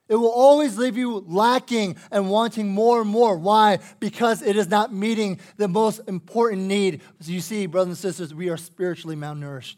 It 0.10 0.16
will 0.16 0.32
always 0.32 0.78
leave 0.78 0.97
you 0.97 1.26
lacking 1.28 1.97
and 2.12 2.30
wanting 2.30 2.70
more 2.70 3.01
and 3.01 3.10
more. 3.10 3.38
Why? 3.38 3.80
Because 3.99 4.41
it 4.41 4.55
is 4.55 4.70
not 4.70 4.93
meeting 4.93 5.39
the 5.58 5.68
most 5.68 5.99
important 6.08 6.64
need. 6.64 7.01
So 7.20 7.32
you 7.32 7.41
see, 7.41 7.66
brothers 7.66 7.89
and 7.89 7.97
sisters, 7.97 8.34
we 8.34 8.49
are 8.49 8.58
spiritually 8.58 9.18
malnourished. 9.18 9.78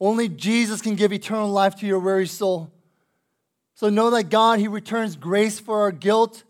Only 0.00 0.28
Jesus 0.28 0.80
can 0.80 0.96
give 0.96 1.12
eternal 1.12 1.48
life 1.48 1.76
to 1.76 1.86
your 1.86 2.00
weary 2.00 2.26
soul. 2.26 2.72
So 3.74 3.90
know 3.90 4.10
that 4.10 4.24
God, 4.24 4.58
He 4.58 4.66
returns 4.66 5.14
grace 5.14 5.60
for 5.60 5.80
our 5.80 5.92
guilt. 5.92 6.42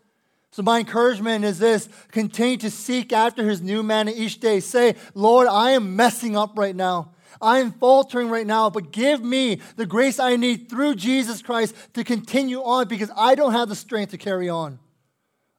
So 0.53 0.63
my 0.63 0.79
encouragement 0.79 1.45
is 1.45 1.59
this 1.59 1.89
continue 2.11 2.57
to 2.59 2.71
seek 2.71 3.13
after 3.13 3.49
His 3.49 3.61
new 3.61 3.83
manna 3.83 4.13
each 4.15 4.41
day. 4.41 4.61
Say, 4.61 4.97
Lord, 5.15 5.47
I 5.47 5.73
am 5.73 5.95
messing 5.95 6.37
up 6.37 6.57
right 6.57 6.75
now. 6.75 7.13
I'm 7.41 7.73
faltering 7.73 8.29
right 8.29 8.47
now, 8.47 8.71
but 8.71 8.93
give 8.93 9.23
me 9.23 9.61
the 9.77 9.87
grace 9.87 10.19
I 10.19 10.37
need 10.37 10.69
through 10.69 10.97
Jesus 10.97 11.43
Christ 11.43 11.75
to 11.95 12.05
continue 12.05 12.63
on 12.63 12.89
because 12.89 13.11
I 13.17 13.35
don't 13.35 13.53
have 13.53 13.69
the 13.69 13.77
strength 13.77 14.11
to 14.11 14.19
carry 14.19 14.49
on. 14.49 14.79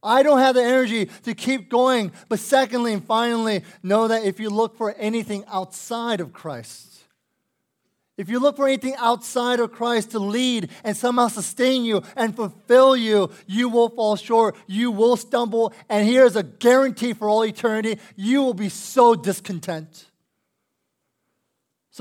I 0.04 0.24
don't 0.24 0.40
have 0.40 0.56
the 0.56 0.64
energy 0.64 1.06
to 1.24 1.34
keep 1.34 1.70
going. 1.70 2.12
But 2.28 2.40
secondly 2.40 2.94
and 2.94 3.06
finally, 3.06 3.64
know 3.84 4.08
that 4.08 4.24
if 4.24 4.40
you 4.40 4.50
look 4.50 4.78
for 4.78 4.94
anything 4.96 5.44
outside 5.48 6.20
of 6.20 6.34
Christ, 6.34 6.92
if 8.18 8.30
you 8.30 8.40
look 8.40 8.58
for 8.58 8.68
anything 8.68 8.96
outside 8.98 9.60
of 9.60 9.72
Christ 9.72 10.12
to 10.12 10.20
lead 10.20 10.70
and 10.84 10.96
somehow 10.96 11.28
sustain 11.28 11.84
you 11.84 12.04
and 12.16 12.36
fulfill 12.36 12.96
you, 12.96 13.32
you 13.48 13.70
will 13.70 13.90
fall 13.90 14.16
short. 14.16 14.56
You 14.68 14.92
will 14.92 15.18
stumble. 15.18 15.74
And 15.90 16.08
here's 16.08 16.36
a 16.36 16.44
guarantee 16.44 17.14
for 17.14 17.30
all 17.30 17.44
eternity 17.44 18.00
you 18.16 18.44
will 18.44 18.54
be 18.54 18.70
so 18.70 19.16
discontent. 19.16 20.06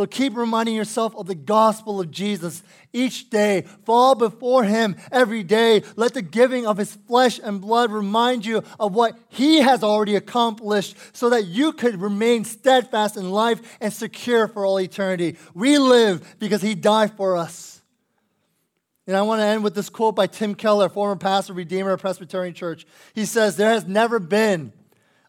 So 0.01 0.07
keep 0.07 0.35
reminding 0.35 0.77
yourself 0.77 1.15
of 1.15 1.27
the 1.27 1.35
gospel 1.35 2.01
of 2.01 2.11
Jesus 2.11 2.63
each 2.91 3.29
day. 3.29 3.67
Fall 3.85 4.15
before 4.15 4.65
Him 4.65 4.97
every 5.13 5.43
day. 5.43 5.83
Let 5.95 6.15
the 6.15 6.23
giving 6.23 6.67
of 6.67 6.79
His 6.79 6.95
flesh 7.07 7.39
and 7.39 7.61
blood 7.61 7.93
remind 7.93 8.47
you 8.47 8.65
of 8.79 8.95
what 8.95 9.19
He 9.29 9.59
has 9.59 9.85
already 9.85 10.17
accomplished 10.17 10.97
so 11.13 11.29
that 11.29 11.49
you 11.49 11.75
could 11.75 12.01
remain 12.01 12.47
steadfast 12.47 13.19
in 13.19 13.31
life 13.31 13.61
and 13.79 13.93
secure 13.93 14.49
for 14.49 14.65
all 14.65 14.81
eternity. 14.81 15.37
We 15.53 15.77
live 15.77 16.37
because 16.39 16.63
He 16.63 16.75
died 16.75 17.15
for 17.19 17.37
us. 17.37 17.83
And 19.07 19.15
I 19.15 19.21
want 19.21 19.41
to 19.41 19.45
end 19.45 19.63
with 19.63 19.75
this 19.75 19.91
quote 19.91 20.17
by 20.17 20.29
Tim 20.29 20.55
Keller, 20.55 20.89
former 20.89 21.17
pastor, 21.17 21.53
Redeemer 21.53 21.91
of 21.91 22.01
Presbyterian 22.01 22.55
Church. 22.55 22.87
He 23.13 23.27
says, 23.27 23.57
There 23.57 23.69
has 23.69 23.87
never 23.87 24.19
been 24.19 24.73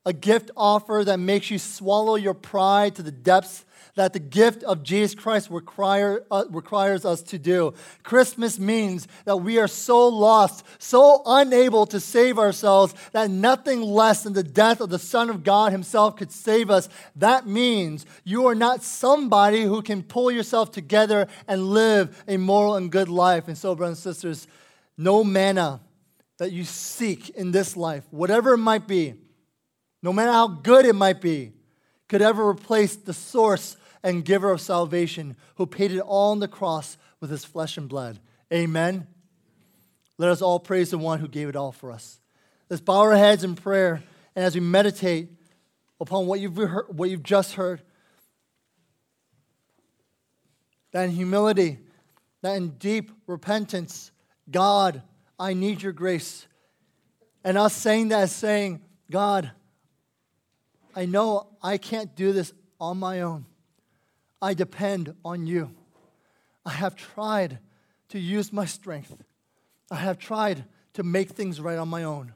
a 0.06 0.14
gift 0.14 0.52
offer 0.58 1.04
that 1.06 1.20
makes 1.20 1.52
you 1.52 1.60
swallow 1.60 2.16
your 2.16 2.34
pride 2.34 2.96
to 2.96 3.04
the 3.04 3.12
depths 3.12 3.66
that 3.96 4.14
the 4.14 4.20
gift 4.20 4.64
of 4.64 4.84
Jesus 4.84 5.16
Christ 5.16 5.50
require, 5.50 6.24
uh, 6.32 6.46
requires 6.50 7.06
us 7.06 7.22
to 7.24 7.38
do. 7.38 7.74
Christmas 8.04 8.58
means 8.58 9.08
that 9.26 9.38
we 9.38 9.58
are 9.60 9.68
so 9.68 10.08
lost, 10.08 10.66
so 10.80 11.22
unable 11.26 11.86
to 11.88 12.00
save 12.00 12.40
ourselves, 12.40 12.96
that 13.12 13.30
nothing 13.30 13.82
less 13.82 14.24
than 14.24 14.34
the 14.34 14.44
death 14.44 14.82
of 14.82 14.90
the 14.90 15.00
Son 15.00 15.30
of 15.30 15.44
God 15.44 15.72
Himself 15.72 16.16
could 16.16 16.32
save 16.32 16.70
us. 16.70 16.88
That 17.16 17.48
means 17.48 18.06
you 18.24 18.48
are 18.48 18.56
not 18.56 18.84
somebody 18.84 19.64
who 19.64 19.82
can 19.82 20.04
pull 20.04 20.32
yourself 20.32 20.72
together 20.72 21.28
and 21.48 21.70
live 21.70 22.24
a 22.28 22.38
moral 22.38 22.76
and 22.76 22.92
good 22.92 23.10
life. 23.10 23.48
And 23.48 23.58
so, 23.58 23.76
brothers 23.76 24.06
and 24.06 24.16
sisters, 24.16 24.48
no 24.98 25.24
manna 25.24 25.82
that 26.38 26.52
you 26.52 26.64
seek 26.64 27.30
in 27.32 27.52
this 27.52 27.76
life, 27.76 28.04
whatever 28.10 28.54
it 28.54 28.58
might 28.58 28.88
be, 28.88 29.16
no 30.02 30.12
matter 30.12 30.32
how 30.32 30.48
good 30.48 30.86
it 30.86 30.96
might 30.96 31.22
be, 31.22 31.54
could 32.08 32.22
ever 32.22 32.48
replace 32.48 32.96
the 32.96 33.14
source 33.14 33.78
and 34.04 34.26
giver 34.26 34.52
of 34.52 34.60
salvation, 34.60 35.36
who 35.56 35.66
paid 35.66 35.92
it 35.92 36.00
all 36.00 36.32
on 36.32 36.40
the 36.40 36.48
cross 36.48 36.98
with 37.20 37.30
his 37.30 37.46
flesh 37.46 37.78
and 37.78 37.88
blood. 37.88 38.20
Amen. 38.52 39.08
Let 40.18 40.30
us 40.30 40.42
all 40.42 40.60
praise 40.60 40.92
the 40.92 40.98
one 40.98 41.20
who 41.20 41.28
gave 41.28 41.50
it 41.50 41.56
all 41.56 41.72
for 41.72 41.92
us. 41.92 42.20
Let's 42.70 42.82
bow 42.82 43.00
our 43.00 43.16
heads 43.16 43.44
in 43.44 43.56
prayer, 43.56 44.04
and 44.36 44.44
as 44.46 44.56
we 44.56 44.62
meditate 44.62 45.30
upon 46.00 46.26
what 46.26 46.40
you've, 46.40 46.56
heard, 46.56 46.86
what 46.90 47.10
you've 47.10 47.24
just 47.24 47.54
heard, 47.54 47.82
that 50.92 51.04
in 51.04 51.12
humility, 51.12 51.80
that 52.42 52.56
in 52.56 52.70
deep 52.72 53.12
repentance, 53.28 54.12
God, 54.50 55.02
I 55.40 55.54
need 55.54 55.82
your 55.82 55.94
grace. 55.94 56.48
And 57.44 57.58
us 57.58 57.74
saying 57.74 58.10
that 58.10 58.24
is 58.24 58.32
saying, 58.32 58.82
God, 59.10 59.52
I 60.96 61.06
know 61.06 61.48
I 61.62 61.78
can't 61.78 62.16
do 62.16 62.34
this 62.34 62.54
on 62.80 62.98
my 62.98 63.22
own. 63.22 63.46
I 64.42 64.54
depend 64.54 65.16
on 65.24 65.46
you. 65.46 65.72
I 66.66 66.72
have 66.72 66.96
tried 66.96 67.60
to 68.10 68.20
use 68.20 68.52
my 68.52 68.66
strength. 68.66 69.16
I 69.90 69.96
have 69.96 70.18
tried 70.18 70.66
to 70.94 71.04
make 71.04 71.30
things 71.30 71.62
right 71.62 71.78
on 71.78 71.88
my 71.88 72.04
own, 72.04 72.34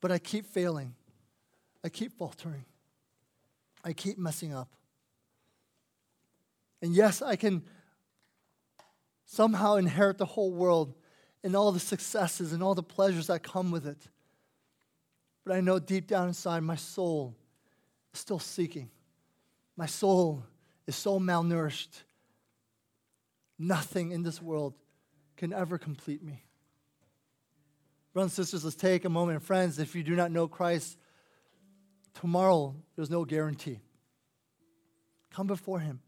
but 0.00 0.10
I 0.10 0.18
keep 0.18 0.46
failing. 0.46 0.94
I 1.82 1.88
keep 1.88 2.16
faltering. 2.16 2.64
I 3.84 3.92
keep 3.92 4.18
messing 4.18 4.54
up. 4.54 4.68
And 6.80 6.94
yes, 6.94 7.20
I 7.20 7.36
can 7.36 7.62
somehow 9.26 9.76
inherit 9.76 10.18
the 10.18 10.24
whole 10.24 10.52
world 10.52 10.94
and 11.42 11.54
all 11.54 11.72
the 11.72 11.80
successes 11.80 12.52
and 12.52 12.62
all 12.62 12.74
the 12.74 12.82
pleasures 12.82 13.26
that 13.26 13.42
come 13.42 13.70
with 13.70 13.86
it. 13.86 14.08
But 15.44 15.54
I 15.56 15.60
know 15.60 15.78
deep 15.78 16.06
down 16.06 16.28
inside, 16.28 16.62
my 16.62 16.76
soul 16.76 17.36
still 18.16 18.38
seeking. 18.38 18.90
My 19.76 19.86
soul 19.86 20.44
is 20.86 20.96
so 20.96 21.18
malnourished, 21.18 22.02
nothing 23.58 24.12
in 24.12 24.22
this 24.22 24.40
world 24.40 24.74
can 25.36 25.52
ever 25.52 25.78
complete 25.78 26.22
me. 26.22 26.44
Brothers 28.12 28.38
and 28.38 28.46
sisters, 28.46 28.64
let's 28.64 28.76
take 28.76 29.04
a 29.04 29.08
moment. 29.08 29.42
Friends, 29.42 29.78
if 29.78 29.96
you 29.96 30.04
do 30.04 30.14
not 30.14 30.30
know 30.30 30.46
Christ, 30.46 30.96
tomorrow, 32.14 32.76
there's 32.94 33.10
no 33.10 33.24
guarantee. 33.24 33.80
Come 35.32 35.48
before 35.48 35.80
Him 35.80 36.00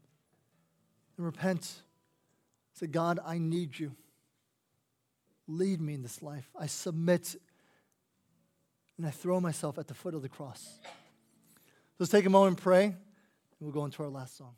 and 1.17 1.25
repent. 1.25 1.81
Say, 2.73 2.87
God, 2.87 3.19
I 3.25 3.37
need 3.39 3.77
you. 3.77 3.93
Lead 5.47 5.81
me 5.81 5.95
in 5.95 6.01
this 6.01 6.21
life. 6.21 6.49
I 6.57 6.67
submit 6.67 7.35
and 8.97 9.05
I 9.05 9.11
throw 9.11 9.39
myself 9.39 9.77
at 9.77 9.87
the 9.87 9.93
foot 9.93 10.13
of 10.13 10.21
the 10.21 10.29
cross. 10.29 10.79
Let's 11.99 12.11
take 12.11 12.25
a 12.25 12.29
moment 12.29 12.57
and 12.57 12.63
pray, 12.63 12.85
and 12.85 12.95
we'll 13.59 13.71
go 13.71 13.85
into 13.85 14.03
our 14.03 14.09
last 14.09 14.37
song. 14.37 14.53